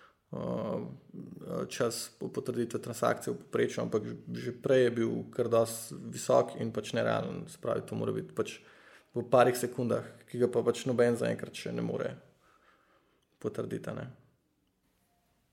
čas 1.69 2.09
po 2.19 2.27
potrditve 2.27 2.79
transakcije 2.81 3.33
v 3.33 3.37
povprečju, 3.37 3.81
ampak 3.81 4.03
že- 4.33 4.51
prej 4.51 4.83
je 4.83 4.91
bil 4.91 5.23
kar 5.31 5.49
dosti 5.49 5.95
visok 6.09 6.55
in 6.59 6.71
pač 6.71 6.93
nerealen, 6.93 7.45
spravi 7.47 7.81
to 7.85 7.95
mora 7.95 8.11
biti 8.11 8.33
pač 8.33 8.59
v 9.15 9.21
parih 9.29 9.55
sekundah, 9.55 10.03
ki 10.27 10.37
ga 10.37 10.47
pa 10.47 10.63
pač 10.63 10.85
noben 10.85 11.15
zaenkrat 11.15 11.53
še 11.53 11.71
ne 11.71 11.81
more 11.81 12.15
potrditi. 13.39 13.89
a 13.89 13.93
Ne? 13.93 14.07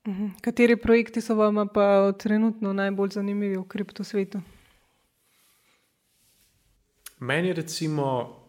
Mhm. 0.07 0.41
Kateri 0.41 0.75
projekti 0.75 1.21
so 1.21 1.35
vam 1.35 1.69
pa 1.69 2.11
trenutno 2.17 2.73
najbolj 2.73 3.09
zanimivi 3.09 3.57
v 3.57 3.67
kriptosvetu? 3.67 4.41
Meni 7.19 7.53
recimo 7.53 8.40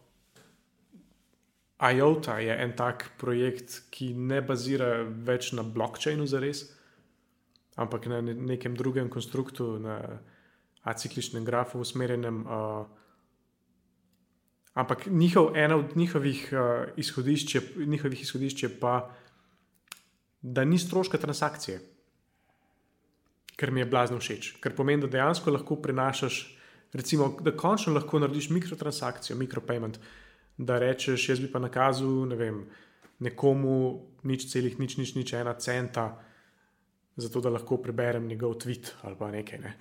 IOTA 1.90 2.38
je 2.38 2.54
en 2.62 2.76
tak 2.76 3.10
projekt, 3.18 3.82
ki 3.90 4.12
ne 4.14 4.38
bazira 4.42 5.02
več 5.02 5.50
na 5.52 5.64
blockchainu 5.66 6.26
za 6.30 6.38
res, 6.38 6.64
ampak 7.76 8.06
na 8.06 8.20
ne- 8.20 8.34
nekem 8.34 8.76
drugem 8.78 9.08
konstruktu, 9.10 9.78
na 9.82 9.98
acikličnem 10.82 11.44
grafu 11.44 11.80
usmerjenem. 11.82 12.46
Uh, 12.46 12.86
ampak 14.74 15.06
njihov, 15.06 15.56
ena 15.56 15.76
od 15.76 15.96
njihovih, 15.96 16.48
uh, 16.52 16.86
izhodišč 16.96 17.54
je, 17.54 17.62
njihovih 17.86 18.22
izhodišč 18.22 18.62
je 18.62 18.70
pa, 18.80 19.10
da 20.42 20.64
ni 20.64 20.78
stroška 20.78 21.18
transakcije, 21.18 21.80
kar 23.56 23.70
mi 23.70 23.80
je 23.80 23.86
blazno 23.86 24.18
všeč. 24.18 24.56
Ker 24.62 24.74
pomeni, 24.74 25.02
da 25.02 25.10
dejansko 25.10 25.50
lahko 25.50 25.76
prenašaš, 25.82 26.58
recimo, 26.92 27.36
da 27.40 27.56
končno 27.56 27.94
lahko 27.94 28.18
narediš 28.18 28.50
mikrotransakcijo, 28.50 29.36
mikropayment, 29.38 29.98
da 30.58 30.78
rečeš, 30.78 31.28
jaz 31.28 31.40
bi 31.40 31.50
pa 31.52 31.58
nakazal 31.58 32.26
ne 32.28 32.36
vem, 32.36 32.62
nekomu 33.22 33.76
nič 34.26 34.46
celih, 34.50 34.78
nič, 34.78 34.96
nič, 34.98 35.14
nič, 35.14 35.32
ena 35.38 35.54
centa, 35.54 36.12
zato 37.16 37.40
da 37.40 37.50
lahko 37.50 37.78
preberem 37.82 38.26
njegov 38.26 38.58
tweet 38.62 38.94
ali 39.02 39.16
pa 39.18 39.30
nekaj. 39.30 39.58
Ne. 39.58 39.72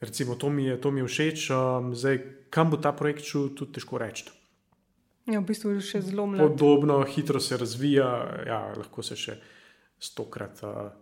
Recimo, 0.00 0.34
to 0.34 0.50
mi 0.50 0.64
je, 0.64 0.80
to 0.80 0.90
mi 0.90 1.00
je 1.00 1.08
všeč, 1.08 1.50
um, 1.50 1.94
zdaj, 1.94 2.18
kam 2.50 2.70
bo 2.70 2.76
ta 2.76 2.92
projekt 2.92 3.24
šel, 3.24 3.54
tudi 3.56 3.78
težko 3.78 3.98
reči. 3.98 4.28
Ja, 5.24 5.40
v 5.40 5.48
bistvu 5.48 5.72
je 5.76 5.84
še 5.84 6.02
zelo 6.04 6.26
mlad. 6.28 6.44
Podobno 6.44 6.98
hitro 7.08 7.40
se 7.40 7.56
razvija, 7.56 8.08
ja, 8.44 8.60
lahko 8.76 9.00
se 9.00 9.16
še 9.16 9.38
stokrat 9.96 10.60
uh, 10.66 10.92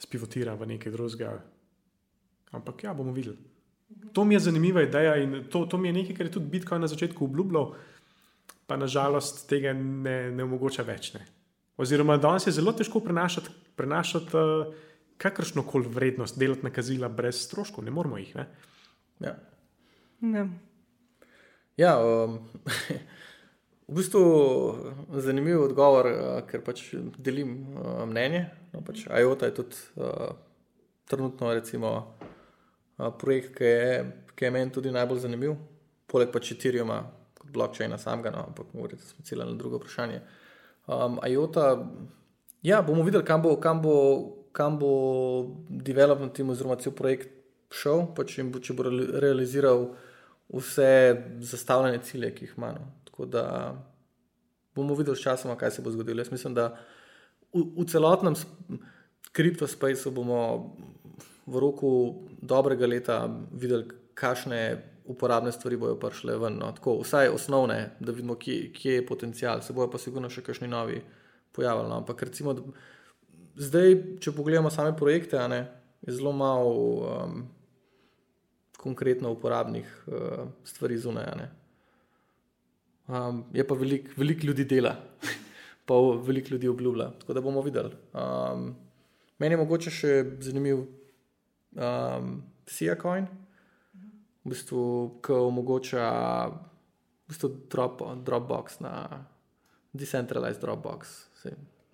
spivotira 0.00 0.52
v 0.60 0.74
nekaj 0.74 0.92
drugega. 0.92 1.32
Ampak 2.52 2.84
ja, 2.84 2.92
bomo 2.96 3.14
videli. 3.16 3.49
To 4.12 4.24
mi 4.24 4.34
je 4.34 4.40
zanimiva 4.40 4.82
ideja 4.82 5.16
in 5.22 5.44
to, 5.50 5.64
to 5.66 5.78
mi 5.78 5.88
je 5.88 5.92
nekaj, 5.92 6.16
kar 6.16 6.26
je 6.26 6.32
tudi 6.32 6.50
Bitcoin 6.50 6.80
na 6.80 6.88
začetku 6.90 7.24
obljubljal, 7.24 7.74
pa 8.66 8.76
nažalost 8.76 9.44
tega 9.50 9.72
ne, 9.74 10.30
ne 10.30 10.46
omogoča 10.46 10.82
več. 10.86 11.12
Ne. 11.14 11.26
Oziroma, 11.80 12.18
danes 12.20 12.46
je 12.46 12.54
zelo 12.54 12.72
težko 12.76 13.00
prenašati, 13.00 13.52
prenašati 13.76 14.36
uh, 14.36 14.74
kakršno 15.20 15.62
koli 15.66 15.88
vrednost, 15.88 16.38
delati 16.38 16.66
nakazila 16.66 17.08
brez 17.08 17.42
stroškov, 17.44 17.84
ne 17.84 17.94
moramo 17.94 18.18
jih. 18.18 18.34
Ne. 18.36 18.46
Ja. 19.20 19.36
Ja. 20.20 20.46
Ja, 21.80 21.92
um, 22.04 22.38
v 23.88 23.96
bistvu 23.96 24.22
zanimiv 25.24 25.62
odgovor, 25.64 26.10
uh, 26.10 26.32
ker 26.48 26.64
pač 26.64 26.90
delim 27.18 27.56
uh, 27.74 28.04
mnenje. 28.10 28.46
No, 28.74 28.84
pač 28.86 29.06
IOTA 29.08 29.50
je 29.50 29.56
tudi 29.62 29.80
uh, 29.96 30.34
trenutno 31.10 31.54
recimo, 31.56 31.94
projekt, 33.20 33.54
ki 33.56 33.64
je, 33.64 34.04
ki 34.36 34.44
je 34.44 34.50
meni 34.50 34.72
tudi 34.72 34.92
najbolj 34.94 35.24
zanimiv, 35.24 35.56
poleg 36.10 36.32
pač 36.34 36.52
Ethereuma, 36.54 37.02
kot 37.38 37.50
blockchaina 37.54 37.98
samega, 37.98 38.32
no, 38.34 38.44
ampak 38.50 38.74
morate 38.74 39.02
smo 39.04 39.24
ciljali 39.24 39.54
na 39.54 39.58
drugo 39.58 39.80
vprašanje. 39.80 40.20
Um, 40.90 41.18
IOTA, 41.26 41.66
ja, 42.66 42.82
bomo 42.82 43.04
videli, 43.06 43.24
kam 43.24 43.42
bo, 43.42 43.56
kam 43.60 43.82
bo, 43.82 43.96
kam 44.52 44.78
bo 44.78 44.92
development 45.68 46.34
team 46.36 46.50
oziroma 46.50 46.78
cel 46.82 46.94
projekt 46.96 47.32
šel, 47.74 48.08
pač 48.16 48.38
in 48.42 48.50
bo, 48.52 48.62
če 48.62 48.74
bo 48.74 48.86
reali- 48.88 49.10
realiziral 49.22 49.90
vse 50.50 50.90
zastavljene 51.46 52.02
cilje, 52.02 52.32
ki 52.34 52.48
jih 52.48 52.56
ima. 52.58 52.72
No. 52.74 52.88
Tako 53.06 53.26
da 53.30 53.44
bomo 54.74 54.94
videli 54.98 55.16
s 55.16 55.22
časom, 55.22 55.54
kaj 55.56 55.76
se 55.76 55.82
bo 55.82 55.92
zgodilo. 55.94 56.20
Jaz 56.20 56.32
mislim, 56.32 56.54
da 56.54 56.72
v, 57.54 57.62
v 57.76 57.86
celotnem 57.90 58.34
kriptospaceu 59.32 60.10
bomo 60.10 60.40
v 61.50 61.62
roku 61.62 61.90
dobrega 62.40 62.86
leta 62.86 63.18
videli, 63.52 63.88
kakšne 64.14 64.60
uporabne 65.10 65.52
stvari 65.52 65.76
bodo 65.80 65.98
prišle 65.98 66.38
ven. 66.38 66.58
No. 66.60 66.70
Tako, 66.76 67.00
vsaj 67.02 67.32
osnovne, 67.34 67.80
da 68.00 68.14
vidimo, 68.14 68.38
kje, 68.38 68.70
kje 68.72 69.00
je 69.00 69.06
potencial, 69.06 69.62
se 69.62 69.74
bojo 69.74 69.90
pa 69.90 69.98
sigurno 69.98 70.30
še 70.30 70.44
kakšni 70.46 70.70
novi 70.70 71.00
pojavili. 71.56 71.90
No. 71.90 72.02
Ampak 72.04 72.22
recimo, 72.28 72.54
da, 72.54 72.62
zdaj, 73.58 73.96
če 74.22 74.36
pogledamo 74.36 74.70
same 74.70 74.94
projekte, 74.96 75.40
ne, 75.50 75.64
je 76.06 76.20
zelo 76.20 76.32
malo. 76.36 76.76
Um, 77.00 77.40
konkretno 78.80 79.32
uporabnih 79.32 80.04
uh, 80.06 80.48
stvari 80.64 80.98
zunaj. 80.98 81.26
Um, 83.08 83.44
je 83.52 83.66
pa 83.66 83.74
veliko 83.74 84.14
velik 84.16 84.44
ljudi 84.44 84.64
dela, 84.64 84.94
pa 85.86 85.94
veliko 86.26 86.54
ljudi 86.54 86.68
obljublja. 86.68 87.10
Tako 87.20 87.34
da 87.36 87.40
bomo 87.40 87.62
videli. 87.62 87.92
Um, 88.14 88.74
meni 89.38 89.52
je 89.54 89.60
mogoče 89.60 89.92
še 89.92 90.14
zanimiv 90.40 90.86
um, 91.76 92.42
SIA 92.66 92.96
coin, 92.96 93.26
v 94.44 94.52
bistvu, 94.54 94.82
ki 95.22 95.36
omogoča 95.36 96.06
v 96.50 97.28
bistvu 97.28 97.48
drop, 97.70 98.02
Dropbox 98.24 98.80
na 98.80 99.26
decentralized 99.92 100.62
Dropbox. 100.62 101.28
saj 101.42 101.52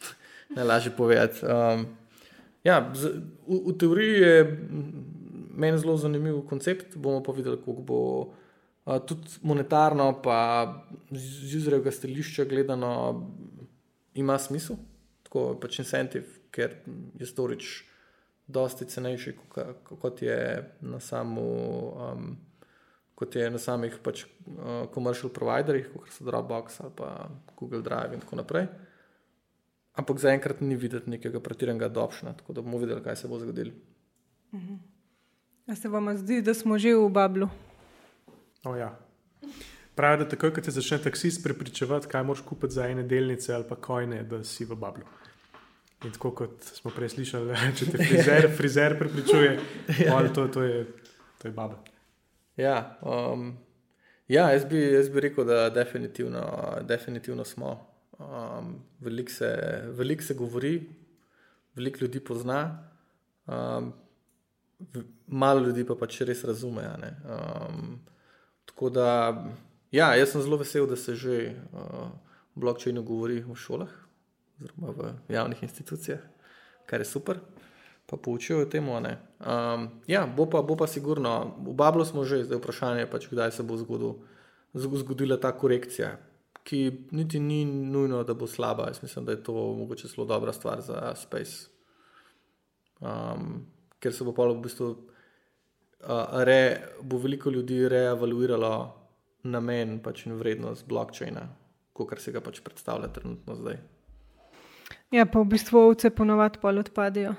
Najlažje 0.57 0.93
povedati. 0.97 1.47
Um, 1.47 1.87
ja, 2.65 2.93
z, 2.95 3.23
v, 3.47 3.73
v 3.73 3.73
teoriji 3.79 4.17
je 4.21 4.37
meni 5.57 5.79
zelo 5.79 5.97
zanimiv 5.97 6.45
koncept, 6.49 6.97
bomo 6.97 7.23
pa 7.25 7.33
videli, 7.33 7.57
kako 7.57 7.83
bo 7.83 8.01
uh, 8.21 9.01
tudi 9.01 9.41
monetarno, 9.43 10.21
pa 10.23 10.69
z 11.11 11.57
izraelskega 11.57 11.91
stališča 11.91 12.45
gledano, 12.45 12.93
ima 14.15 14.39
smisel, 14.39 14.77
tako 15.25 15.57
pač 15.61 15.81
incentiv, 15.81 16.29
ker 16.53 16.79
je 17.19 17.27
storič 17.27 17.85
dosti 18.47 18.87
cenejši, 18.87 19.37
kot- 20.01 20.23
je 20.23 20.39
na 20.81 21.01
samo 21.01 21.43
um, 21.43 22.37
kot 23.15 23.37
je 23.37 23.51
na 23.51 23.59
samih 23.59 23.97
pač, 24.05 24.25
uh, 24.47 24.87
commercial 24.95 25.33
providerjih, 25.33 25.89
kot 25.93 26.13
so 26.13 26.25
Dropbox 26.25 26.81
ali 26.85 26.93
pa 26.97 27.29
Google 27.57 27.83
Drive 27.83 28.15
in 28.15 28.21
tako 28.21 28.37
naprej. 28.37 28.67
Ampak 29.97 30.21
zaenkrat 30.21 30.61
ni 30.61 30.77
videti 30.77 31.11
nekega 31.11 31.41
pretiranega 31.41 31.89
adopšna, 31.89 32.35
tako 32.37 32.53
da 32.53 32.63
bomo 32.63 32.79
videli, 32.79 33.01
kaj 33.03 33.17
se 33.17 33.29
bo 33.29 33.39
zgodilo. 33.41 33.73
Mhm. 34.55 34.75
A 35.67 35.75
se 35.75 35.89
vam 35.89 36.13
zdi, 36.17 36.43
da 36.43 36.55
smo 36.55 36.79
že 36.79 36.95
v 36.95 37.09
Bablu? 37.09 37.49
Oh, 38.65 38.77
ja. 38.79 38.93
Pravi, 39.97 40.19
da 40.23 40.29
takoj, 40.29 40.53
ko 40.55 40.61
te 40.61 40.71
začne 40.71 40.99
taksist 41.03 41.43
prepričevati, 41.43 42.07
kaj 42.07 42.23
moraš 42.23 42.45
kupiti 42.45 42.75
za 42.75 42.87
ene 42.87 43.03
delnice 43.03 43.55
ali 43.55 43.65
pa 43.69 43.77
kojne, 43.77 44.23
da 44.23 44.45
si 44.45 44.65
v 44.65 44.77
Bablu. 44.77 45.09
In 46.07 46.13
tako 46.15 46.31
kot 46.39 46.63
smo 46.63 46.93
prej 46.95 47.11
slišali, 47.17 47.55
če 47.79 47.91
te 47.91 47.99
frizer, 47.99 48.49
frizer 48.55 48.95
prepričuje, 48.99 49.53
ja. 50.07 50.21
to, 50.31 50.47
to, 50.55 50.63
je, 50.63 50.85
to 51.43 51.49
je 51.49 51.55
Babel. 51.57 51.81
Ja, 52.57 52.77
um, 53.03 53.51
ja 54.31 54.47
jaz, 54.55 54.65
bi, 54.71 54.79
jaz 54.95 55.11
bi 55.11 55.25
rekel, 55.27 55.45
da 55.49 55.67
definitivno, 55.75 56.47
definitivno 56.87 57.45
smo. 57.45 57.75
Um, 58.19 58.79
veliko, 59.01 59.33
se, 59.33 59.51
veliko 59.99 60.25
se 60.25 60.35
govori, 60.35 60.77
veliko 61.75 62.07
ljudi 62.07 62.23
pozna. 62.25 62.61
Um, 63.47 63.93
malo 65.27 65.61
ljudi 65.67 65.85
pa 65.85 65.99
pač 65.99 66.23
res 66.29 66.45
razume. 66.45 66.87
Um, 66.87 67.99
tako 68.71 68.91
da, 68.95 69.11
ja, 69.91 70.15
jaz 70.15 70.33
sem 70.33 70.47
zelo 70.47 70.63
vesel, 70.63 70.87
da 70.87 70.97
se 70.97 71.15
že 71.15 71.41
uh, 71.73 71.83
o 71.83 72.09
blokčinu 72.57 73.03
govori 73.03 73.43
v 73.45 73.57
šolah, 73.59 73.93
oziroma 74.61 74.93
v 74.97 75.35
javnih 75.35 75.63
institucijah, 75.63 76.21
kar 76.87 77.01
je 77.01 77.05
super, 77.05 77.41
pa 78.07 78.17
poučijo 78.17 78.63
o 78.63 78.65
tem. 78.71 78.89
Um, 78.89 79.89
ja, 80.07 80.27
bo 80.27 80.47
pa, 80.51 80.63
bo 80.63 80.77
pa 80.77 80.87
sigurno, 80.87 81.57
v 81.59 81.75
Bablu 81.75 82.05
smo 82.05 82.25
že, 82.25 82.45
zdaj 82.45 82.63
vprašanje 82.63 83.01
je 83.05 83.11
pač, 83.11 83.29
kdaj 83.31 83.53
se 83.53 83.63
bo 83.63 83.77
zgodil, 83.77 84.15
zgodila 84.75 85.37
ta 85.37 85.53
korekcija. 85.53 86.17
Ki 86.67 87.07
niti 87.15 87.39
ni 87.39 87.65
nujno, 87.65 88.25
da 88.27 88.35
bo 88.35 88.47
slaba. 88.47 88.89
Jaz 88.91 89.03
mislim, 89.03 89.25
da 89.25 89.33
je 89.33 89.43
to 89.43 89.53
mogoče 89.55 90.09
zelo 90.09 90.27
dobra 90.27 90.53
stvar 90.53 90.81
za 90.83 91.15
Space. 91.15 91.71
Um, 93.01 93.67
ker 94.03 94.13
se 94.13 94.25
bo 94.25 94.35
pa 94.35 94.49
v 94.51 94.59
bistvu 94.63 94.89
uh, 94.91 96.43
re, 96.43 96.83
bo 97.03 97.19
veliko 97.23 97.51
ljudi 97.51 97.87
reevaluiralo 97.89 98.73
namen 99.47 100.01
pač 100.03 100.27
in 100.27 100.35
vrednost 100.41 100.89
blokčina, 100.89 101.47
kot 101.95 102.19
se 102.19 102.35
ga 102.35 102.43
pač 102.43 102.61
predstavlja 102.67 103.13
trenutno 103.15 103.55
zdaj. 103.55 103.79
Ja, 105.15 105.27
pa 105.27 105.41
v 105.41 105.51
bistvu 105.55 105.79
ovce 105.79 106.11
ponovadi 106.11 106.59
pol 106.63 106.81
odpadejo. 106.83 107.35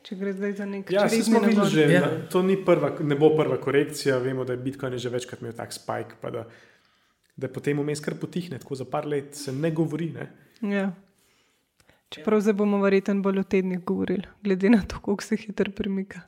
Če 0.00 0.16
gre 0.16 0.32
zdaj 0.32 0.54
za 0.56 0.64
nekaj, 0.64 0.96
ja, 0.96 1.04
smo 1.12 1.42
videli, 1.44 1.68
že 1.68 1.84
ja. 1.92 2.06
to 2.32 2.40
prva, 2.64 2.94
ne 3.04 3.18
bo 3.20 3.34
prva 3.36 3.58
korekcija. 3.60 4.16
Vemo, 4.18 4.46
da 4.48 4.56
je 4.56 4.62
Bitcoin 4.64 4.96
že 4.96 5.12
večkrat 5.12 5.42
imel 5.44 5.52
tak 5.52 5.74
spike, 5.76 6.16
pa 6.22 6.30
da, 6.32 6.46
da 7.36 7.50
potem 7.52 7.76
vmes 7.76 8.00
kar 8.00 8.16
potihne. 8.16 8.58
Tako 8.58 8.80
za 8.80 8.86
par 8.88 9.06
let 9.06 9.36
se 9.36 9.52
ne 9.52 9.70
govori. 9.70 10.08
Ne? 10.16 10.30
Ja. 10.64 10.88
Čeprav 12.10 12.40
zdaj 12.40 12.56
bomo 12.58 12.80
verjetno 12.82 13.20
bolj 13.22 13.38
o 13.38 13.44
tednih 13.44 13.84
govorili, 13.84 14.24
glede 14.42 14.70
na 14.70 14.80
to, 14.82 14.96
kako 14.98 15.22
se 15.22 15.36
hitro 15.36 15.70
premika. 15.76 16.24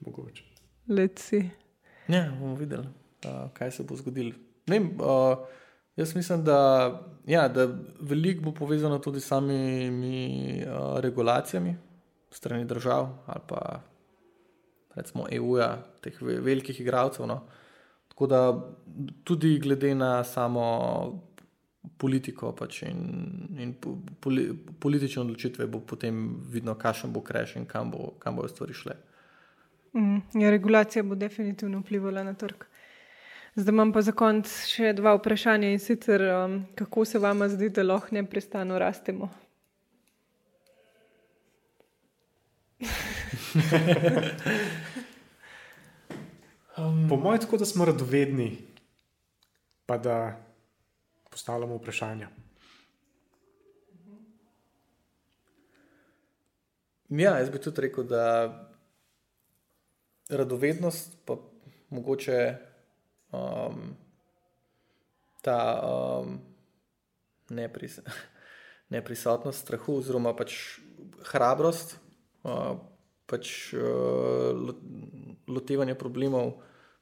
Mogoče. 0.00 0.44
Leci. 0.88 1.44
Ja, 2.08 2.32
bomo 2.40 2.56
videli, 2.56 2.88
uh, 3.28 3.52
kaj 3.52 3.70
se 3.70 3.84
bo 3.84 3.96
zgodilo. 3.96 4.32
Uh, 4.66 5.44
jaz 5.96 6.14
mislim, 6.16 6.44
da, 6.44 6.60
ja, 7.26 7.48
da 7.48 7.68
veliko 8.00 8.42
bo 8.42 8.52
povezano 8.52 8.98
tudi 8.98 9.20
s 9.20 9.26
samimi 9.26 10.62
uh, 10.66 11.00
regulacijami 11.00 11.76
strani 12.30 12.64
držav 12.64 13.08
ali 13.26 13.40
pa 13.48 13.80
recimo 14.94 15.26
EU-ja, 15.30 15.82
teh 16.00 16.18
velikih 16.20 16.80
igralcev. 16.80 17.26
No. 17.26 17.40
Tako 18.08 18.26
da 18.26 18.40
tudi 19.24 19.58
glede 19.58 19.94
na 19.94 20.24
samo 20.24 20.64
politiko 21.98 22.52
pač 22.52 22.82
in, 22.82 23.00
in 23.58 23.74
poli, 24.20 24.48
politične 24.80 25.22
odločitve, 25.22 25.66
bo 25.66 25.80
potem 25.80 26.36
vidno, 26.50 26.74
kakšen 26.74 27.12
bo 27.12 27.20
kreš 27.20 27.56
in 27.56 27.66
kam, 27.66 27.90
bo, 27.90 28.14
bojo 28.24 28.48
stvari 28.48 28.74
šle. 28.74 28.94
Mm, 29.94 30.40
ja, 30.40 30.50
regulacija 30.50 31.02
bo 31.02 31.14
definitivno 31.14 31.80
vplivala 31.80 32.24
na 32.24 32.34
trg. 32.34 32.64
Zdaj 33.56 33.72
imam 33.72 33.92
pa 33.92 34.00
za 34.02 34.10
konec 34.10 34.50
še 34.66 34.88
dva 34.98 35.12
vprašanja 35.14 35.68
in 35.70 35.78
sicer, 35.78 36.22
um, 36.26 36.56
kako 36.74 37.04
se 37.06 37.20
vam 37.22 37.44
zdi, 37.48 37.68
da 37.70 37.84
lahko 37.86 38.10
neprestano 38.16 38.78
rastemo? 38.82 39.28
um, 46.82 47.06
po 47.08 47.16
mojem, 47.16 47.40
tako 47.46 47.62
da 47.62 47.70
smo 47.70 47.86
radovedni, 47.86 48.58
pa 49.86 49.98
da 50.02 50.18
postavljamo 51.30 51.78
vprašanja. 51.78 52.28
Ja, 57.08 57.38
jaz 57.38 57.54
bi 57.54 57.62
tudi 57.62 57.86
rekel, 57.86 58.10
da 58.10 58.26
radovednost, 60.28 61.20
pa 61.24 61.38
mogoče 61.94 62.73
um, 63.34 63.96
ta 65.42 65.58
um, 65.82 66.38
nepris 67.50 68.00
neprisotnost 68.94 69.64
strahu, 69.64 69.98
oziroma 69.98 70.34
pač 70.36 70.78
hrabrost, 71.32 71.96
uh, 72.44 72.76
pač 73.26 73.74
uh, 73.76 74.52
lotevanje 75.48 75.96
problemov, 75.98 76.54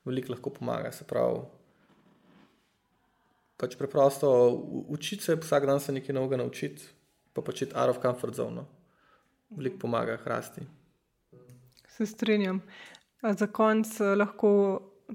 veliko 0.06 0.34
lahko 0.34 0.52
pomaga. 0.54 0.92
Se 0.94 1.06
pravi, 1.08 1.42
pač 3.60 3.76
preprosto 3.78 4.30
učiti 4.88 5.26
se, 5.26 5.36
vsak 5.38 5.66
dan 5.68 5.80
se 5.80 5.94
nekaj 5.94 6.14
novega 6.16 6.40
naučiti, 6.40 6.86
pa 7.32 7.42
početi 7.42 7.76
out 7.76 7.96
of 7.96 8.02
comfort 8.02 8.38
zone. 8.38 8.62
No. 8.62 8.68
Veliko 9.52 9.84
pomaga 9.84 10.16
hrasti. 10.24 10.64
Se 11.88 12.06
strinjam. 12.06 12.62
A 13.22 13.34
za 13.34 13.46
konec 13.46 14.00
eh, 14.00 14.14
lahko 14.16 14.48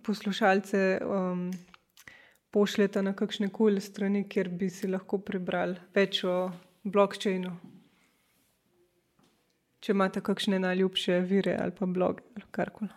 poslušalce 0.04 1.00
um, 1.06 1.52
pošljete 2.52 3.02
na 3.04 3.14
kakšne 3.14 3.50
kul 3.50 3.72
cool 3.72 3.82
strani, 3.82 4.24
kjer 4.30 4.50
bi 4.50 4.70
si 4.70 4.88
lahko 4.88 5.20
prebrali 5.20 5.78
več 5.96 6.24
o 6.24 6.52
blokčinu. 6.84 7.52
Če 9.80 9.94
imate 9.94 10.24
kakšne 10.26 10.60
najljubše 10.60 11.20
vire 11.30 11.58
ali 11.62 11.76
pa 11.76 11.86
blog 11.86 12.22
ali 12.36 12.48
karkoli. 12.52 12.90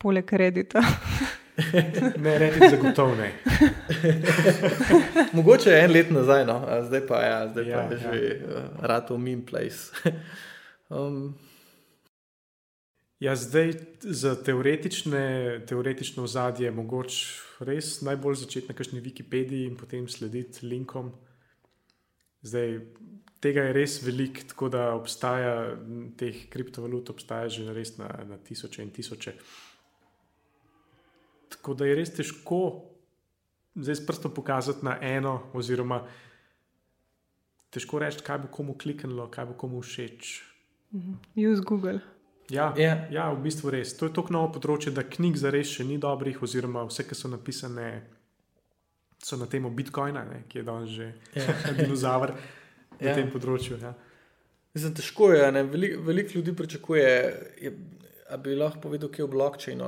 Poleg 0.00 0.32
redita. 0.32 0.82
ne, 2.24 2.38
rediti 2.38 2.68
zagotovo 2.70 3.14
ne. 3.14 3.32
Mogoče 5.36 5.70
je 5.70 5.84
en 5.84 5.92
let 5.92 6.10
nazaj, 6.10 6.44
no. 6.46 6.60
zdaj 6.86 7.06
pa, 7.06 7.22
ja, 7.22 7.40
zdaj 7.48 7.68
ja, 7.68 7.76
pa 7.88 7.94
je 7.94 8.00
ja. 8.00 8.12
že 8.12 8.40
uh, 8.44 8.84
rado 8.92 9.18
min 9.18 9.44
place. 9.46 10.12
um, 10.88 11.34
ja, 13.20 13.36
zdaj 13.36 13.72
za 14.00 14.34
teoretično 14.42 16.22
ozadje 16.24 16.64
je 16.64 16.74
mogoče 16.74 17.64
res 17.68 18.00
najbolj 18.02 18.42
začeti 18.44 18.72
na 18.72 18.74
kakšni 18.74 19.00
Wikipediji 19.04 19.68
in 19.68 19.76
potem 19.76 20.08
slediti 20.08 20.66
linkom. 20.66 21.12
Zdaj, 22.42 22.78
tega 23.40 23.66
je 23.68 23.72
res 23.76 23.98
veliko, 24.02 24.46
tako 24.48 24.68
da 24.72 24.86
obstaja 24.96 25.76
teh 26.16 26.46
kriptovalut, 26.48 27.10
obstaja 27.12 27.48
že 27.52 27.72
res 27.76 27.98
na, 27.98 28.08
na 28.28 28.38
tisoče 28.38 28.82
in 28.82 28.90
tisoče. 28.90 29.34
Tako 31.50 31.74
da 31.74 31.86
je 31.86 31.98
res 31.98 32.14
težko 32.16 32.60
zdaj 33.74 33.94
s 33.94 34.06
prstom 34.06 34.34
pokazati 34.34 34.84
na 34.84 34.96
eno, 35.00 35.50
oziroma 35.52 36.02
težko 37.70 38.00
reči, 38.02 38.22
kaj 38.24 38.38
bo 38.44 38.48
komu 38.52 38.74
kliknilo, 38.78 39.28
kaj 39.30 39.52
bo 39.52 39.58
komu 39.58 39.82
všeč. 39.82 40.42
Mhm. 40.94 41.20
Use 41.36 41.62
Google. 41.62 42.00
Ja, 42.50 42.74
yeah. 42.76 43.06
ja, 43.14 43.28
v 43.30 43.42
bistvu 43.44 43.70
res. 43.70 43.94
To 43.98 44.08
je 44.08 44.14
tako 44.14 44.34
novo 44.34 44.50
področje, 44.56 44.92
da 44.94 45.04
knjig 45.06 45.38
za 45.38 45.52
res 45.54 45.70
še 45.70 45.86
ni 45.86 46.00
dobrih, 46.02 46.40
oziroma 46.42 46.82
vse, 46.88 47.06
ki 47.06 47.14
so 47.14 47.30
napisane, 47.30 47.86
so 49.22 49.38
na 49.38 49.46
temo 49.50 49.70
Bitcoina, 49.70 50.24
ne, 50.26 50.42
ki 50.50 50.60
je 50.60 50.64
danes 50.66 50.90
že 50.90 51.12
yeah. 51.36 51.46
Ja. 51.46 51.74
dinozaver 51.80 52.34
na 52.34 52.42
yeah. 52.98 53.12
Ja. 53.12 53.14
tem 53.20 53.30
področju. 53.30 53.78
Ja. 53.82 53.94
Mislim, 54.74 54.94
težko 54.98 55.32
je, 55.34 55.46
veliko 55.70 56.02
velik 56.06 56.34
ljudi 56.34 56.56
pričakuje. 56.56 57.08
Je, 57.62 57.74
A 58.30 58.36
bi 58.38 58.52
lahko 58.54 58.78
povedal, 58.84 59.10
kje 59.10 59.24
je 59.24 59.26
blockchain? 59.26 59.80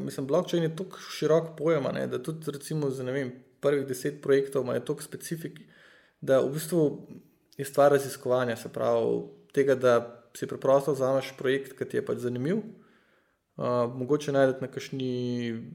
Mislim, 0.00 0.24
blockchain 0.24 0.62
je 0.64 0.70
tako 0.72 0.96
širok 1.12 1.50
pojem, 1.58 1.84
ne, 1.92 2.06
da 2.08 2.16
tudi 2.16 2.48
recimo, 2.48 2.88
za 2.88 3.04
vem, 3.04 3.34
prvih 3.60 3.84
deset 3.84 4.22
projektov 4.24 4.64
ima 4.64 4.78
tako 4.80 5.04
specifik, 5.04 5.58
da 6.24 6.38
v 6.40 6.48
bistvu 6.54 6.86
je 7.60 7.64
stvar 7.68 7.92
raziskovanja. 7.92 8.56
Se 8.56 8.72
pravi, 8.72 9.20
tega, 9.52 9.76
da 9.76 10.19
si 10.36 10.46
preprosto 10.46 10.94
vzameš 10.94 11.34
projekt, 11.38 11.74
ki 11.78 11.88
ti 11.88 12.00
je 12.00 12.04
pač 12.06 12.22
zanimiv. 12.24 12.62
Uh, 13.60 13.84
mogoče 13.92 14.32
najdete 14.32 14.64
na 14.64 14.70
kakšni, 14.72 15.14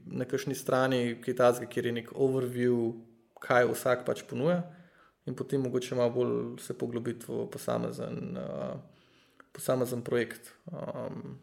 na 0.06 0.26
kakšni 0.26 0.56
strani 0.58 1.00
Kitajske, 1.22 1.68
kjer 1.70 1.90
je 1.90 1.96
nek 2.00 2.12
overview, 2.14 2.96
kaj 3.42 3.68
vsak 3.70 4.02
pač 4.08 4.24
ponuja, 4.26 4.64
in 5.28 5.36
potem 5.38 5.62
mogoče 5.62 5.94
malo 5.94 6.14
bolj 6.14 6.36
se 6.64 6.74
poglobiti 6.74 7.28
v 7.28 7.46
posamezen, 7.52 8.38
uh, 8.40 8.78
posamezen 9.54 10.02
projekt. 10.02 10.50
Um, 10.72 11.36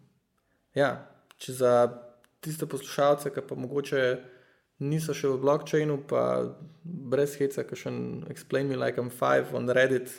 Ja, 0.74 1.06
če 1.38 1.54
za 1.54 1.74
tiste 2.42 2.66
poslušalce, 2.70 3.30
ki 3.34 3.44
pa 3.46 3.58
mogoče 3.58 4.04
niso 4.84 5.14
še 5.14 5.30
v 5.30 5.42
blockchainu, 5.44 6.00
pa 6.10 6.24
brez 6.84 7.38
heca, 7.38 7.66
ki 7.68 7.78
še 7.78 7.92
en 7.92 8.00
Explain 8.34 8.70
Me 8.70 8.80
Like 8.80 9.02
I'm 9.02 9.12
Five 9.14 9.54
on 9.54 9.70
Reddit. 9.70 10.10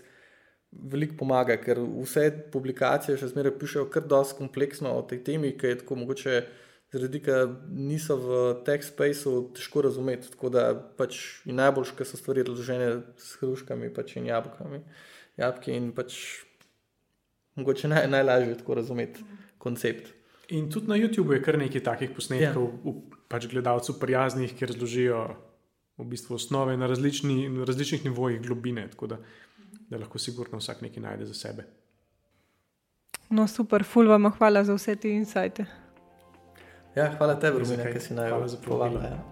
Veliko 0.74 1.16
pomaga, 1.20 1.56
ker 1.60 1.78
vse 1.80 2.28
publikacije 2.52 3.16
še 3.20 3.30
zmeraj 3.30 3.54
pišejo 3.60 3.86
kar 3.92 4.06
dosti 4.10 4.38
kompleksno 4.40 4.92
o 4.98 5.02
tej 5.06 5.22
temi, 5.26 5.52
ki 5.58 5.70
je 5.70 5.80
tako 5.82 5.98
mogoče, 6.02 6.40
zaradi 6.94 7.20
tega 7.20 7.38
niso 7.70 8.16
v 8.20 8.40
tech 8.66 8.84
spaceu 8.86 9.48
težko 9.54 9.84
razumeti. 9.86 10.32
Tako 10.34 10.50
da 10.54 10.66
pač 10.74 11.20
najbolj, 11.46 11.94
ker 11.98 12.08
so 12.08 12.18
stvari 12.20 12.44
razložene 12.46 12.90
s 13.18 13.38
hruškami 13.42 13.92
pač 13.94 14.16
in 14.18 14.28
jabolkami. 14.30 14.82
Jabki 15.38 15.74
in 15.74 15.90
pač 15.94 16.18
mogoče 17.58 17.90
naj, 17.90 18.06
najlažje 18.10 18.60
tako 18.60 18.78
razumeti 18.80 19.24
koncept. 19.58 20.12
In 20.54 20.68
tudi 20.70 20.90
na 20.90 20.98
YouTubu 21.00 21.34
je 21.34 21.42
kar 21.42 21.58
nekaj 21.58 21.82
takih 21.86 22.12
posnetkov, 22.14 22.68
ja. 22.68 22.92
v, 22.92 23.18
pač 23.32 23.48
gledalcev 23.50 23.96
prijaznih, 24.00 24.52
ki 24.54 24.68
razložijo 24.68 25.24
v 25.98 26.06
bistvu 26.10 26.36
osnove 26.36 26.76
na, 26.76 26.86
različni, 26.90 27.48
na 27.48 27.64
različnih 27.64 28.04
nivojih 28.04 28.42
globine, 28.42 28.88
tako 28.90 29.14
da, 29.14 29.18
da 29.94 30.02
lahko 30.02 30.18
sigurno 30.18 30.58
vsak 30.58 30.82
nekaj 30.82 31.02
najde 31.02 31.26
za 31.30 31.34
sebe. 31.34 31.64
No, 33.30 33.46
super, 33.48 33.84
ful 33.84 34.10
vam 34.10 34.26
hvala 34.38 34.64
za 34.64 34.74
vse 34.74 34.96
te 34.96 35.10
insajte. 35.14 35.66
Ja, 36.96 37.08
hvala 37.18 37.38
tebi, 37.40 37.62
Romina, 37.62 37.86
ki 37.90 38.00
si 38.00 38.14
naj 38.14 38.28
Hvala 38.30 38.48
za 38.48 38.58
povabilo. 38.66 39.00
Ja. 39.02 39.22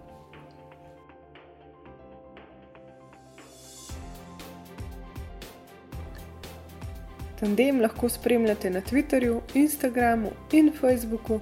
Tandem 7.42 7.80
lahko 7.82 8.08
spremljate 8.08 8.70
na 8.70 8.80
Twitterju, 8.80 9.40
Instagramu 9.54 10.30
in 10.52 10.70
Facebooku 10.80 11.40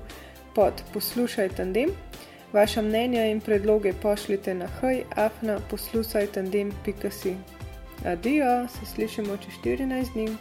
pod 0.54 0.82
Poslušaj 0.92 1.48
Tandem. 1.48 1.90
Vaša 2.52 2.82
mnenja 2.82 3.26
in 3.26 3.40
predloge 3.40 3.92
pošljite 4.02 4.54
na 4.54 4.66
hajafna 4.80 5.60
poslušaj 5.70 6.26
tandem.si. 6.26 7.36
Adijo, 8.04 8.68
se 8.68 8.86
slišimo 8.86 9.36
čez 9.36 9.54
14 9.64 10.12
dni. 10.12 10.36